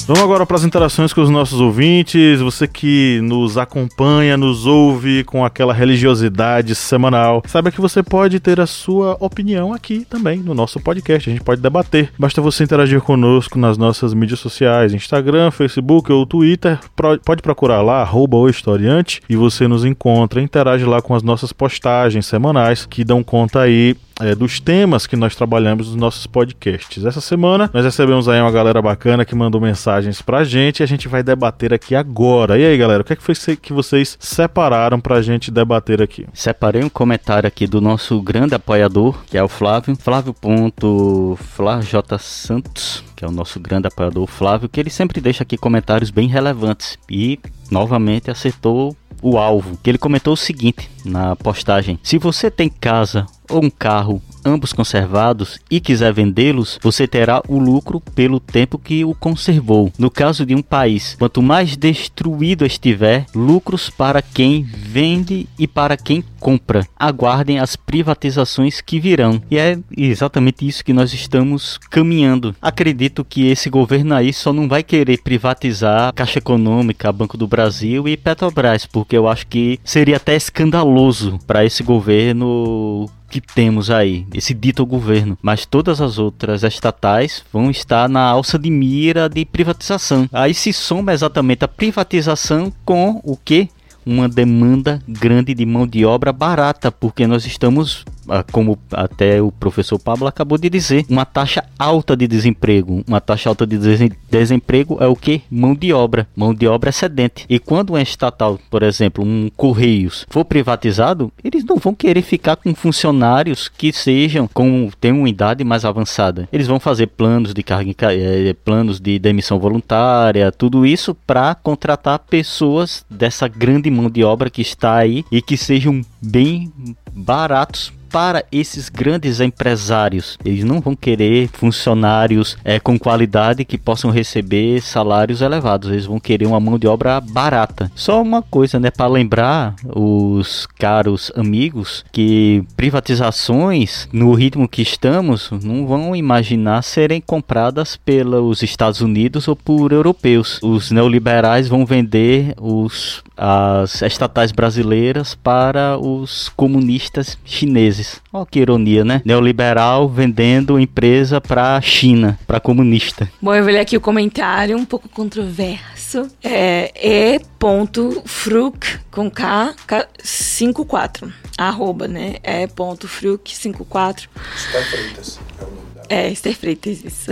Vamos 0.07 0.23
agora 0.23 0.47
para 0.47 0.57
as 0.57 0.63
interações 0.63 1.13
com 1.13 1.21
os 1.21 1.29
nossos 1.29 1.61
ouvintes. 1.61 2.41
Você 2.41 2.69
que 2.69 3.19
nos 3.25 3.59
acompanha, 3.59 4.37
nos 4.37 4.65
ouve 4.65 5.25
com 5.25 5.45
aquela 5.45 5.75
religiosidade 5.75 6.77
semanal, 6.77 7.43
saiba 7.45 7.73
que 7.73 7.81
você 7.81 8.05
pode 8.05 8.39
ter 8.39 8.61
a 8.61 8.67
sua 8.67 9.17
opinião 9.19 9.73
aqui 9.73 10.05
também 10.09 10.39
no 10.39 10.55
nosso 10.55 10.79
podcast. 10.79 11.29
A 11.29 11.33
gente 11.33 11.43
pode 11.43 11.61
debater. 11.61 12.13
Basta 12.17 12.41
você 12.41 12.63
interagir 12.63 13.01
conosco 13.01 13.59
nas 13.59 13.77
nossas 13.77 14.15
mídias 14.15 14.39
sociais, 14.39 14.95
Instagram, 14.95 15.51
Facebook 15.51 16.13
ou 16.13 16.25
Twitter. 16.25 16.79
Pode 17.25 17.43
procurar 17.43 17.83
lá, 17.83 18.01
arroba 18.01 18.37
o 18.37 18.49
historiante, 18.49 19.21
e 19.29 19.35
você 19.35 19.67
nos 19.67 19.85
encontra. 19.85 20.41
Interage 20.41 20.85
lá 20.85 21.03
com 21.03 21.17
as 21.17 21.25
nossas 21.25 21.53
postagens 21.53 22.27
semanais 22.27 22.87
que 22.87 23.03
dão 23.03 23.25
conta 23.25 23.63
aí 23.63 23.97
é, 24.21 24.35
dos 24.35 24.61
temas 24.61 25.07
que 25.07 25.17
nós 25.17 25.35
trabalhamos 25.35 25.89
nos 25.89 25.97
nossos 25.97 26.27
podcasts. 26.27 27.05
Essa 27.05 27.21
semana 27.21 27.71
nós 27.73 27.85
recebemos 27.85 28.29
aí 28.29 28.41
uma 28.41 28.51
galera 28.51 28.81
bacana 28.81 29.25
que 29.25 29.35
mandou 29.35 29.61
mensagens 29.61 30.23
pra 30.23 30.45
gente 30.45 30.81
e 30.81 30.83
a 30.83 30.87
gente 30.87 31.09
vai 31.09 31.23
debater 31.23 31.75
aqui 31.75 31.95
agora. 31.95 32.59
E 32.59 32.64
aí, 32.64 32.77
galera, 32.77 33.03
o 33.03 33.05
que 33.05 33.12
é 33.12 33.17
que 33.17 33.23
foi 33.23 33.35
que 33.57 33.73
vocês 33.73 34.17
separaram 34.21 35.01
pra 35.01 35.23
gente 35.23 35.51
debater 35.51 36.03
aqui? 36.03 36.27
Separei 36.33 36.83
um 36.83 36.89
comentário 36.89 37.47
aqui 37.47 37.67
do 37.67 37.81
nosso 37.81 38.21
grande 38.23 38.55
apoiador, 38.55 39.17
que 39.27 39.37
é 39.37 39.43
o 39.43 39.49
Flávio, 39.49 39.97
Flávio.FlaJ 39.97 41.95
Santos, 42.19 43.05
que 43.14 43.25
é 43.25 43.29
o 43.29 43.33
nosso 43.33 43.61
grande 43.61 43.87
apoiador 43.89 44.27
Flávio, 44.27 44.69
que 44.69 44.81
ele 44.81 44.91
sempre 44.91 45.21
deixa 45.21 45.43
aqui 45.43 45.57
comentários 45.57 46.11
bem 46.11 46.29
relevantes 46.29 46.99
e 47.11 47.39
novamente 47.71 48.31
acertou 48.31 48.97
o 49.23 49.39
alvo, 49.39 49.79
que 49.83 49.91
ele 49.91 49.99
comentou 49.99 50.35
o 50.35 50.37
seguinte 50.37 50.91
na 51.05 51.37
postagem: 51.37 51.99
Se 52.03 52.19
você 52.19 52.51
tem 52.51 52.69
casa 52.69 53.27
ou 53.49 53.64
um 53.64 53.71
carro, 53.71 54.21
ambos 54.47 54.72
conservados, 54.72 55.59
e 55.68 55.80
quiser 55.80 56.12
vendê-los, 56.12 56.78
você 56.80 57.07
terá 57.07 57.42
o 57.49 57.59
lucro 57.59 58.01
pelo 58.01 58.38
tempo 58.38 58.78
que 58.78 59.05
o 59.05 59.14
conservou. 59.14 59.92
No 59.99 60.11
caso 60.11 60.47
de 60.47 60.55
um 60.55 60.62
país, 60.62 61.16
quanto 61.18 61.42
mais 61.42 61.76
destruído 61.76 62.64
estiver, 62.64 63.26
lucros 63.34 63.90
para 63.90 64.22
quem 64.22 64.62
vende 64.62 65.49
e 65.59 65.66
para 65.66 65.97
quem 65.97 66.22
compra. 66.38 66.86
Aguardem 66.97 67.59
as 67.59 67.74
privatizações 67.74 68.80
que 68.80 69.01
virão. 69.01 69.42
E 69.51 69.59
é 69.59 69.78
exatamente 69.97 70.66
isso 70.66 70.84
que 70.84 70.92
nós 70.92 71.12
estamos 71.12 71.78
caminhando. 71.90 72.55
Acredito 72.62 73.24
que 73.24 73.49
esse 73.49 73.68
governo 73.68 74.14
aí 74.14 74.32
só 74.32 74.53
não 74.53 74.68
vai 74.68 74.82
querer 74.82 75.20
privatizar 75.22 76.12
Caixa 76.14 76.38
Econômica, 76.38 77.12
Banco 77.12 77.36
do 77.36 77.49
Brasil 77.49 78.07
e 78.07 78.16
Petrobras, 78.16 78.86
porque 78.86 79.16
eu 79.16 79.26
acho 79.26 79.47
que 79.49 79.80
seria 79.82 80.16
até 80.16 80.36
escandaloso 80.36 81.38
para 81.47 81.64
esse 81.64 81.82
governo 81.82 83.11
que 83.29 83.41
temos 83.41 83.91
aí, 83.91 84.27
esse 84.33 84.55
dito 84.55 84.85
governo, 84.87 85.37
mas 85.43 85.66
todas 85.66 86.01
as 86.01 86.18
outras 86.18 86.62
estatais 86.62 87.45
vão 87.53 87.70
estar 87.70 88.09
na 88.09 88.22
alça 88.22 88.59
de 88.59 88.70
mira 88.70 89.29
de 89.29 89.45
privatização. 89.45 90.29
Aí 90.33 90.55
se 90.55 90.72
soma 90.72 91.12
exatamente 91.12 91.64
a 91.64 91.68
privatização 91.68 92.72
com 92.85 93.20
o 93.24 93.37
que? 93.37 93.68
Uma 94.05 94.29
demanda 94.29 95.03
grande 95.09 95.53
de 95.53 95.66
mão 95.66 95.87
de 95.87 96.05
obra 96.05 96.33
barata, 96.33 96.93
porque 96.93 97.27
nós 97.27 97.45
estamos, 97.45 98.05
como 98.53 98.79
até 98.93 99.41
o 99.41 99.51
professor 99.53 99.99
Pablo 99.99 100.27
acabou 100.27 100.59
de 100.59 100.68
dizer, 100.68 101.05
uma 101.09 101.24
taxa 101.24 101.64
alta 101.79 102.16
de 102.16 102.27
desemprego. 102.27 103.05
Uma 103.07 103.20
taxa 103.20 103.49
alta 103.49 103.66
de 103.66 103.79
desen- 103.79 104.12
desemprego 104.31 104.99
é 105.01 105.07
o 105.07 105.16
que? 105.16 105.43
Mão 105.51 105.74
de 105.74 105.93
obra. 105.93 106.27
Mão 106.35 106.55
de 106.55 106.66
obra 106.66 106.91
excedente. 106.91 107.45
E 107.49 107.59
quando 107.59 107.91
uma 107.91 108.03
estatal, 108.03 108.59
por 108.70 108.83
exemplo, 108.83 109.24
um 109.24 109.51
Correios, 109.57 110.27
for 110.29 110.45
privatizado, 110.45 111.33
eles 111.43 111.64
não 111.64 111.77
vão 111.77 111.95
querer 111.95 112.22
ficar 112.22 112.57
com 112.57 112.74
funcionários 112.74 113.68
que 113.68 113.93
sejam, 113.93 114.49
com 114.53 114.91
tenham 115.01 115.18
uma 115.18 115.29
idade 115.29 115.64
mais 115.64 115.85
avançada. 115.85 116.49
Eles 116.53 116.66
vão 116.66 116.81
fazer 116.81 117.09
planos 117.09 117.55
de 117.55 117.62
carga, 117.62 117.93
eh, 118.12 118.55
planos 118.64 119.01
de 119.01 119.18
demissão 119.18 119.59
voluntária, 119.59 120.51
tudo 120.53 120.85
isso 120.85 121.14
para 121.27 121.55
contratar 121.55 122.18
pessoas 122.18 123.05
dessa 123.11 123.49
grande 123.49 123.91
mão 123.91 124.11
de 124.11 124.24
obra 124.24 124.51
que 124.51 124.62
está 124.62 124.97
aí 124.97 125.24
e 125.31 125.41
que 125.41 125.57
sejam 125.57 126.01
bem 126.20 126.72
baratos 127.12 127.93
para 128.11 128.45
esses 128.51 128.89
grandes 128.89 129.41
empresários. 129.41 130.39
Eles 130.45 130.65
não 130.65 130.81
vão 130.81 130.95
querer 130.95 131.49
funcionários 131.53 132.57
eh, 132.65 132.81
com 132.81 132.99
qualidade 132.99 133.65
que 133.65 133.79
possam 133.79 134.11
receber 134.11 134.81
salários 134.81 135.41
elevados. 135.41 135.91
Eles 135.91 136.07
vão 136.07 136.19
querer 136.19 136.47
uma 136.47 136.61
mão 136.61 136.79
de 136.79 136.87
obra 136.87 137.21
barata. 137.21 137.91
Só 137.95 138.23
uma 138.23 138.43
coisa, 138.43 138.79
né, 138.79 138.91
para 138.91 139.07
lembrar 139.07 139.75
os 139.85 140.67
caros 140.79 141.33
amigos 141.37 142.05
que 142.13 142.65
privatizações 142.77 144.09
no 144.13 144.33
ritmo 144.35 144.69
que 144.69 144.83
estamos 144.83 145.51
não 145.63 145.87
vão 145.87 146.15
imaginar 146.15 146.83
serem 146.83 147.21
compradas 147.21 147.97
pelos 147.97 148.63
Estados 148.63 149.01
Unidos 149.01 149.49
ou 149.49 149.57
por 149.57 149.93
europeus. 149.93 150.61
Os 150.63 150.91
neoliberais 150.91 151.69
vão 151.69 151.85
vender 151.85 152.55
os 152.61 153.23
as 153.37 154.03
estatais 154.03 154.53
brasileiras 154.53 155.34
para 155.34 155.99
os 155.99 156.49
comunistas 156.51 157.39
chineses. 157.45 158.20
Olha 158.32 158.47
que 158.47 158.61
ironia, 158.61 159.05
né? 159.05 159.20
Neoliberal 159.24 160.09
vendendo 160.09 160.78
empresa 160.78 161.41
para 161.41 161.80
China, 161.80 162.39
para 162.47 162.61
comunista. 162.61 163.30
Bom, 163.41 163.55
eu 163.55 163.62
vou 163.62 163.72
ler 163.72 163.80
aqui 163.80 163.97
o 163.97 164.01
comentário, 164.01 164.76
um 164.76 164.84
pouco 164.84 165.09
controverso. 165.09 166.28
É 166.43 166.93
e.fruk 167.34 168.99
com 169.11 169.30
K, 169.30 169.74
K 169.87 170.09
54. 170.22 171.32
Arroba, 171.59 172.07
né? 172.07 172.37
E.fruk54. 172.45 174.28
É, 174.74 175.86
Esther 176.09 176.55
Freitas, 176.55 177.05
isso. 177.05 177.31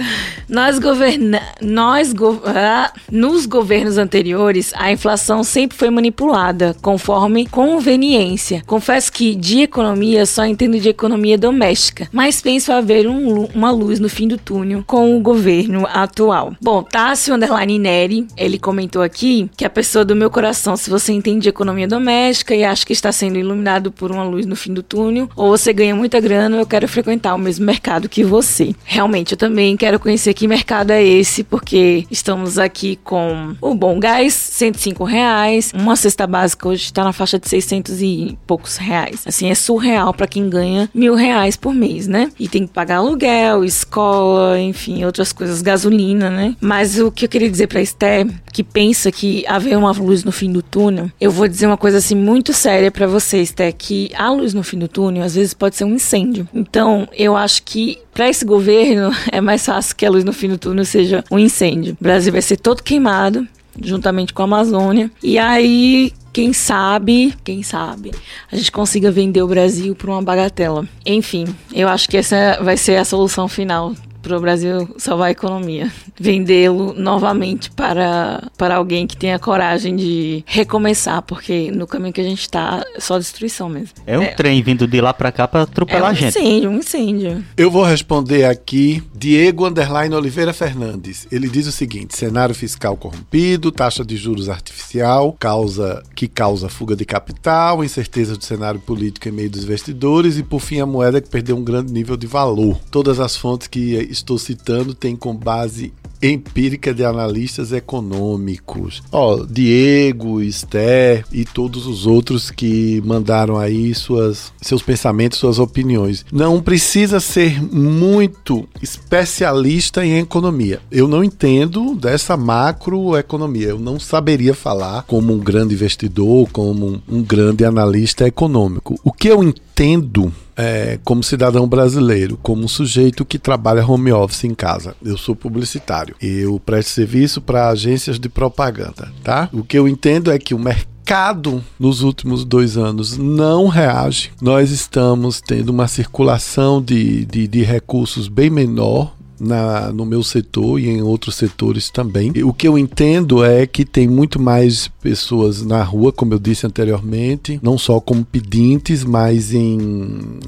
Nós 0.49 0.79
governa... 0.79 1.41
Nós 1.61 2.12
go... 2.12 2.41
ah, 2.45 2.93
nos 3.11 3.47
governos 3.47 3.99
anteriores, 3.99 4.72
a 4.75 4.93
inflação 4.93 5.43
sempre 5.45 5.77
foi 5.77 5.91
manipulada, 5.91 6.75
conforme 6.83 7.47
conveniência. 7.47 8.62
Confesso 8.66 9.12
que 9.12 9.35
de 9.35 9.62
economia 9.62 10.27
só 10.27 10.45
entendo 10.45 10.79
de 10.79 10.89
economia 10.89 11.39
doméstica, 11.39 12.09
mas 12.12 12.41
penso 12.41 12.72
haver 12.72 13.07
um 13.07 13.45
uma 13.55 13.70
luz 13.70 13.99
no 14.01 14.09
fim 14.09 14.29
do 14.29 14.39
túnel 14.39 14.85
com 14.87 15.16
o 15.16 15.20
governo 15.20 15.87
atual. 15.87 16.55
Bom, 16.61 16.83
Tássio 16.83 17.35
Underline 17.35 17.79
Neri, 17.79 18.27
ele 18.37 18.59
comentou 18.59 19.03
aqui 19.03 19.51
que 19.57 19.64
a 19.64 19.70
pessoa 19.70 20.05
do 20.05 20.16
meu 20.16 20.31
coração, 20.31 20.77
se 20.77 20.91
você 20.91 21.12
entende 21.12 21.41
de 21.41 21.49
economia 21.49 21.89
doméstica 21.89 22.55
e 22.55 22.64
acha 22.64 22.87
que 22.87 22.93
está 22.93 23.11
sendo 23.12 23.39
iluminado 23.39 23.91
por 23.91 24.11
uma 24.11 24.25
luz 24.25 24.47
no 24.47 24.57
fim 24.57 24.72
do 24.72 24.83
túnel, 24.83 25.29
ou 25.37 25.51
você 25.51 25.72
ganha 25.72 25.95
muita 25.95 26.20
grana, 26.20 26.57
eu 26.57 26.66
quero 26.66 26.89
frequentar 26.89 27.35
o 27.35 27.39
mesmo 27.39 27.64
mercado 27.64 28.09
que 28.09 28.25
você. 28.25 28.63
Realmente, 28.84 29.32
eu 29.32 29.38
também 29.38 29.76
quero 29.76 29.98
conhecer 29.98 30.32
que 30.34 30.46
mercado 30.46 30.90
é 30.92 31.02
esse, 31.02 31.42
porque 31.42 32.06
estamos 32.10 32.58
aqui 32.58 32.98
com 33.02 33.56
o 33.60 33.74
Bom 33.74 33.98
Gás, 33.98 34.32
105 34.32 35.04
reais, 35.04 35.72
uma 35.74 35.96
cesta 35.96 36.26
básica 36.26 36.68
hoje 36.68 36.84
está 36.84 37.02
na 37.02 37.12
faixa 37.12 37.38
de 37.38 37.48
600 37.48 38.00
e 38.00 38.38
poucos 38.46 38.76
reais. 38.76 39.22
Assim, 39.26 39.50
é 39.50 39.54
surreal 39.54 40.14
para 40.14 40.26
quem 40.26 40.48
ganha 40.48 40.88
mil 40.94 41.14
reais 41.14 41.56
por 41.56 41.74
mês, 41.74 42.06
né? 42.06 42.30
E 42.38 42.48
tem 42.48 42.66
que 42.66 42.72
pagar 42.72 42.96
aluguel, 42.96 43.64
escola, 43.64 44.60
enfim, 44.60 45.04
outras 45.04 45.32
coisas, 45.32 45.62
gasolina, 45.62 46.30
né? 46.30 46.56
Mas 46.60 46.98
o 46.98 47.10
que 47.10 47.24
eu 47.24 47.28
queria 47.28 47.50
dizer 47.50 47.66
pra 47.66 47.82
Esther, 47.82 48.26
que 48.55 48.62
pensa 48.62 49.11
que 49.11 49.44
haver 49.48 49.76
uma 49.76 49.90
luz 49.90 50.22
no 50.22 50.30
fim 50.30 50.50
do 50.50 50.62
túnel, 50.62 51.11
eu 51.20 51.28
vou 51.28 51.48
dizer 51.48 51.66
uma 51.66 51.76
coisa 51.76 51.98
assim 51.98 52.14
muito 52.14 52.52
séria 52.52 52.88
pra 52.88 53.05
você, 53.05 53.42
Esther, 53.42 53.74
que 53.76 54.12
a 54.14 54.30
luz 54.30 54.55
no 54.55 54.62
fim 54.62 54.78
do 54.78 54.86
túnel 54.86 55.24
às 55.24 55.34
vezes 55.34 55.52
pode 55.52 55.74
ser 55.74 55.82
um 55.84 55.94
incêndio. 55.94 56.48
Então, 56.55 57.09
eu 57.12 57.36
acho 57.36 57.64
que 57.64 57.98
Pra 58.14 58.28
esse 58.28 58.44
governo, 58.44 59.11
é 59.32 59.40
mais 59.40 59.66
fácil 59.66 59.96
que 59.96 60.07
a 60.07 60.11
luz 60.11 60.22
no 60.22 60.32
fim 60.32 60.48
do 60.48 60.57
túnel 60.57 60.84
seja 60.84 61.24
um 61.32 61.36
incêndio. 61.36 61.96
O 62.00 62.05
Brasil 62.05 62.32
vai 62.32 62.40
ser 62.40 62.57
todo 62.57 62.80
queimado, 62.80 63.44
juntamente 63.82 64.32
com 64.32 64.42
a 64.42 64.44
Amazônia. 64.44 65.11
E 65.20 65.36
aí, 65.36 66.12
quem 66.32 66.52
sabe, 66.52 67.34
quem 67.42 67.64
sabe, 67.64 68.12
a 68.52 68.55
gente 68.55 68.70
consiga 68.70 69.11
vender 69.11 69.42
o 69.42 69.48
Brasil 69.48 69.96
por 69.96 70.11
uma 70.11 70.22
bagatela. 70.22 70.86
Enfim, 71.05 71.44
eu 71.72 71.88
acho 71.88 72.09
que 72.09 72.16
essa 72.16 72.61
vai 72.62 72.76
ser 72.76 72.98
a 72.98 73.05
solução 73.05 73.48
final 73.48 73.92
para 74.25 74.37
o 74.37 74.41
Brasil 74.41 74.89
salvar 74.97 75.29
a 75.29 75.31
economia. 75.31 75.93
Vendê-lo 76.18 76.95
novamente 76.95 77.70
para, 77.70 78.51
para 78.57 78.77
alguém 78.77 79.07
que 79.07 79.16
tenha 79.16 79.39
coragem 79.39 79.95
de 79.95 80.43
recomeçar, 80.47 81.22
porque 81.22 81.70
no 81.70 81.87
caminho 81.87 82.12
que 82.12 82.20
a 82.20 82.25
gente 82.25 82.41
está 82.41 82.85
é 82.97 83.01
só 83.01 83.18
destruição 83.18 83.68
mesmo. 83.68 83.91
É 84.07 84.18
um 84.18 84.35
trem 84.35 84.62
vindo 84.62 84.87
de 84.87 85.01
lá 85.01 85.12
para 85.12 85.31
cá 85.31 85.47
para 85.47 85.61
É 85.61 85.62
atropelar 85.64 86.05
um 86.05 86.07
a 86.07 86.14
gente. 86.14 86.39
incêndio, 86.39 86.70
um 86.70 86.79
incêndio. 86.79 87.45
Eu 87.57 87.70
vou 87.70 87.85
responder 87.85 88.45
aqui 88.45 89.03
Diego 89.14 89.66
Underline 89.66 90.14
Oliveira 90.14 90.53
Fernandes. 90.53 91.27
Ele 91.31 91.49
diz 91.49 91.66
o 91.66 91.72
seguinte: 91.72 92.16
cenário 92.16 92.55
fiscal 92.55 92.97
corrompido, 92.97 93.70
taxa 93.70 94.05
de 94.05 94.16
juros 94.16 94.49
artificial, 94.49 95.37
causa 95.39 96.03
que 96.14 96.27
causa 96.27 96.68
fuga 96.68 96.97
de 96.97 97.05
capital, 97.05 97.85
incerteza 97.85 98.37
do 98.37 98.45
cenário 98.45 98.81
político 98.81 99.29
em 99.29 99.33
meio 99.33 99.51
dos 99.51 99.64
investidores 99.64 100.39
e 100.39 100.43
por 100.43 100.61
fim 100.61 100.81
a 100.81 100.87
moeda 100.87 101.20
que 101.20 101.29
perdeu 101.29 101.57
um 101.57 101.64
grande 101.64 101.93
nível 101.93 102.16
de 102.16 102.27
valor. 102.27 102.79
Todas 102.91 103.20
as 103.20 103.37
fontes 103.37 103.68
que 103.68 103.95
estou 104.14 104.38
citando 104.38 104.94
têm 104.94 105.14
com 105.14 105.34
base 105.34 105.92
empírica 106.22 106.94
de 106.94 107.04
analistas 107.04 107.72
econômicos. 107.72 109.02
Ó, 109.12 109.44
Diego, 109.44 110.40
Esther 110.40 111.24
e 111.32 111.44
todos 111.44 111.86
os 111.86 112.06
outros 112.06 112.50
que 112.50 113.02
mandaram 113.04 113.58
aí 113.58 113.94
suas, 113.94 114.52
seus 114.60 114.82
pensamentos, 114.82 115.38
suas 115.38 115.58
opiniões. 115.58 116.24
Não 116.32 116.62
precisa 116.62 117.20
ser 117.20 117.62
muito 117.62 118.66
especialista 118.80 120.04
em 120.04 120.18
economia. 120.18 120.80
Eu 120.90 121.06
não 121.06 121.22
entendo 121.22 121.94
dessa 121.94 122.36
macroeconomia. 122.36 123.68
Eu 123.68 123.78
não 123.78 123.98
saberia 123.98 124.54
falar 124.54 125.02
como 125.02 125.32
um 125.32 125.38
grande 125.38 125.74
investidor, 125.74 126.48
como 126.50 126.86
um, 126.86 127.00
um 127.08 127.22
grande 127.22 127.64
analista 127.64 128.26
econômico. 128.26 128.98
O 129.04 129.12
que 129.12 129.28
eu 129.28 129.42
entendo 129.42 130.32
é, 130.57 130.98
como 131.05 131.22
cidadão 131.22 131.66
brasileiro, 131.66 132.38
como 132.42 132.68
sujeito 132.68 133.24
que 133.24 133.38
trabalha 133.38 133.86
home 133.86 134.12
office 134.12 134.44
em 134.44 134.55
casa. 134.55 134.94
Eu 135.05 135.16
sou 135.16 135.34
publicitário. 135.34 136.14
Eu 136.20 136.61
presto 136.61 136.90
serviço 136.90 137.40
para 137.40 137.68
agências 137.68 138.18
de 138.18 138.28
propaganda, 138.28 139.12
tá? 139.22 139.48
O 139.52 139.64
que 139.64 139.78
eu 139.78 139.88
entendo 139.88 140.30
é 140.30 140.38
que 140.38 140.55
o 140.55 140.59
mercado 140.59 141.62
nos 141.78 142.02
últimos 142.02 142.44
dois 142.44 142.76
anos 142.76 143.16
não 143.18 143.68
reage. 143.68 144.30
Nós 144.40 144.70
estamos 144.70 145.40
tendo 145.40 145.70
uma 145.70 145.86
circulação 145.86 146.80
de, 146.80 147.24
de, 147.26 147.46
de 147.46 147.62
recursos 147.62 148.28
bem 148.28 148.48
menor 148.48 149.14
na, 149.45 149.92
no 149.92 150.05
meu 150.05 150.22
setor 150.22 150.80
e 150.80 150.88
em 150.88 151.03
outros 151.03 151.36
setores 151.36 151.90
também. 151.90 152.32
O 152.42 152.53
que 152.53 152.66
eu 152.66 152.78
entendo 152.78 153.45
é 153.45 153.66
que 153.66 153.84
tem 153.84 154.09
muito 154.09 154.40
mais 154.40 154.88
pessoas 155.01 155.62
na 155.62 155.82
rua, 155.82 156.12
como 156.12 156.34
eu 156.34 156.38
disse 156.38 156.66
anteriormente, 156.66 157.61
não 157.62 157.76
só 157.76 158.01
como 158.01 158.24
pedintes, 158.24 159.05
mas 159.05 159.53
em, 159.53 159.78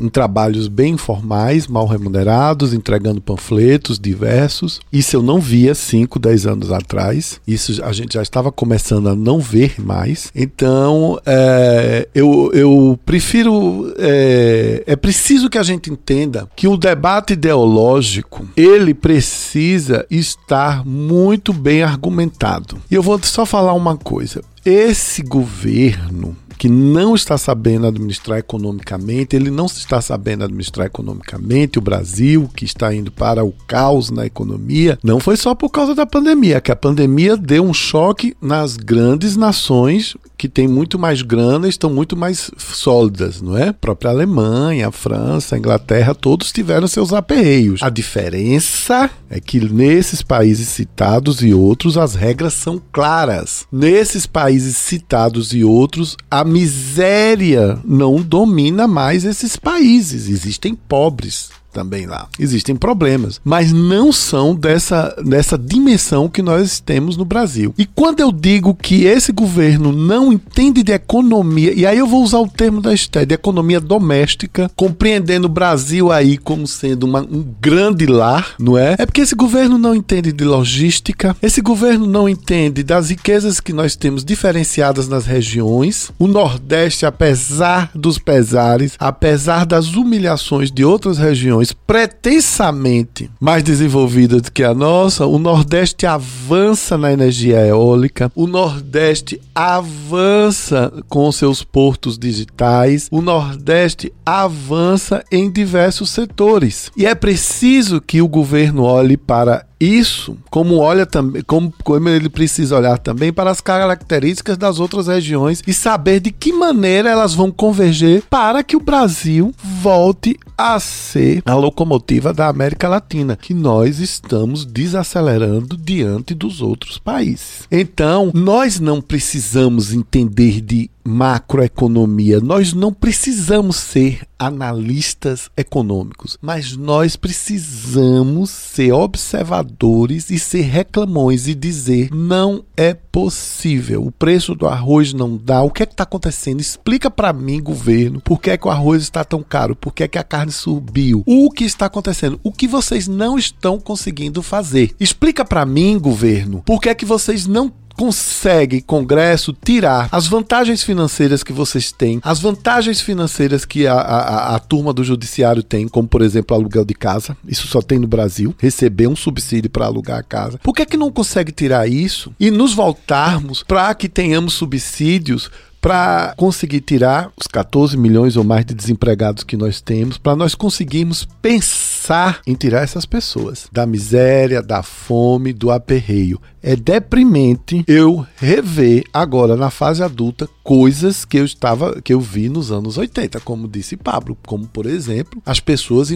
em 0.01 0.09
trabalhos 0.09 0.69
bem 0.69 0.95
informais, 0.95 1.67
mal 1.67 1.87
remunerados, 1.87 2.73
entregando 2.73 3.21
panfletos 3.21 3.99
diversos. 3.99 4.81
Isso 4.93 5.17
eu 5.17 5.23
não 5.23 5.41
via 5.41 5.75
5, 5.75 6.19
10 6.19 6.47
anos 6.47 6.73
atrás. 6.73 7.41
Isso 7.47 7.85
a 7.85 7.93
gente 7.93 8.15
já 8.15 8.23
estava 8.23 8.51
começando 8.51 9.09
a 9.09 9.15
não 9.15 9.39
ver 9.41 9.75
mais. 9.81 10.31
Então, 10.35 11.21
é, 11.25 12.09
eu, 12.15 12.51
eu 12.53 12.99
prefiro. 13.05 13.95
É, 13.99 14.85
é 14.87 14.97
preciso 14.97 15.51
que 15.51 15.59
a 15.59 15.63
gente 15.63 15.91
entenda 15.91 16.49
que 16.57 16.67
o 16.67 16.77
debate 16.77 17.35
ideológico 17.35 18.47
ele 18.57 18.86
precisa 18.95 20.07
estar 20.11 20.85
muito 20.85 21.53
bem 21.53 21.83
argumentado. 21.83 22.79
E 22.91 22.95
eu 22.95 23.03
vou 23.03 23.19
só 23.23 23.45
falar 23.47 23.73
uma 23.73 23.97
coisa. 23.97 24.43
Esse 24.65 25.23
governo 25.23 26.37
que 26.59 26.69
não 26.69 27.15
está 27.15 27.37
sabendo 27.39 27.87
administrar 27.87 28.39
economicamente, 28.39 29.37
ele 29.37 29.51
não 29.51 29.67
está 29.67 30.01
sabendo 30.01 30.45
administrar 30.45 30.87
economicamente 30.87 31.79
o 31.79 31.83
Brasil, 31.83 32.49
que 32.55 32.65
está 32.65 32.95
indo 32.95 33.11
para 33.11 33.45
o 33.45 33.53
caos 33.67 34.11
na 34.11 34.27
economia, 34.27 34.99
não 35.03 35.21
foi 35.21 35.37
só 35.37 35.55
por 35.55 35.71
causa 35.71 35.95
da 35.95 36.07
pandemia, 36.07 36.61
que 36.61 36.73
a 36.73 36.77
pandemia 36.77 37.37
deu 37.37 37.65
um 37.65 37.75
choque 37.75 38.37
nas 38.41 38.77
grandes 38.77 39.37
nações 39.37 40.17
que 40.37 40.49
têm 40.49 40.69
muito 40.69 40.99
mais 40.99 41.23
grana, 41.23 41.69
estão 41.69 41.89
muito 41.91 42.17
mais 42.17 42.51
sólidas, 42.59 43.41
não 43.41 43.57
é? 43.57 43.69
A 43.69 43.73
própria 43.73 44.11
Alemanha, 44.11 44.89
a 44.89 44.93
França, 44.93 45.55
a 45.55 45.59
Inglaterra, 45.59 46.15
todos 46.15 46.53
tiveram 46.53 46.87
seus 46.87 47.13
aperreios. 47.13 47.83
A 47.83 47.89
diferença 47.89 49.11
é 49.31 49.41
que 49.41 49.59
nesses 49.61 50.23
países 50.23 50.69
citados 50.69 51.43
e 51.43 51.55
outros 51.55 51.97
as 51.97 52.15
regras 52.15 52.53
são 52.53 52.81
claras. 52.93 53.67
Nesses 53.73 54.27
países 54.27 54.77
citados 54.77 55.55
e 55.55 55.65
outros, 55.65 56.17
a 56.31 56.45
miséria 56.47 57.79
não 57.85 58.17
domina 58.23 58.87
mais 58.87 59.25
esses 59.25 59.57
países. 59.57 60.29
Existem 60.29 60.75
pobres 60.75 61.51
também 61.77 62.07
lá. 62.07 62.27
Existem 62.41 62.75
problemas, 62.75 63.39
mas 63.45 63.71
não 63.71 64.11
são 64.11 64.55
dessa, 64.55 65.15
dessa 65.23 65.59
dimensão 65.59 66.27
que 66.27 66.41
nós 66.41 66.81
temos 66.81 67.19
no 67.19 67.25
Brasil. 67.27 67.75
E 67.77 67.85
quando 67.85 68.21
eu 68.21 68.33
digo 68.33 68.75
que 68.75 69.05
esse 69.05 69.31
governo 69.31 69.93
não 69.93 70.33
entende 70.33 70.83
de 70.83 70.93
economia, 70.93 71.75
e 71.75 71.85
aí 71.85 71.99
eu 71.99 72.07
vou 72.07 72.23
usar 72.23 72.39
o 72.39 72.49
termo 72.49 72.81
da 72.81 72.95
Esté, 72.95 73.27
de 73.27 73.35
economia 73.35 73.79
doméstica, 73.79 74.71
compreendendo 74.75 75.49
o 75.49 75.51
Brasil 75.51 76.11
aí 76.11 76.39
como 76.39 76.67
sendo 76.67 77.05
uma, 77.05 77.21
um 77.21 77.45
grande 77.61 78.07
lar, 78.07 78.55
não 78.59 78.79
é? 78.79 78.97
É 78.99 79.05
porque 79.05 79.21
esse 79.21 79.35
governo 79.35 79.77
não 79.77 79.95
entende 79.95 80.33
de 80.33 80.45
logística, 80.45 81.37
esse 81.43 81.61
governo 81.61 82.07
não 82.07 82.27
entende 82.27 82.83
das 82.83 83.11
riquezas 83.11 83.61
que 83.61 83.75
nós 83.75 83.97
temos 83.97 84.25
diferenciadas 84.25 85.09
nas 85.09 85.27
regiões. 85.27 86.11
O 86.19 86.27
Nordeste, 86.27 87.05
apesar 87.05 87.91
dos 87.95 88.19
pesares, 88.19 88.95
apesar 88.99 89.67
das 89.67 89.95
humilhações 89.95 90.71
de 90.71 90.83
outras 90.83 91.19
regiões, 91.19 91.66
pretensamente 91.73 93.31
mais 93.41 93.63
desenvolvidas 93.63 94.43
do 94.43 94.53
que 94.53 94.63
a 94.63 94.75
nossa, 94.75 95.27
o 95.27 95.39
Nordeste 95.39 96.07
avança 96.07 96.99
na 96.99 97.13
energia 97.13 97.65
eólica, 97.67 98.31
o 98.35 98.47
Nordeste 98.47 99.41
avança 99.55 100.93
com 101.09 101.31
seus 101.31 101.63
portos 101.63 102.19
digitais, 102.19 103.09
o 103.11 103.21
Nordeste 103.21 104.13
avança 104.25 105.25
em 105.31 105.51
diversos 105.51 106.11
setores. 106.11 106.91
E 106.97 107.07
é 107.07 107.15
preciso 107.15 108.01
que 108.01 108.21
o 108.21 108.29
governo 108.29 108.83
olhe 108.83 109.17
para 109.17 109.65
isso, 109.79 110.37
como 110.51 110.79
olha 110.79 111.05
também, 111.05 111.43
como, 111.43 111.73
como 111.85 112.09
ele 112.09 112.29
precisa 112.29 112.77
olhar 112.77 112.99
também 112.99 113.33
para 113.33 113.51
as 113.51 113.61
características 113.61 114.57
das 114.57 114.81
outras 114.81 115.07
regiões 115.07 115.63
e 115.67 115.75
saber 115.75 116.21
de 116.21 116.31
que 116.31 116.53
maneira 116.53 117.11
elas 117.11 117.35
vão 117.35 117.51
converger 117.51 118.23
para 118.31 118.63
que 118.63 118.77
o 118.77 118.81
Brasil 118.81 119.53
volte 119.63 120.39
a 120.57 120.81
ser 120.81 121.43
a 121.45 121.55
locomotiva 121.55 122.33
da 122.33 122.49
América 122.49 122.89
Latina, 122.89 123.37
que 123.37 123.53
nós 123.53 123.99
estamos 123.99 124.65
desacelerando 124.65 125.77
diante 125.77 126.35
dos 126.35 126.63
outros 126.63 126.99
países. 126.99 127.67
Então, 127.71 128.31
nós 128.33 128.81
não 128.81 129.03
precisamos 129.03 129.93
entender 129.93 130.63
de 130.63 130.91
macroeconomia. 131.07 132.41
Nós 132.41 132.73
não 132.73 132.93
precisamos 132.93 133.77
ser 133.77 134.27
analistas 134.39 135.51
econômicos, 135.57 136.37
mas 136.43 136.77
nós 136.77 137.17
precisamos 137.17 138.51
ser 138.51 138.93
observadores 138.93 140.31
e 140.31 140.39
ser 140.39 140.63
reclamões 140.63 141.49
e 141.49 141.55
dizer 141.55 142.11
não 142.13 142.65
é 142.77 142.93
possível. 142.93 144.05
O 144.05 144.13
preço 144.13 144.55
do 144.55 144.67
arroz 144.67 145.13
não 145.13 145.37
dá. 145.37 145.63
O 145.63 145.71
que 145.71 145.83
é 145.83 145.87
que 145.87 145.95
está 145.95 146.05
acontecendo? 146.05 146.61
Explica 146.61 147.11
para 147.11 147.33
mim, 147.33 147.63
governo, 147.63 148.21
por 148.21 148.41
que 148.41 148.51
é 148.51 148.57
que 148.57 148.67
o 148.67 148.71
arroz 148.71 149.03
está 149.03 149.25
tão 149.25 149.43
caro? 149.43 149.75
Por 149.75 149.95
que 149.95 150.05
é 150.05 150.09
que 150.09 150.19
a 150.19 150.25
carne 150.25 150.53
subiu? 150.53 151.23
O 151.27 151.51
que 151.51 151.65
está 151.65 151.87
acontecendo? 151.87 152.39
O 152.43 152.53
que 152.53 152.69
vocês 152.69 153.09
não 153.09 153.39
estão 153.39 153.81
conseguindo 153.81 154.43
fazer? 154.43 154.95
Explica 155.01 155.45
para 155.45 155.65
mim, 155.65 155.99
governo, 155.99 156.63
por 156.67 156.81
que 156.81 156.89
é 156.89 156.95
que 156.95 157.05
vocês 157.05 157.47
não 157.47 157.73
consegue, 157.97 158.81
Congresso, 158.81 159.53
tirar 159.65 160.09
as 160.13 160.27
vantagens 160.27 160.83
financeiras 160.83 161.43
que 161.43 161.53
vocês 161.53 161.91
têm, 161.91 162.21
as 162.23 162.41
vantagens 162.41 163.01
financeiras 163.01 163.65
que 163.65 163.87
a, 163.87 163.95
a, 163.95 164.57
a, 164.57 164.59
turma 164.59 164.93
do 164.93 165.03
judiciário 165.03 165.63
tem, 165.63 165.89
como 165.89 166.07
por 166.07 166.23
exemplo 166.23 166.57
aluguel 166.57 166.85
de 166.85 166.95
casa, 166.95 167.37
isso 167.47 167.67
só 167.67 167.81
tem 167.81 167.99
no 167.99 168.07
Brasil, 168.07 168.55
receber 168.59 169.07
um 169.07 169.17
subsídio 169.17 169.71
para 169.71 169.87
alugar 169.87 170.19
a 170.19 170.23
casa. 170.23 170.59
Por 170.63 170.75
que, 170.75 170.83
é 170.83 170.87
que 170.87 170.97
não 170.97 171.11
consegue 171.11 171.53
tirar 171.53 171.89
isso 171.89 172.35
e 172.39 172.51
nos 172.51 172.75
voltarmos 172.75 173.63
para 173.63 173.95
que 173.95 174.09
tenhamos 174.09 174.55
subsídios 174.55 175.51
para 175.81 176.35
conseguir 176.37 176.81
tirar 176.81 177.31
os 177.37 177.47
14 177.47 177.97
milhões 177.97 178.37
ou 178.37 178.45
mais 178.45 178.65
de 178.65 178.75
desempregados 178.75 179.45
que 179.45 179.57
nós 179.57 179.81
temos, 179.81 180.19
para 180.19 180.35
nós 180.35 180.55
conseguirmos 180.55 181.27
pensar 181.41 182.41
em 182.47 182.55
tirar 182.55 182.83
essas 182.83 183.07
pessoas 183.07 183.69
da 183.71 183.87
miséria, 183.87 184.63
da 184.63 184.83
fome, 184.83 185.53
do 185.53 185.71
aperreio. 185.71 186.41
É 186.63 186.75
deprimente 186.75 187.85
eu 187.87 188.27
rever 188.37 189.05
agora 189.13 189.55
na 189.55 189.71
fase 189.71 190.03
adulta 190.03 190.49
coisas 190.65 191.25
que 191.25 191.39
eu 191.39 191.45
estava 191.45 192.03
que 192.03 192.13
eu 192.13 192.21
vi 192.21 192.49
nos 192.49 192.73
anos 192.73 192.99
80, 192.99 193.39
como 193.39 193.69
disse 193.69 193.97
Pablo, 193.97 194.37
como 194.45 194.67
por 194.67 194.85
exemplo, 194.85 195.41
as 195.47 195.61
pessoas 195.61 196.11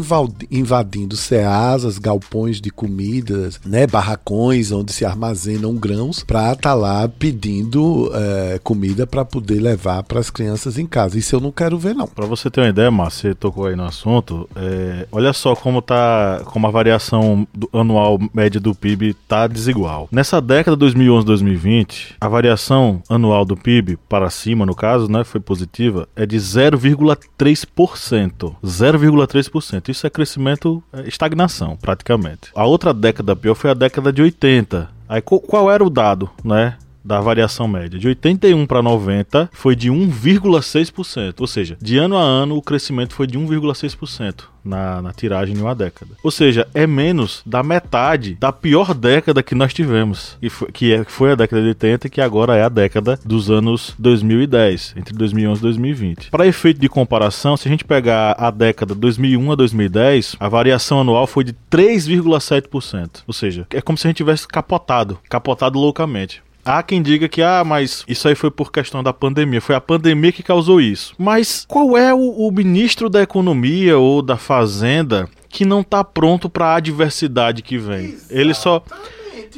invadindo 0.51 1.17
ceasas, 1.17 1.99
galpões 1.99 2.61
de 2.61 2.69
comidas, 2.69 3.61
né, 3.65 3.87
barracões 3.87 4.73
onde 4.73 4.93
se 4.93 5.05
armazenam 5.05 5.77
grãos 5.77 6.25
para 6.25 6.53
estar 6.53 6.71
tá 6.71 6.75
lá 6.75 7.07
pedindo 7.07 8.11
é, 8.13 8.59
comida 8.65 9.07
para 9.07 9.25
poder 9.25 9.50
poder 9.51 9.61
levar 9.61 10.03
para 10.05 10.21
as 10.21 10.31
crianças 10.31 10.79
em 10.79 10.87
casa. 10.87 11.19
Isso 11.19 11.35
eu 11.35 11.41
não 11.41 11.51
quero 11.51 11.77
ver, 11.77 11.95
não. 11.95 12.07
Para 12.07 12.27
você 12.27 12.49
ter 12.49 12.61
uma 12.61 12.69
ideia, 12.69 12.91
Márcio, 12.91 13.31
você 13.31 13.35
tocou 13.35 13.67
aí 13.67 13.75
no 13.75 13.85
assunto, 13.85 14.49
é, 14.55 15.07
olha 15.11 15.33
só 15.33 15.57
como 15.57 15.83
tá, 15.83 16.43
como 16.47 16.67
a 16.67 16.71
variação 16.71 17.47
anual 17.73 18.19
média 18.33 18.61
do 18.61 18.75
PIB 18.75 19.15
tá 19.27 19.47
desigual. 19.47 20.09
Nessa 20.13 20.41
década 20.41 20.77
2011-2020, 20.77 22.15
a 22.21 22.29
variação 22.29 23.03
anual 23.09 23.45
do 23.45 23.57
PIB 23.57 23.97
para 24.09 24.31
cima, 24.31 24.65
no 24.65 24.75
caso, 24.75 25.11
né, 25.11 25.25
foi 25.25 25.41
positiva, 25.41 26.09
é 26.15 26.25
de 26.25 26.37
0,3%. 26.37 28.55
0,3%. 28.65 29.89
Isso 29.89 30.07
é 30.07 30.11
crescimento, 30.11 30.83
é 30.93 31.09
estagnação, 31.09 31.77
praticamente. 31.77 32.51
A 32.55 32.65
outra 32.65 32.95
década 32.95 33.35
pior 33.35 33.55
foi 33.55 33.71
a 33.71 33.75
década 33.75 34.13
de 34.13 34.23
80. 34.23 34.89
Aí 35.09 35.21
qual 35.21 35.71
era 35.71 35.85
o 35.85 35.91
dado, 35.91 36.31
né? 36.45 36.77
Da 37.05 37.21
variação 37.21 37.67
média. 37.67 37.99
De 37.99 38.09
81 38.09 38.67
para 38.67 38.83
90 38.83 39.51
foi 39.53 39.75
de 39.75 39.91
1,6%. 39.91 41.35
Ou 41.41 41.47
seja, 41.47 41.77
de 41.81 41.99
ano 41.99 42.17
a 42.17 42.23
ano 42.23 42.57
o 42.57 42.63
crescimento 42.63 43.15
foi 43.15 43.27
de 43.27 43.39
1,6% 43.39 44.45
na, 44.65 45.01
na 45.03 45.13
tiragem 45.13 45.55
de 45.55 45.63
uma 45.63 45.75
década. 45.75 46.13
Ou 46.23 46.31
seja, 46.31 46.67
é 46.75 46.87
menos 46.87 47.43
da 47.45 47.63
metade 47.63 48.37
da 48.39 48.53
pior 48.53 48.95
década 48.95 49.43
que 49.43 49.55
nós 49.55 49.73
tivemos, 49.73 50.37
que 50.41 50.51
foi, 50.51 50.73
que 50.73 50.93
é, 50.93 51.05
foi 51.05 51.33
a 51.33 51.35
década 51.35 51.63
de 51.63 51.69
80 51.69 52.07
e 52.07 52.11
que 52.11 52.21
agora 52.21 52.57
é 52.57 52.63
a 52.63 52.69
década 52.69 53.19
dos 53.25 53.51
anos 53.51 53.95
2010, 53.99 54.95
entre 54.97 55.15
2011 55.15 55.61
e 55.61 55.63
2020. 55.63 56.31
Para 56.31 56.47
efeito 56.47 56.81
de 56.81 56.89
comparação, 56.89 57.57
se 57.57 57.69
a 57.69 57.71
gente 57.71 57.85
pegar 57.85 58.33
a 58.39 58.51
década 58.51 58.95
2001 58.95 59.53
a 59.53 59.55
2010, 59.55 60.37
a 60.39 60.49
variação 60.49 61.01
anual 61.01 61.27
foi 61.27 61.45
de 61.45 61.55
3,7%. 61.71 63.23
Ou 63.27 63.33
seja, 63.33 63.67
é 63.71 63.81
como 63.81 63.97
se 63.97 64.07
a 64.07 64.09
gente 64.09 64.19
tivesse 64.19 64.47
capotado, 64.47 65.19
capotado 65.29 65.79
loucamente. 65.79 66.43
Há 66.65 66.83
quem 66.83 67.03
diga 67.03 67.29
que, 67.29 67.43
ah, 67.43 67.63
mas 67.65 68.05
isso 68.07 68.29
aí 68.29 68.35
foi 68.35 68.51
por 68.51 68.71
questão 68.71 69.03
da 69.03 69.13
pandemia, 69.13 69.61
foi 69.61 69.75
a 69.75 69.81
pandemia 69.81 70.33
que 70.33 70.43
causou 70.43 70.81
isso. 70.81 71.15
Mas 71.19 71.65
qual 71.67 71.97
é 71.97 72.13
o, 72.13 72.19
o 72.19 72.51
ministro 72.51 73.09
da 73.09 73.23
Economia 73.23 73.99
ou 73.99 74.23
da 74.23 74.37
Fazenda 74.37 75.29
que 75.49 75.65
não 75.65 75.81
está 75.81 76.05
pronto 76.05 76.49
para 76.49 76.67
a 76.67 76.77
adversidade 76.77 77.63
que 77.63 77.79
vem? 77.79 78.07
Exatamente. 78.07 78.41
Ele 78.41 78.55
só 78.55 78.83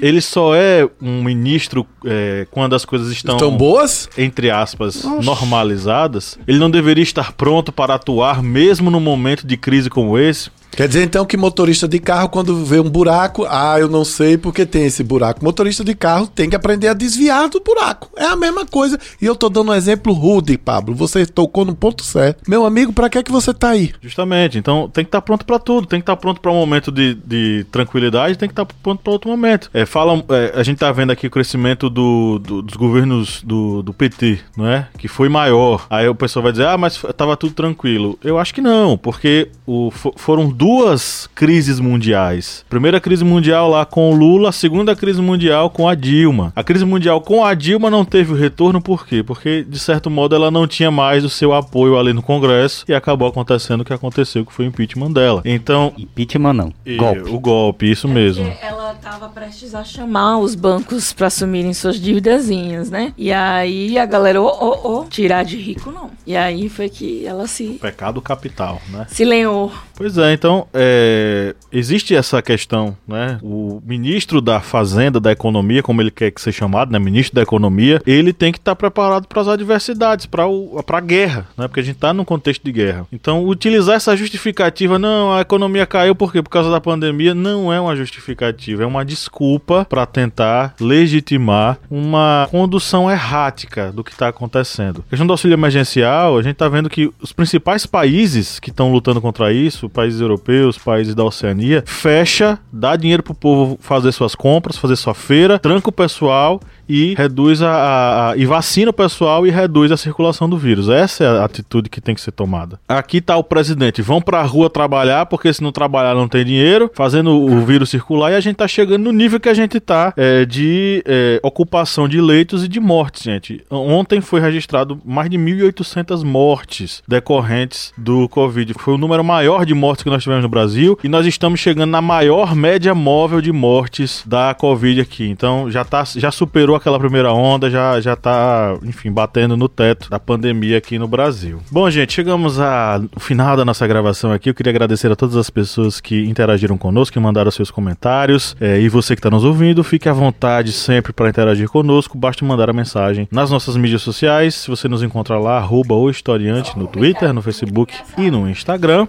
ele 0.00 0.20
só 0.20 0.54
é 0.54 0.88
um 1.00 1.22
ministro 1.22 1.86
é, 2.04 2.46
quando 2.50 2.74
as 2.74 2.84
coisas 2.84 3.10
estão, 3.12 3.36
estão 3.36 3.56
boas, 3.56 4.08
entre 4.16 4.50
aspas, 4.50 5.04
Oxi. 5.04 5.24
normalizadas. 5.24 6.38
Ele 6.46 6.58
não 6.58 6.70
deveria 6.70 7.02
estar 7.02 7.32
pronto 7.32 7.70
para 7.72 7.94
atuar 7.94 8.42
mesmo 8.42 8.90
no 8.90 9.00
momento 9.00 9.46
de 9.46 9.56
crise 9.56 9.90
como 9.90 10.18
esse. 10.18 10.50
Quer 10.74 10.88
dizer 10.88 11.04
então 11.04 11.24
que 11.24 11.36
motorista 11.36 11.86
de 11.86 11.98
carro, 11.98 12.28
quando 12.28 12.64
vê 12.64 12.80
um 12.80 12.88
buraco, 12.88 13.46
ah, 13.48 13.78
eu 13.78 13.88
não 13.88 14.04
sei 14.04 14.38
porque 14.38 14.64
tem 14.64 14.86
esse 14.86 15.04
buraco. 15.04 15.44
Motorista 15.44 15.84
de 15.84 15.94
carro 15.94 16.26
tem 16.26 16.48
que 16.48 16.56
aprender 16.56 16.88
a 16.88 16.94
desviar 16.94 17.48
do 17.48 17.60
buraco. 17.60 18.10
É 18.16 18.24
a 18.24 18.36
mesma 18.36 18.64
coisa. 18.64 18.98
E 19.20 19.26
eu 19.26 19.36
tô 19.36 19.48
dando 19.48 19.70
um 19.70 19.74
exemplo 19.74 20.12
rude, 20.12 20.56
Pablo. 20.56 20.94
Você 20.94 21.26
tocou 21.26 21.64
no 21.64 21.74
ponto 21.74 22.02
certo. 22.02 22.48
Meu 22.48 22.64
amigo, 22.64 22.92
para 22.92 23.10
que 23.10 23.18
é 23.18 23.22
que 23.22 23.30
você 23.30 23.52
tá 23.52 23.70
aí? 23.70 23.92
Justamente. 24.00 24.56
Então 24.58 24.88
tem 24.88 25.04
que 25.04 25.08
estar 25.08 25.20
tá 25.20 25.22
pronto 25.22 25.44
para 25.44 25.58
tudo. 25.58 25.86
Tem 25.86 26.00
que 26.00 26.04
estar 26.04 26.16
tá 26.16 26.20
pronto 26.20 26.40
para 26.40 26.50
um 26.50 26.56
momento 26.56 26.90
de, 26.90 27.14
de 27.14 27.66
tranquilidade, 27.70 28.38
tem 28.38 28.48
que 28.48 28.52
estar 28.52 28.64
tá 28.64 28.74
pronto 28.82 29.02
para 29.02 29.12
outro 29.12 29.30
momento. 29.30 29.70
É, 29.74 29.84
fala, 29.84 30.24
é, 30.30 30.52
a 30.54 30.62
gente 30.62 30.78
tá 30.78 30.90
vendo 30.90 31.10
aqui 31.10 31.26
o 31.26 31.30
crescimento 31.30 31.90
do, 31.90 32.38
do, 32.38 32.62
dos 32.62 32.76
governos 32.76 33.42
do, 33.42 33.82
do 33.82 33.92
PT, 33.92 34.38
não 34.56 34.66
é? 34.66 34.88
Que 34.96 35.06
foi 35.08 35.28
maior. 35.28 35.86
Aí 35.90 36.08
o 36.08 36.14
pessoal 36.14 36.42
vai 36.42 36.52
dizer, 36.52 36.66
ah, 36.66 36.78
mas 36.78 37.02
tava 37.16 37.36
tudo 37.36 37.52
tranquilo. 37.52 38.18
Eu 38.24 38.38
acho 38.38 38.54
que 38.54 38.60
não, 38.60 38.96
porque 38.96 39.48
o, 39.66 39.90
foram 40.16 40.48
duas 40.62 41.28
crises 41.34 41.80
mundiais. 41.80 42.64
Primeira 42.70 43.00
crise 43.00 43.24
mundial 43.24 43.68
lá 43.68 43.84
com 43.84 44.12
o 44.12 44.14
Lula, 44.14 44.50
a 44.50 44.52
segunda 44.52 44.94
crise 44.94 45.20
mundial 45.20 45.68
com 45.68 45.88
a 45.88 45.94
Dilma. 45.96 46.52
A 46.54 46.62
crise 46.62 46.84
mundial 46.84 47.20
com 47.20 47.44
a 47.44 47.52
Dilma 47.52 47.90
não 47.90 48.04
teve 48.04 48.32
o 48.32 48.36
retorno, 48.36 48.80
por 48.80 49.04
quê? 49.04 49.24
Porque, 49.24 49.64
de 49.68 49.78
certo 49.80 50.08
modo, 50.08 50.36
ela 50.36 50.52
não 50.52 50.68
tinha 50.68 50.88
mais 50.88 51.24
o 51.24 51.28
seu 51.28 51.52
apoio 51.52 51.98
ali 51.98 52.12
no 52.12 52.22
Congresso 52.22 52.84
e 52.86 52.94
acabou 52.94 53.26
acontecendo 53.26 53.80
o 53.80 53.84
que 53.84 53.92
aconteceu, 53.92 54.46
que 54.46 54.52
foi 54.52 54.66
o 54.66 54.68
impeachment 54.68 55.10
dela. 55.10 55.42
Então. 55.44 55.92
Impeachment 55.98 56.52
não. 56.52 56.72
Golpe. 56.96 57.30
O 57.30 57.40
golpe, 57.40 57.90
isso 57.90 58.06
é 58.06 58.10
mesmo. 58.10 58.52
Ela 58.62 58.92
estava 58.92 59.28
prestes 59.30 59.74
a 59.74 59.82
chamar 59.82 60.38
os 60.38 60.54
bancos 60.54 61.12
para 61.12 61.26
assumirem 61.26 61.74
suas 61.74 62.00
dívidazinhas, 62.00 62.88
né? 62.88 63.12
E 63.18 63.32
aí 63.32 63.98
a 63.98 64.06
galera, 64.06 64.40
ô, 64.40 64.46
ô, 64.46 65.00
ô, 65.00 65.04
tirar 65.06 65.44
de 65.44 65.56
rico 65.56 65.90
não. 65.90 66.12
E 66.24 66.36
aí 66.36 66.68
foi 66.68 66.88
que 66.88 67.26
ela 67.26 67.48
se. 67.48 67.80
Pecado 67.82 68.22
capital, 68.22 68.80
né? 68.90 69.08
Se 69.08 69.24
lenhou. 69.24 69.72
Pois 70.02 70.18
é, 70.18 70.32
então 70.32 70.66
é, 70.74 71.54
existe 71.70 72.12
essa 72.12 72.42
questão, 72.42 72.96
né? 73.06 73.38
O 73.40 73.80
ministro 73.86 74.40
da 74.40 74.58
Fazenda, 74.58 75.20
da 75.20 75.30
Economia, 75.30 75.80
como 75.80 76.02
ele 76.02 76.10
quer 76.10 76.32
que 76.32 76.40
seja 76.40 76.58
chamado, 76.58 76.90
né? 76.90 76.98
Ministro 76.98 77.36
da 77.36 77.42
Economia, 77.42 78.02
ele 78.04 78.32
tem 78.32 78.50
que 78.50 78.58
estar 78.58 78.72
tá 78.72 78.76
preparado 78.76 79.28
para 79.28 79.40
as 79.40 79.46
adversidades, 79.46 80.26
para 80.26 80.42
a 80.44 81.00
guerra, 81.00 81.46
né? 81.56 81.68
Porque 81.68 81.78
a 81.78 81.82
gente 81.84 81.94
está 81.94 82.12
num 82.12 82.24
contexto 82.24 82.64
de 82.64 82.72
guerra. 82.72 83.06
Então, 83.12 83.46
utilizar 83.46 83.94
essa 83.94 84.16
justificativa, 84.16 84.98
não, 84.98 85.32
a 85.34 85.42
economia 85.42 85.86
caiu 85.86 86.16
por 86.16 86.32
quê? 86.32 86.42
Por 86.42 86.50
causa 86.50 86.68
da 86.68 86.80
pandemia, 86.80 87.32
não 87.32 87.72
é 87.72 87.80
uma 87.80 87.94
justificativa, 87.94 88.82
é 88.82 88.86
uma 88.86 89.04
desculpa 89.04 89.86
para 89.88 90.04
tentar 90.04 90.74
legitimar 90.80 91.78
uma 91.88 92.48
condução 92.50 93.08
errática 93.08 93.92
do 93.92 94.02
que 94.02 94.10
está 94.10 94.26
acontecendo. 94.26 95.04
A 95.06 95.10
questão 95.10 95.28
do 95.28 95.32
auxílio 95.32 95.54
emergencial, 95.54 96.36
a 96.36 96.42
gente 96.42 96.54
está 96.54 96.68
vendo 96.68 96.90
que 96.90 97.08
os 97.20 97.32
principais 97.32 97.86
países 97.86 98.58
que 98.58 98.70
estão 98.70 98.90
lutando 98.90 99.20
contra 99.20 99.52
isso, 99.52 99.91
países 99.92 100.20
europeus, 100.20 100.78
países 100.78 101.14
da 101.14 101.24
Oceania, 101.24 101.84
fecha, 101.86 102.58
dá 102.72 102.96
dinheiro 102.96 103.22
pro 103.22 103.34
povo 103.34 103.78
fazer 103.80 104.12
suas 104.12 104.34
compras, 104.34 104.76
fazer 104.76 104.96
sua 104.96 105.14
feira, 105.14 105.58
tranca 105.58 105.88
o 105.88 105.92
pessoal 105.92 106.60
e 106.92 107.14
reduz 107.14 107.62
a, 107.62 107.70
a, 107.70 108.30
a, 108.30 108.36
e 108.36 108.46
vacina 108.46 108.90
o 108.90 108.94
pessoal 108.94 109.46
e 109.46 109.50
reduz 109.50 109.92
a 109.92 109.96
circulação 109.96 110.48
do 110.48 110.56
vírus. 110.56 110.88
Essa 110.88 111.24
é 111.24 111.26
a 111.26 111.44
atitude 111.44 111.88
que 111.88 112.00
tem 112.00 112.14
que 112.14 112.20
ser 112.20 112.32
tomada. 112.32 112.78
Aqui 112.88 113.20
tá 113.20 113.36
o 113.36 113.44
presidente, 113.44 114.02
vão 114.02 114.20
pra 114.20 114.42
rua 114.42 114.70
trabalhar, 114.70 115.26
porque 115.26 115.52
se 115.52 115.62
não 115.62 115.72
trabalhar 115.72 116.14
não 116.14 116.28
tem 116.28 116.44
dinheiro, 116.44 116.90
fazendo 116.94 117.30
o 117.30 117.60
vírus 117.60 117.90
circular 117.90 118.32
e 118.32 118.34
a 118.34 118.40
gente 118.40 118.56
tá 118.56 118.66
chegando 118.66 119.04
no 119.04 119.12
nível 119.12 119.40
que 119.40 119.48
a 119.48 119.54
gente 119.54 119.78
tá 119.80 120.12
é, 120.16 120.44
de 120.44 121.02
é, 121.06 121.40
ocupação 121.42 122.08
de 122.08 122.20
leitos 122.20 122.64
e 122.64 122.68
de 122.68 122.80
mortes, 122.80 123.22
gente. 123.22 123.64
Ontem 123.70 124.20
foi 124.20 124.40
registrado 124.40 125.00
mais 125.04 125.30
de 125.30 125.38
1.800 125.38 126.24
mortes 126.24 127.02
decorrentes 127.06 127.92
do 127.96 128.28
Covid. 128.28 128.74
Foi 128.78 128.94
o 128.94 128.98
número 128.98 129.22
maior 129.22 129.64
de 129.66 129.74
mortes 129.74 130.02
que 130.02 130.10
nós 130.10 130.22
tivemos 130.22 130.42
no 130.42 130.48
Brasil 130.48 130.98
e 131.02 131.08
nós 131.08 131.26
estamos 131.26 131.60
chegando 131.60 131.90
na 131.90 132.00
maior 132.00 132.54
média 132.54 132.94
móvel 132.94 133.40
de 133.40 133.52
mortes 133.52 134.22
da 134.26 134.54
Covid 134.54 135.00
aqui. 135.00 135.28
Então 135.28 135.70
já 135.70 135.84
tá, 135.84 136.04
já 136.16 136.30
superou 136.30 136.72
superou 136.72 136.76
aquela 136.82 136.98
primeira 136.98 137.32
onda, 137.32 137.70
já, 137.70 138.00
já 138.00 138.16
tá, 138.16 138.76
enfim, 138.82 139.10
batendo 139.10 139.56
no 139.56 139.68
teto 139.68 140.10
da 140.10 140.18
pandemia 140.18 140.78
aqui 140.78 140.98
no 140.98 141.06
Brasil. 141.06 141.60
Bom, 141.70 141.88
gente, 141.88 142.12
chegamos 142.12 142.58
ao 142.60 143.02
final 143.18 143.56
da 143.56 143.64
nossa 143.64 143.86
gravação 143.86 144.32
aqui. 144.32 144.50
Eu 144.50 144.54
queria 144.54 144.70
agradecer 144.70 145.10
a 145.10 145.16
todas 145.16 145.36
as 145.36 145.48
pessoas 145.48 146.00
que 146.00 146.24
interagiram 146.24 146.76
conosco, 146.76 147.14
que 147.14 147.20
mandaram 147.20 147.50
seus 147.50 147.70
comentários. 147.70 148.56
É, 148.60 148.80
e 148.80 148.88
você 148.88 149.14
que 149.14 149.20
está 149.20 149.30
nos 149.30 149.44
ouvindo, 149.44 149.82
fique 149.84 150.08
à 150.08 150.12
vontade 150.12 150.72
sempre 150.72 151.12
para 151.12 151.28
interagir 151.28 151.68
conosco. 151.68 152.18
Basta 152.18 152.44
mandar 152.44 152.68
a 152.68 152.72
mensagem 152.72 153.28
nas 153.30 153.50
nossas 153.50 153.76
mídias 153.76 154.02
sociais. 154.02 154.56
Se 154.56 154.68
você 154.68 154.88
nos 154.88 155.02
encontra 155.02 155.38
lá, 155.38 155.58
arroba 155.58 155.94
o 155.94 156.10
historiante 156.10 156.76
no 156.76 156.88
Twitter, 156.88 157.32
no 157.32 157.40
Facebook 157.40 157.94
e 158.18 158.30
no 158.30 158.50
Instagram. 158.50 159.06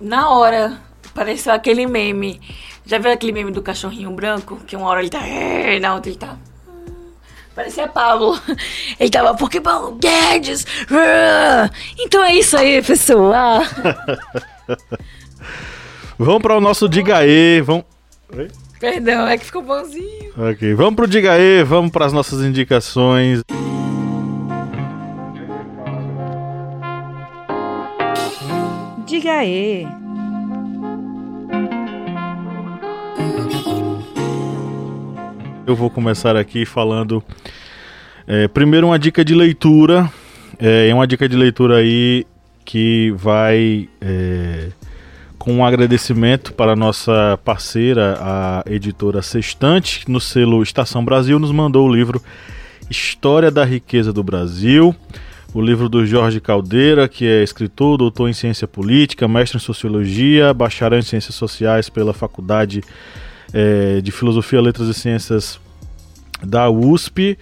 Na 0.00 0.30
hora, 0.30 0.78
pareceu 1.12 1.52
aquele 1.52 1.84
meme. 1.84 2.40
Já 2.86 2.98
viu 2.98 3.10
aquele 3.10 3.32
meme 3.32 3.50
do 3.50 3.60
cachorrinho 3.60 4.10
branco? 4.12 4.58
Que 4.66 4.76
uma 4.76 4.86
hora 4.86 5.00
ele 5.00 5.10
tá. 5.10 5.20
Na 5.80 5.94
outra 5.94 6.10
ele 6.10 6.18
tá. 6.18 6.36
Parecia 7.54 7.86
Pablo. 7.86 8.38
Ele 8.98 9.10
tava, 9.10 9.34
porque 9.34 9.60
Paulo 9.60 9.96
Guedes. 9.96 10.66
Então 11.98 12.22
é 12.24 12.34
isso 12.34 12.56
aí, 12.56 12.82
pessoal. 12.82 13.62
vamos 16.18 16.42
para 16.42 16.56
o 16.56 16.60
nosso 16.60 16.88
Diga 16.88 17.18
aí. 17.18 17.60
Vamos... 17.60 17.84
Oi? 18.36 18.50
Perdão, 18.80 19.28
é 19.28 19.38
que 19.38 19.44
ficou 19.44 19.62
bonzinho. 19.62 20.32
Ok, 20.36 20.74
vamos 20.74 20.94
pro 20.96 21.06
Diga 21.06 21.32
aí, 21.32 21.62
vamos 21.62 21.92
para 21.92 22.06
as 22.06 22.12
nossas 22.12 22.42
indicações. 22.42 23.42
Diga 29.06 29.32
aí. 29.34 29.86
Eu 35.64 35.76
vou 35.76 35.88
começar 35.88 36.36
aqui 36.36 36.66
falando. 36.66 37.22
É, 38.26 38.48
primeiro, 38.48 38.88
uma 38.88 38.98
dica 38.98 39.24
de 39.24 39.32
leitura. 39.32 40.10
É 40.58 40.92
uma 40.92 41.06
dica 41.06 41.28
de 41.28 41.36
leitura 41.36 41.76
aí 41.76 42.26
que 42.64 43.12
vai 43.16 43.88
é, 44.00 44.70
com 45.38 45.54
um 45.54 45.64
agradecimento 45.64 46.52
para 46.52 46.72
a 46.72 46.76
nossa 46.76 47.38
parceira, 47.44 48.16
a 48.20 48.64
editora 48.66 49.22
Sextante, 49.22 50.08
no 50.08 50.20
selo 50.20 50.62
Estação 50.62 51.04
Brasil, 51.04 51.38
nos 51.38 51.52
mandou 51.52 51.88
o 51.88 51.92
livro 51.92 52.20
História 52.90 53.50
da 53.50 53.64
Riqueza 53.64 54.12
do 54.12 54.22
Brasil. 54.22 54.94
O 55.54 55.60
livro 55.60 55.88
do 55.88 56.04
Jorge 56.04 56.40
Caldeira, 56.40 57.06
que 57.08 57.24
é 57.24 57.42
escritor, 57.42 57.98
doutor 57.98 58.28
em 58.28 58.32
ciência 58.32 58.66
política, 58.66 59.28
mestre 59.28 59.58
em 59.58 59.60
sociologia, 59.60 60.52
bacharel 60.52 60.98
em 60.98 61.02
ciências 61.02 61.36
sociais 61.36 61.88
pela 61.88 62.12
Faculdade 62.12 62.82
é, 63.52 64.00
de 64.00 64.10
Filosofia, 64.10 64.60
Letras 64.60 64.88
e 64.88 64.94
Ciências 64.94 65.60
da 66.42 66.68
USP. 66.68 67.38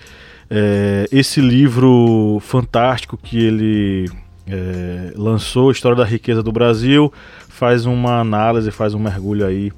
é, 0.50 1.06
esse 1.12 1.40
livro 1.40 2.38
fantástico 2.40 3.16
que 3.16 3.38
ele 3.38 4.10
é, 4.46 5.12
lançou, 5.14 5.70
História 5.70 5.96
da 5.96 6.04
Riqueza 6.04 6.42
do 6.42 6.50
Brasil, 6.50 7.12
faz 7.48 7.86
uma 7.86 8.20
análise, 8.20 8.70
faz 8.70 8.94
um 8.94 8.98
mergulho 8.98 9.46
aí 9.46 9.72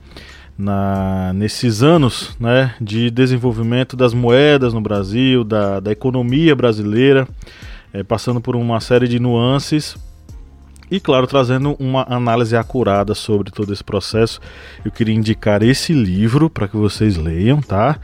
na, 0.56 1.32
nesses 1.34 1.82
anos 1.82 2.36
né, 2.38 2.74
de 2.80 3.10
desenvolvimento 3.10 3.96
das 3.96 4.14
moedas 4.14 4.72
no 4.72 4.80
Brasil, 4.80 5.44
da, 5.44 5.80
da 5.80 5.92
economia 5.92 6.54
brasileira, 6.54 7.28
é, 7.92 8.02
passando 8.02 8.40
por 8.40 8.56
uma 8.56 8.80
série 8.80 9.06
de 9.06 9.18
nuances 9.18 9.96
e, 10.92 11.00
claro, 11.00 11.26
trazendo 11.26 11.74
uma 11.80 12.04
análise 12.06 12.54
acurada 12.54 13.14
sobre 13.14 13.50
todo 13.50 13.72
esse 13.72 13.82
processo. 13.82 14.38
Eu 14.84 14.90
queria 14.90 15.14
indicar 15.14 15.62
esse 15.62 15.94
livro 15.94 16.50
para 16.50 16.68
que 16.68 16.76
vocês 16.76 17.16
leiam, 17.16 17.62
tá? 17.62 17.98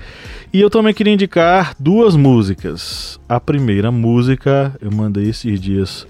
E 0.51 0.59
eu 0.59 0.71
também 0.71 0.95
queria 0.95 1.13
indicar 1.13 1.77
duas 1.79 2.17
músicas. 2.17 3.21
A 3.29 3.39
primeira 3.39 3.93
música 3.93 4.75
eu 4.81 4.91
mandei 4.91 5.29
esses 5.29 5.61
dias 5.61 6.07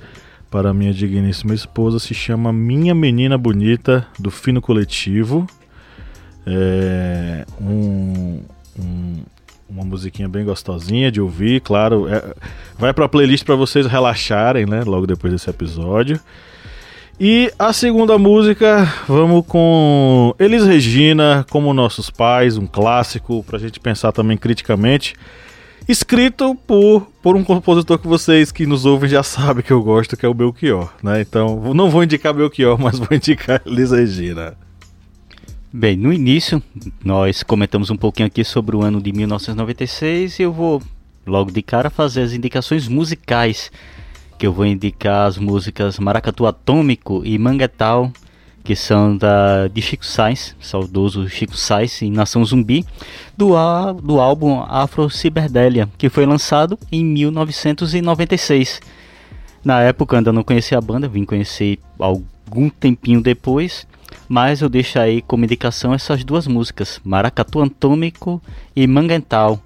para 0.49 0.73
minha 0.73 0.95
digníssima 0.95 1.53
esposa, 1.53 1.99
se 1.99 2.15
chama 2.15 2.53
Minha 2.53 2.95
Menina 2.95 3.37
Bonita, 3.37 4.07
do 4.17 4.31
Fino 4.31 4.63
Coletivo. 4.63 5.49
É 6.47 7.45
um, 7.61 8.41
um, 8.79 9.17
uma 9.69 9.85
musiquinha 9.85 10.29
bem 10.29 10.45
gostosinha 10.45 11.11
de 11.11 11.21
ouvir, 11.21 11.61
claro. 11.61 12.07
É, 12.09 12.23
vai 12.79 12.95
para 12.95 13.07
a 13.07 13.09
playlist 13.09 13.45
para 13.45 13.57
vocês 13.57 13.85
relaxarem, 13.85 14.65
né? 14.65 14.85
Logo 14.85 15.09
depois 15.09 15.33
desse 15.33 15.51
episódio. 15.51 16.21
E 17.21 17.53
a 17.59 17.73
segunda 17.73 18.17
música, 18.17 18.85
vamos 19.09 19.45
com 19.45 20.33
Elis 20.39 20.65
Regina, 20.65 21.45
Como 21.51 21.75
Nossos 21.75 22.11
Pais, 22.11 22.57
um 22.57 22.65
clássico, 22.65 23.43
pra 23.43 23.59
gente 23.59 23.81
pensar 23.81 24.13
também 24.13 24.37
criticamente. 24.37 25.17
Escrito 25.89 26.55
por, 26.55 27.09
por 27.21 27.35
um 27.35 27.43
compositor 27.43 27.99
que 27.99 28.07
vocês 28.07 28.53
que 28.53 28.67
nos 28.67 28.85
ouvem 28.85 29.11
já 29.11 29.25
sabem 29.25 29.65
que 29.65 29.73
eu 29.73 29.83
gosto, 29.83 30.17
que 30.17 30.25
é 30.25 30.29
o 30.29 30.35
Belchior, 30.35 30.93
né? 31.03 31.21
Então, 31.21 31.75
não 31.75 31.91
vou 31.91 32.05
indicar 32.05 32.33
Belchior, 32.33 32.79
mas 32.81 33.01
vou 33.01 33.09
indicar 33.11 33.61
Elis 33.67 33.91
Regina. 33.91 34.57
Bem, 35.73 35.97
no 35.97 36.13
início, 36.13 36.63
nós 37.05 37.43
comentamos 37.43 37.91
um 37.91 37.97
pouquinho 37.97 38.29
aqui 38.29 38.45
sobre 38.45 38.77
o 38.77 38.83
ano 38.83 39.03
de 39.03 39.13
1996 39.13 40.39
e 40.39 40.43
eu 40.45 40.53
vou 40.53 40.81
logo 41.27 41.51
de 41.51 41.63
cara 41.63 41.91
fazer 41.91 42.23
as 42.23 42.33
indicações 42.33 42.87
musicais 42.87 43.73
que 44.39 44.47
eu 44.47 44.53
vou 44.53 44.65
indicar 44.65 45.27
as 45.27 45.37
músicas 45.37 45.99
Maracatu 45.99 46.47
Atômico 46.47 47.23
e 47.25 47.37
Manguetal, 47.37 48.13
que 48.63 48.77
são 48.77 49.17
da, 49.17 49.67
de 49.67 49.83
Chico 49.83 50.07
Sainz, 50.07 50.55
saudoso 50.61 51.29
Chico 51.29 51.57
Sainz, 51.57 52.01
em 52.03 52.13
Nação 52.13 52.45
Zumbi, 52.45 52.87
do, 53.37 53.55
do 54.01 54.21
álbum 54.21 54.61
Afro 54.61 55.11
Ciberdélia, 55.11 55.89
que 55.99 56.09
foi 56.09 56.25
lançado 56.25 56.79
em 56.93 57.05
1996. 57.05 58.81
Na 59.65 59.81
época 59.81 60.17
ainda 60.17 60.33
não 60.33 60.45
conhecia 60.45 60.79
a 60.79 60.81
banda, 60.81 61.09
vim 61.09 61.25
conhecer 61.25 61.81
algum 61.99 62.71
tempinho 62.71 63.21
depois, 63.21 63.89
mas 64.29 64.61
eu 64.61 64.69
deixo 64.69 65.01
aí 65.01 65.21
como 65.21 65.45
indicação 65.45 65.93
essas 65.93 66.23
duas 66.23 66.47
músicas, 66.47 67.01
Maracatu 67.03 67.61
Atômico 67.61 68.41
e 68.77 68.87
Manguental. 68.87 69.61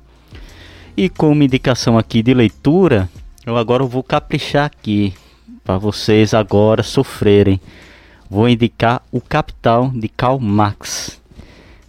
E 0.97 1.11
como 1.11 1.43
indicação 1.43 1.99
aqui 1.99 2.23
de 2.23 2.33
leitura, 2.33 3.09
eu 3.45 3.57
agora 3.57 3.85
vou 3.85 4.03
caprichar 4.03 4.67
aqui 4.67 5.15
para 5.65 5.77
vocês 5.77 6.33
agora 6.33 6.83
sofrerem. 6.83 7.61
Vou 8.31 8.49
indicar 8.49 9.03
o 9.11 9.21
Capital 9.21 9.91
de 9.91 10.09
Karl 10.09 10.39
Marx, 10.39 11.21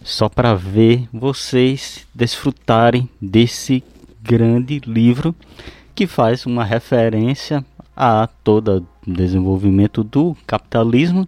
só 0.02 0.28
para 0.28 0.54
ver 0.54 1.08
vocês 1.12 2.06
desfrutarem 2.14 3.08
desse 3.20 3.82
grande 4.22 4.80
livro 4.84 5.34
que 5.94 6.06
faz 6.06 6.44
uma 6.44 6.64
referência 6.64 7.64
a 7.96 8.28
todo 8.42 8.86
o 9.06 9.12
desenvolvimento 9.12 10.02
do 10.02 10.36
capitalismo 10.46 11.26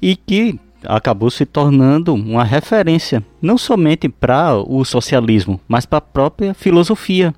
e 0.00 0.14
que 0.14 0.60
acabou 0.84 1.30
se 1.30 1.46
tornando 1.46 2.14
uma 2.14 2.44
referência 2.44 3.24
não 3.40 3.56
somente 3.56 4.08
para 4.08 4.54
o 4.56 4.84
socialismo, 4.84 5.58
mas 5.66 5.86
para 5.86 5.98
a 5.98 6.02
própria 6.02 6.54
filosofia. 6.54 7.34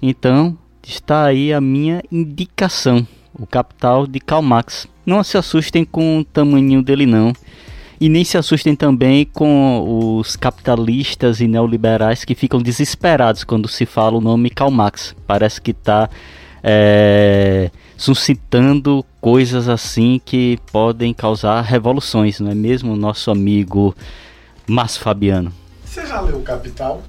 Então, 0.00 0.56
está 0.86 1.24
aí 1.24 1.52
a 1.52 1.60
minha 1.60 2.02
indicação, 2.10 3.06
o 3.34 3.46
Capital 3.46 4.06
de 4.06 4.20
Karl 4.20 4.42
Marx. 4.42 4.86
Não 5.04 5.22
se 5.22 5.36
assustem 5.36 5.84
com 5.84 6.20
o 6.20 6.24
tamanho 6.24 6.82
dele 6.82 7.06
não. 7.06 7.32
E 8.00 8.08
nem 8.08 8.24
se 8.24 8.36
assustem 8.36 8.76
também 8.76 9.24
com 9.24 10.18
os 10.18 10.36
capitalistas 10.36 11.40
e 11.40 11.48
neoliberais 11.48 12.24
que 12.24 12.34
ficam 12.34 12.60
desesperados 12.60 13.42
quando 13.42 13.68
se 13.68 13.86
fala 13.86 14.18
o 14.18 14.20
nome 14.20 14.50
Karl 14.50 14.70
Marx. 14.70 15.16
Parece 15.26 15.60
que 15.60 15.70
está 15.70 16.10
é, 16.62 17.70
suscitando 17.96 19.04
coisas 19.20 19.68
assim 19.68 20.20
que 20.24 20.58
podem 20.70 21.14
causar 21.14 21.62
revoluções, 21.62 22.38
não 22.38 22.50
é 22.50 22.54
mesmo, 22.54 22.96
nosso 22.96 23.30
amigo 23.30 23.94
Márcio 24.66 25.00
Fabiano? 25.00 25.52
Você 25.84 26.06
já 26.06 26.20
leu 26.20 26.40
Capital? 26.40 27.02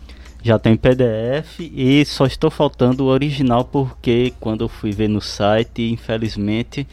Já 0.47 0.57
tem 0.57 0.77
PDF 0.77 1.59
e 1.59 2.05
só 2.05 2.25
estou 2.25 2.49
faltando 2.49 3.03
o 3.03 3.07
original 3.07 3.65
porque 3.65 4.33
quando 4.39 4.63
eu 4.63 4.69
fui 4.69 4.91
ver 4.91 5.09
no 5.09 5.19
site, 5.19 5.91
infelizmente, 5.91 6.87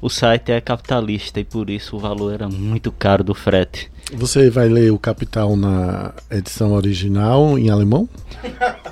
o 0.00 0.08
site 0.08 0.52
é 0.52 0.60
capitalista 0.60 1.40
e 1.40 1.44
por 1.44 1.70
isso 1.70 1.96
o 1.96 1.98
valor 1.98 2.34
era 2.34 2.48
muito 2.48 2.90
caro 2.92 3.24
do 3.24 3.34
frete. 3.34 3.90
Você 4.12 4.48
vai 4.50 4.68
ler 4.68 4.92
o 4.92 4.98
Capital 4.98 5.56
na 5.56 6.12
edição 6.30 6.72
original 6.72 7.58
em 7.58 7.70
alemão? 7.70 8.08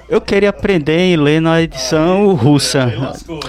Eu 0.09 0.21
queria 0.21 0.51
aprender 0.51 1.13
e 1.13 1.17
ler 1.17 1.41
na 1.41 1.63
edição 1.63 2.33
ah, 2.33 2.35
russa. 2.35 2.93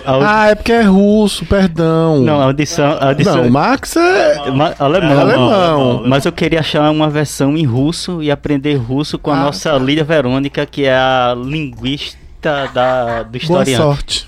Ah, 0.06 0.50
é 0.50 0.56
porque 0.56 0.72
é 0.72 0.84
russo, 0.84 1.44
perdão. 1.46 2.22
Não, 2.22 2.48
a 2.48 2.52
edição. 2.52 2.98
A 3.02 3.12
edição... 3.12 3.44
Não, 3.44 3.50
Max 3.50 3.96
é. 3.96 4.38
alemão. 4.78 5.12
É 5.12 5.22
alemão. 5.22 6.04
Mas 6.06 6.26
eu 6.26 6.32
queria 6.32 6.60
achar 6.60 6.90
uma 6.92 7.10
versão 7.10 7.58
em 7.58 7.66
russo 7.66 8.22
e 8.22 8.30
aprender 8.30 8.76
russo 8.76 9.18
com 9.18 9.32
a 9.32 9.40
ah, 9.40 9.46
nossa 9.46 9.72
tá. 9.72 9.80
Lídia 9.80 10.04
Verônica, 10.04 10.68
que 10.68 10.86
é 10.86 10.96
a 10.96 11.36
linguista 11.36 12.70
da, 12.76 13.24
do 13.24 13.38
historiante. 13.38 13.76
Boa 13.76 13.96
sorte. 13.96 14.28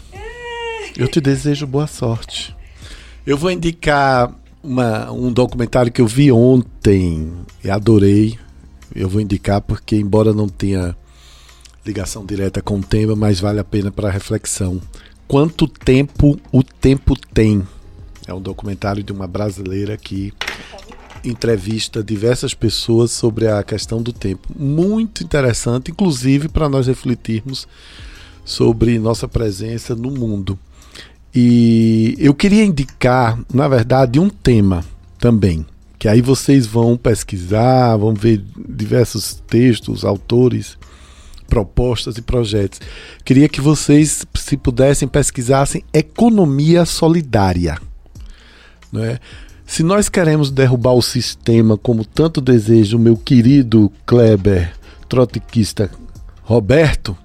Eu 0.98 1.08
te 1.08 1.22
desejo 1.22 1.68
boa 1.68 1.86
sorte. 1.86 2.57
Eu 3.28 3.38
vou 3.38 3.52
indicar 3.52 4.34
uma, 4.64 5.12
um 5.12 5.34
documentário 5.34 5.92
que 5.92 6.00
eu 6.00 6.08
vi 6.08 6.32
ontem 6.32 7.30
e 7.62 7.70
adorei. 7.70 8.40
Eu 8.96 9.10
vou 9.10 9.20
indicar 9.20 9.60
porque, 9.60 9.98
embora 9.98 10.32
não 10.32 10.48
tenha 10.48 10.96
ligação 11.86 12.26
direta 12.26 12.62
com 12.62 12.80
o 12.80 12.82
tema, 12.82 13.18
mas 13.18 13.42
vale 13.42 13.60
a 13.60 13.66
pena 13.66 13.92
para 13.92 14.10
reflexão. 14.10 14.82
Quanto 15.28 15.68
tempo 15.68 16.40
o 16.54 16.64
tempo 16.64 17.18
tem? 17.34 17.68
É 18.26 18.34
um 18.34 18.40
documentário 18.40 19.04
de 19.04 19.12
uma 19.12 19.28
brasileira 19.28 19.98
que 19.98 20.34
entrevista 21.22 22.02
diversas 22.02 22.54
pessoas 22.54 23.12
sobre 23.12 23.50
a 23.50 23.62
questão 23.62 24.02
do 24.02 24.14
tempo. 24.14 24.48
Muito 24.58 25.22
interessante, 25.22 25.92
inclusive 25.92 26.48
para 26.48 26.70
nós 26.70 26.88
refletirmos 26.88 27.68
sobre 28.46 28.98
nossa 28.98 29.28
presença 29.28 29.94
no 29.94 30.12
mundo. 30.12 30.58
E 31.40 32.16
eu 32.18 32.34
queria 32.34 32.66
indicar, 32.66 33.40
na 33.54 33.68
verdade, 33.68 34.20
um 34.20 34.28
tema 34.28 34.84
também, 35.20 35.64
que 36.00 36.08
aí 36.08 36.20
vocês 36.20 36.66
vão 36.66 36.98
pesquisar, 36.98 37.96
vão 37.96 38.12
ver 38.12 38.44
diversos 38.68 39.40
textos, 39.46 40.04
autores, 40.04 40.80
propostas 41.48 42.18
e 42.18 42.24
projetos. 42.24 42.82
Queria 43.24 43.48
que 43.48 43.62
vocês, 43.62 44.26
se 44.34 44.58
pudessem, 44.58 45.08
pesquisassem 45.08 45.84
economia 45.94 46.86
solidária. 46.86 47.78
Não 48.92 49.04
é? 49.04 49.20
Se 49.64 49.84
nós 49.84 50.10
queremos 50.10 50.50
derrubar 50.50 50.94
o 50.94 51.04
sistema, 51.04 51.78
como 51.78 52.04
tanto 52.04 52.42
deseja 52.42 52.98
o 52.98 53.00
meu 53.00 53.16
querido 53.16 53.92
Kleber, 54.08 54.74
trotskista 55.08 55.92
Roberto, 56.42 57.16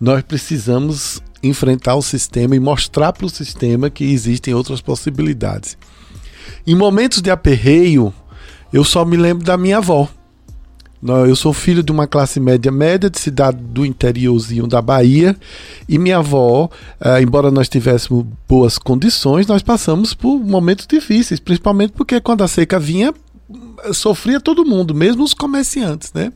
nós 0.00 0.22
precisamos 0.22 1.20
enfrentar 1.42 1.94
o 1.94 2.02
sistema 2.02 2.56
e 2.56 2.60
mostrar 2.60 3.12
para 3.12 3.26
o 3.26 3.30
sistema 3.30 3.90
que 3.90 4.04
existem 4.04 4.54
outras 4.54 4.80
possibilidades. 4.80 5.76
Em 6.66 6.74
momentos 6.74 7.20
de 7.20 7.30
aperreio, 7.30 8.12
eu 8.72 8.84
só 8.84 9.04
me 9.04 9.16
lembro 9.16 9.44
da 9.44 9.56
minha 9.56 9.78
avó. 9.78 10.08
Eu 11.02 11.34
sou 11.34 11.54
filho 11.54 11.82
de 11.82 11.90
uma 11.90 12.06
classe 12.06 12.38
média 12.38 12.70
média 12.70 13.08
de 13.08 13.18
cidade 13.18 13.56
do 13.56 13.86
interiorzinho 13.86 14.66
da 14.66 14.82
Bahia 14.82 15.34
e 15.88 15.98
minha 15.98 16.18
avó, 16.18 16.68
eh, 17.00 17.22
embora 17.22 17.50
nós 17.50 17.70
tivéssemos 17.70 18.26
boas 18.46 18.76
condições, 18.76 19.46
nós 19.46 19.62
passamos 19.62 20.12
por 20.12 20.38
momentos 20.38 20.86
difíceis, 20.86 21.40
principalmente 21.40 21.92
porque 21.92 22.20
quando 22.20 22.44
a 22.44 22.48
seca 22.48 22.78
vinha, 22.78 23.14
sofria 23.94 24.38
todo 24.38 24.62
mundo, 24.62 24.94
mesmo 24.94 25.24
os 25.24 25.32
comerciantes, 25.32 26.12
né? 26.12 26.30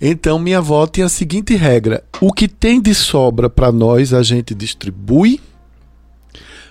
Então, 0.00 0.38
minha 0.38 0.58
avó 0.58 0.86
tinha 0.86 1.06
a 1.06 1.10
seguinte 1.10 1.54
regra: 1.54 2.04
o 2.20 2.32
que 2.32 2.48
tem 2.48 2.80
de 2.80 2.94
sobra 2.94 3.48
para 3.48 3.72
nós, 3.72 4.12
a 4.12 4.22
gente 4.22 4.54
distribui, 4.54 5.40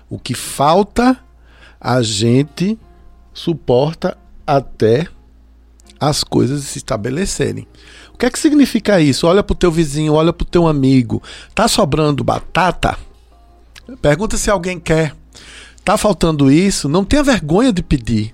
o 0.09 0.19
que 0.19 0.34
falta, 0.34 1.17
a 1.80 2.01
gente 2.01 2.78
suporta 3.34 4.17
até 4.45 5.07
as 5.99 6.24
coisas 6.24 6.63
se 6.65 6.78
estabelecerem. 6.78 7.67
O 8.13 8.17
que 8.17 8.26
é 8.26 8.30
que 8.30 8.38
significa 8.38 8.99
isso? 8.99 9.26
Olha 9.26 9.41
para 9.41 9.53
o 9.53 9.57
teu 9.57 9.71
vizinho, 9.71 10.13
olha 10.13 10.32
para 10.32 10.43
o 10.43 10.47
teu 10.47 10.67
amigo. 10.67 11.21
Tá 11.55 11.67
sobrando 11.67 12.24
batata? 12.24 12.97
Pergunta 14.01 14.38
se 14.38 14.49
alguém 14.49 14.80
quer. 14.80 15.15
Tá 15.84 15.97
faltando 15.97 16.51
isso? 16.51 16.88
Não 16.88 17.03
tenha 17.03 17.24
vergonha 17.24 17.74
de 17.74 17.82
pedir. 17.82 18.34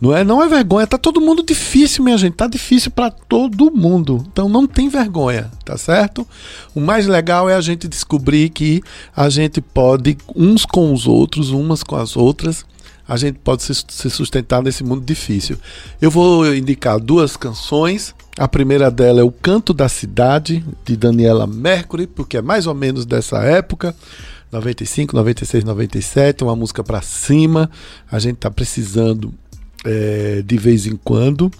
Não 0.00 0.16
é, 0.16 0.22
não 0.22 0.42
é 0.42 0.48
vergonha, 0.48 0.86
tá 0.86 0.96
todo 0.96 1.20
mundo 1.20 1.42
difícil, 1.42 2.04
minha 2.04 2.16
gente, 2.16 2.34
tá 2.34 2.46
difícil 2.46 2.90
para 2.90 3.10
todo 3.10 3.70
mundo. 3.70 4.24
Então 4.30 4.48
não 4.48 4.66
tem 4.66 4.88
vergonha, 4.88 5.50
tá 5.64 5.76
certo? 5.76 6.26
O 6.72 6.80
mais 6.80 7.06
legal 7.06 7.50
é 7.50 7.54
a 7.54 7.60
gente 7.60 7.88
descobrir 7.88 8.50
que 8.50 8.80
a 9.16 9.28
gente 9.28 9.60
pode 9.60 10.16
uns 10.36 10.64
com 10.64 10.92
os 10.92 11.06
outros, 11.06 11.50
umas 11.50 11.82
com 11.82 11.96
as 11.96 12.16
outras, 12.16 12.64
a 13.08 13.16
gente 13.16 13.38
pode 13.38 13.62
se 13.64 14.10
sustentar 14.10 14.62
nesse 14.62 14.84
mundo 14.84 15.02
difícil. 15.04 15.56
Eu 16.00 16.10
vou 16.10 16.54
indicar 16.54 17.00
duas 17.00 17.38
canções. 17.38 18.14
A 18.38 18.46
primeira 18.46 18.90
dela 18.90 19.20
é 19.20 19.24
O 19.24 19.32
Canto 19.32 19.72
da 19.72 19.88
Cidade, 19.88 20.62
de 20.84 20.94
Daniela 20.94 21.46
Mercury, 21.46 22.06
porque 22.06 22.36
é 22.36 22.42
mais 22.42 22.66
ou 22.66 22.74
menos 22.74 23.06
dessa 23.06 23.38
época. 23.38 23.96
95, 24.52 25.16
96, 25.16 25.64
97, 25.64 26.44
uma 26.44 26.54
música 26.54 26.84
para 26.84 27.00
cima. 27.00 27.70
A 28.12 28.18
gente 28.18 28.36
tá 28.36 28.50
precisando 28.50 29.32
é, 29.84 30.42
de 30.42 30.56
vez 30.56 30.86
em 30.86 30.96
quando. 30.96 31.50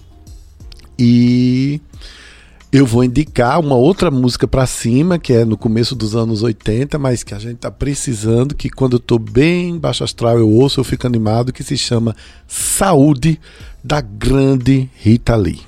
E 0.97 1.79
eu 2.71 2.85
vou 2.85 3.03
indicar 3.03 3.59
uma 3.59 3.75
outra 3.75 4.11
música 4.11 4.47
para 4.47 4.65
cima, 4.67 5.17
que 5.17 5.33
é 5.33 5.43
no 5.43 5.57
começo 5.57 5.95
dos 5.95 6.15
anos 6.15 6.43
80, 6.43 6.99
mas 6.99 7.23
que 7.23 7.33
a 7.33 7.39
gente 7.39 7.57
tá 7.57 7.71
precisando, 7.71 8.53
que 8.53 8.69
quando 8.69 8.97
eu 8.97 8.99
tô 8.99 9.17
bem 9.17 9.77
baixo 9.77 10.03
astral 10.03 10.37
eu 10.37 10.49
ouço, 10.49 10.79
eu 10.79 10.83
fico 10.83 11.07
animado, 11.07 11.51
que 11.51 11.63
se 11.63 11.77
chama 11.77 12.15
Saúde, 12.47 13.39
da 13.83 14.01
grande 14.01 14.89
Rita 14.97 15.35
Lee. 15.35 15.61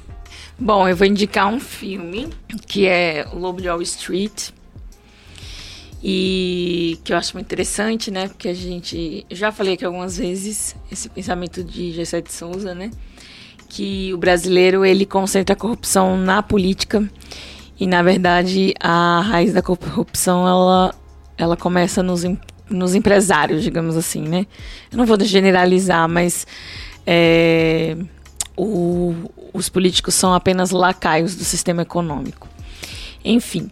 Bom, 0.60 0.88
eu 0.88 0.96
vou 0.96 1.08
indicar 1.08 1.48
um 1.48 1.60
filme, 1.60 2.28
que 2.68 2.86
é 2.86 3.26
Lobo 3.34 3.60
de 3.62 3.68
Wall 3.68 3.82
Street, 3.82 4.50
e 6.04 6.98
que 7.04 7.14
eu 7.14 7.18
acho 7.18 7.34
muito 7.36 7.46
interessante, 7.46 8.10
né? 8.10 8.28
Porque 8.28 8.48
a 8.48 8.54
gente 8.54 9.26
já 9.30 9.52
falei 9.52 9.76
aqui 9.76 9.86
algumas 9.86 10.18
vezes 10.18 10.76
esse 10.92 11.10
pensamento 11.10 11.64
de 11.64 11.92
Gessé 11.92 12.22
de 12.22 12.32
Souza, 12.32 12.74
né? 12.74 12.90
Que 13.70 14.14
o 14.14 14.18
brasileiro 14.18 14.84
ele 14.84 15.06
concentra 15.06 15.54
a 15.54 15.56
corrupção 15.56 16.18
na 16.18 16.42
política 16.42 17.08
e 17.80 17.86
na 17.86 18.02
verdade 18.02 18.74
a 18.80 19.22
raiz 19.22 19.54
da 19.54 19.62
corrupção 19.62 20.48
ela 20.48 20.96
ela 21.38 21.58
começa 21.58 22.04
nos, 22.04 22.24
nos 22.70 22.94
empresários, 22.94 23.64
digamos 23.64 23.96
assim, 23.96 24.22
né? 24.22 24.46
Eu 24.92 24.98
não 24.98 25.06
vou 25.06 25.20
generalizar, 25.24 26.08
mas 26.08 26.46
é, 27.06 27.98
o, 28.56 29.16
os 29.54 29.70
políticos 29.70 30.14
são 30.14 30.34
apenas 30.34 30.72
lacaios 30.72 31.36
do 31.36 31.44
sistema 31.44 31.82
econômico. 31.82 32.48
Enfim, 33.24 33.70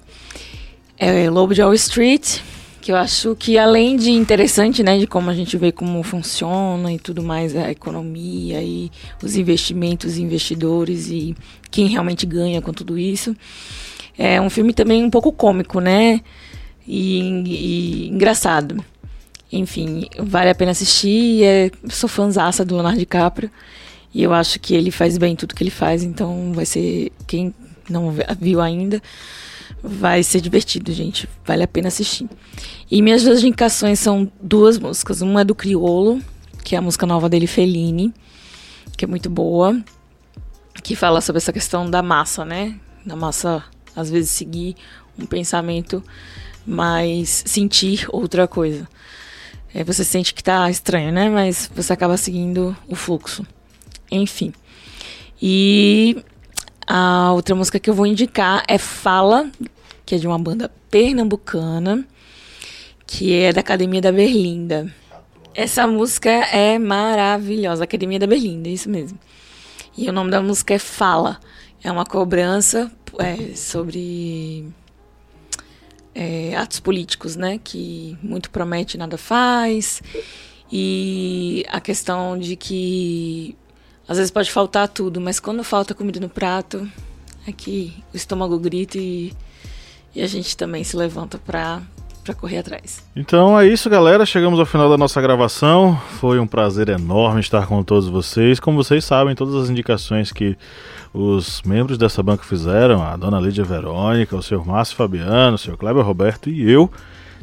é 0.99 1.29
Lobo 1.29 1.55
de 1.55 1.61
Wall 1.61 1.73
Street, 1.75 2.39
que 2.81 2.91
eu 2.91 2.97
acho 2.97 3.33
que 3.35 3.57
além 3.57 3.95
de 3.95 4.11
interessante, 4.11 4.83
né, 4.83 4.97
de 4.97 5.07
como 5.07 5.29
a 5.29 5.33
gente 5.33 5.57
vê 5.57 5.71
como 5.71 6.03
funciona 6.03 6.91
e 6.91 6.99
tudo 6.99 7.23
mais, 7.23 7.55
a 7.55 7.71
economia 7.71 8.61
e 8.61 8.91
os 9.23 9.37
investimentos 9.37 10.17
investidores 10.17 11.09
e 11.09 11.35
quem 11.71 11.87
realmente 11.87 12.25
ganha 12.25 12.61
com 12.61 12.73
tudo 12.73 12.99
isso, 12.99 13.33
é 14.17 14.41
um 14.41 14.49
filme 14.49 14.73
também 14.73 15.01
um 15.01 15.09
pouco 15.09 15.31
cômico, 15.31 15.79
né, 15.79 16.19
e, 16.85 17.19
e 17.45 18.09
engraçado. 18.09 18.83
Enfim, 19.51 20.05
vale 20.19 20.49
a 20.49 20.55
pena 20.55 20.71
assistir. 20.71 21.43
É, 21.43 21.71
sou 21.89 22.07
fãzaça 22.09 22.63
do 22.65 22.75
Leonardo 22.75 22.99
DiCaprio 22.99 23.49
e 24.13 24.21
eu 24.21 24.33
acho 24.33 24.59
que 24.59 24.75
ele 24.75 24.91
faz 24.91 25.17
bem 25.17 25.35
tudo 25.35 25.55
que 25.55 25.63
ele 25.63 25.71
faz, 25.71 26.03
então 26.03 26.51
vai 26.53 26.65
ser 26.65 27.11
quem 27.25 27.53
não 27.89 28.13
viu 28.39 28.61
ainda 28.61 29.01
Vai 29.81 30.23
ser 30.23 30.41
divertido, 30.41 30.91
gente. 30.91 31.27
Vale 31.45 31.63
a 31.63 31.67
pena 31.67 31.87
assistir. 31.87 32.29
E 32.89 33.01
minhas 33.01 33.23
duas 33.23 33.43
indicações 33.43 33.99
são 33.99 34.31
duas 34.41 34.77
músicas. 34.77 35.21
Uma 35.21 35.41
é 35.41 35.45
do 35.45 35.55
Criolo, 35.55 36.21
que 36.63 36.75
é 36.75 36.77
a 36.77 36.81
música 36.81 37.05
nova 37.05 37.29
dele, 37.29 37.47
Fellini, 37.47 38.13
que 38.97 39.05
é 39.05 39.07
muito 39.07 39.29
boa, 39.29 39.79
que 40.83 40.95
fala 40.95 41.21
sobre 41.21 41.37
essa 41.37 41.53
questão 41.53 41.89
da 41.89 42.01
massa, 42.01 42.43
né? 42.43 42.79
Da 43.05 43.15
massa, 43.15 43.63
às 43.95 44.09
vezes, 44.09 44.31
seguir 44.31 44.75
um 45.17 45.25
pensamento, 45.25 46.03
mas 46.65 47.43
sentir 47.45 48.07
outra 48.09 48.47
coisa. 48.47 48.87
É, 49.73 49.83
você 49.83 50.03
sente 50.03 50.33
que 50.33 50.43
tá 50.43 50.69
estranho, 50.69 51.11
né? 51.11 51.29
Mas 51.29 51.69
você 51.73 51.93
acaba 51.93 52.17
seguindo 52.17 52.75
o 52.87 52.95
fluxo. 52.95 53.45
Enfim. 54.11 54.51
E 55.41 56.17
a 56.91 57.31
outra 57.33 57.53
música 57.53 57.79
que 57.79 57.87
eu 57.87 57.93
vou 57.93 58.07
indicar 58.07 58.63
é 58.67 58.79
Fala, 58.79 59.51
que 60.03 60.15
é 60.15 60.17
de 60.17 60.25
uma 60.25 60.39
banda 60.39 60.71
pernambucana, 60.89 62.03
que 63.05 63.31
é 63.31 63.53
da 63.53 63.61
Academia 63.61 64.01
da 64.01 64.11
Berlinda. 64.11 64.91
Essa 65.53 65.85
música 65.85 66.31
é 66.31 66.79
maravilhosa, 66.79 67.83
Academia 67.83 68.17
da 68.17 68.25
Berlinda, 68.25 68.69
é 68.69 68.71
isso 68.71 68.89
mesmo. 68.89 69.19
E 69.95 70.09
o 70.09 70.11
nome 70.11 70.31
da 70.31 70.41
música 70.41 70.73
é 70.73 70.79
Fala. 70.79 71.39
É 71.83 71.91
uma 71.91 72.07
cobrança 72.07 72.91
é, 73.19 73.55
sobre 73.55 74.67
é, 76.15 76.55
atos 76.55 76.79
políticos, 76.79 77.35
né? 77.35 77.59
Que 77.63 78.17
muito 78.23 78.49
promete 78.49 78.97
nada 78.97 79.15
faz. 79.15 80.01
E 80.71 81.63
a 81.69 81.79
questão 81.79 82.35
de 82.35 82.55
que 82.55 83.55
às 84.09 84.17
vezes 84.17 84.31
pode 84.31 84.51
faltar 84.51 84.87
tudo, 84.87 85.21
mas 85.21 85.39
quando 85.39 85.63
falta 85.63 85.93
comida 85.93 86.19
no 86.19 86.27
prato, 86.27 86.89
é 87.47 87.51
que 87.51 87.93
o 88.11 88.17
estômago 88.17 88.57
grita 88.57 88.97
e, 88.97 89.31
e 90.15 90.21
a 90.23 90.25
gente 90.25 90.57
também 90.57 90.83
se 90.83 90.97
levanta 90.97 91.37
para 91.37 91.79
para 92.23 92.33
correr 92.33 92.57
atrás. 92.59 93.03
Então 93.15 93.59
é 93.59 93.67
isso, 93.67 93.89
galera. 93.89 94.25
Chegamos 94.25 94.59
ao 94.59 94.65
final 94.65 94.89
da 94.89 94.97
nossa 94.97 95.19
gravação. 95.21 95.99
Foi 96.19 96.39
um 96.39 96.45
prazer 96.45 96.89
enorme 96.89 97.39
estar 97.39 97.65
com 97.65 97.81
todos 97.81 98.07
vocês. 98.07 98.59
Como 98.59 98.83
vocês 98.83 99.03
sabem, 99.03 99.33
todas 99.33 99.55
as 99.55 99.69
indicações 99.69 100.31
que 100.31 100.55
os 101.13 101.61
membros 101.63 101.97
dessa 101.97 102.21
banca 102.21 102.43
fizeram, 102.43 103.01
a 103.01 103.15
dona 103.15 103.39
Lídia 103.39 103.63
Verônica, 103.63 104.35
o 104.35 104.43
senhor 104.43 104.65
Márcio 104.65 104.95
Fabiano, 104.95 105.55
o 105.55 105.57
senhor 105.57 105.77
Kleber 105.77 106.05
Roberto 106.05 106.49
e 106.49 106.69
eu, 106.69 106.91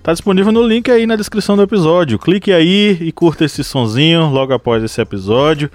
tá 0.05 0.13
disponível 0.13 0.53
no 0.53 0.63
link 0.63 0.89
aí 0.89 1.05
na 1.05 1.17
descrição 1.17 1.57
do 1.57 1.63
episódio. 1.63 2.19
Clique 2.19 2.53
aí 2.53 2.97
e 3.01 3.11
curta 3.11 3.45
esse 3.45 3.65
sonzinho 3.65 4.29
logo 4.29 4.53
após 4.53 4.85
esse 4.85 5.01
episódio. 5.01 5.71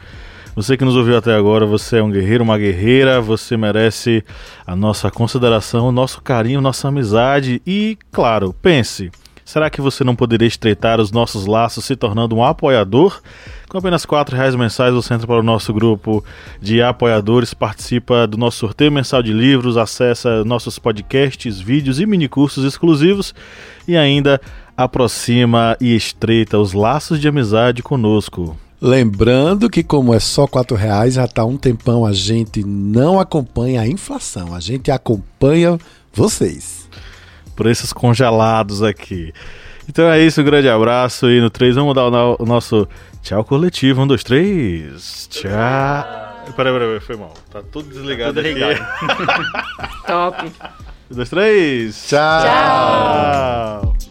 Você 0.54 0.76
que 0.76 0.84
nos 0.84 0.98
ouviu 0.98 1.16
até 1.16 1.34
agora, 1.34 1.66
você 1.66 2.00
é 2.00 2.04
um 2.04 2.12
guerreiro, 2.12 2.44
uma 2.44 2.58
guerreira, 2.58 3.22
você 3.22 3.56
merece 3.56 4.24
a 4.68 4.76
nossa 4.76 5.10
consideração, 5.10 5.88
o 5.88 5.92
nosso 5.94 6.22
carinho, 6.22 6.60
nossa 6.60 6.90
amizade 6.90 7.62
e, 7.66 7.98
claro, 8.12 8.54
pense. 8.62 9.10
Será 9.46 9.70
que 9.70 9.80
você 9.80 10.04
não 10.04 10.16
poderia 10.16 10.48
estreitar 10.48 11.00
os 11.00 11.10
nossos 11.10 11.46
laços 11.46 11.86
se 11.86 11.96
tornando 11.96 12.36
um 12.36 12.44
apoiador? 12.44 13.22
Com 13.70 13.78
apenas 13.78 14.04
R$ 14.04 14.36
reais 14.36 14.54
mensais 14.54 14.94
você 14.94 15.14
entra 15.14 15.26
para 15.26 15.40
o 15.40 15.44
nosso 15.44 15.74
grupo 15.74 16.24
de 16.62 16.82
apoiadores, 16.82 17.54
participa 17.54 18.28
do 18.28 18.38
nosso 18.38 18.58
sorteio 18.58 18.92
mensal 18.92 19.24
de 19.24 19.32
livros, 19.32 19.78
acessa 19.78 20.44
nossos 20.44 20.78
podcasts, 20.78 21.62
vídeos 21.62 21.98
e 21.98 22.06
minicursos 22.06 22.66
exclusivos 22.66 23.34
e 23.88 23.96
ainda 23.96 24.40
aproxima 24.76 25.78
e 25.80 25.96
estreita 25.96 26.60
os 26.60 26.74
laços 26.74 27.22
de 27.22 27.30
amizade 27.30 27.82
conosco. 27.82 28.58
Lembrando 28.82 29.70
que 29.70 29.84
como 29.84 30.12
é 30.12 30.20
só 30.20 30.48
quatro 30.48 30.76
reais, 30.76 31.14
já 31.14 31.26
está 31.26 31.46
um 31.46 31.56
tempão 31.56 32.04
a 32.04 32.12
gente 32.12 32.64
não 32.66 33.20
acompanha 33.20 33.82
a 33.82 33.88
inflação, 33.88 34.56
a 34.56 34.60
gente 34.60 34.90
acompanha 34.90 35.78
vocês. 36.12 36.90
Preços 37.56 37.94
congelados 37.94 38.82
aqui. 38.82 39.32
Então 39.88 40.10
é 40.10 40.20
isso, 40.20 40.42
um 40.42 40.44
grande 40.44 40.68
abraço 40.68 41.30
e 41.30 41.40
no 41.40 41.52
3 41.52 41.76
vamos 41.76 41.94
dar 41.94 42.08
o, 42.08 42.46
nosso 42.46 42.88
tchau 43.22 43.44
coletivo. 43.44 44.02
Um, 44.02 44.08
dois, 44.08 44.24
três. 44.24 45.28
Tchau. 45.30 45.52
Peraí, 46.56 46.74
peraí, 46.74 47.00
foi 47.02 47.18
mal. 47.18 47.34
Tá 47.52 47.62
tudo 47.72 47.88
desligado 47.90 48.42
tá 48.42 48.50
tudo 48.50 48.64
aqui. 48.66 50.08
Top. 50.08 50.46
Um, 50.46 51.16
dois, 51.16 51.30
três. 51.30 52.08
Tchau. 52.08 52.42
tchau. 52.42 54.11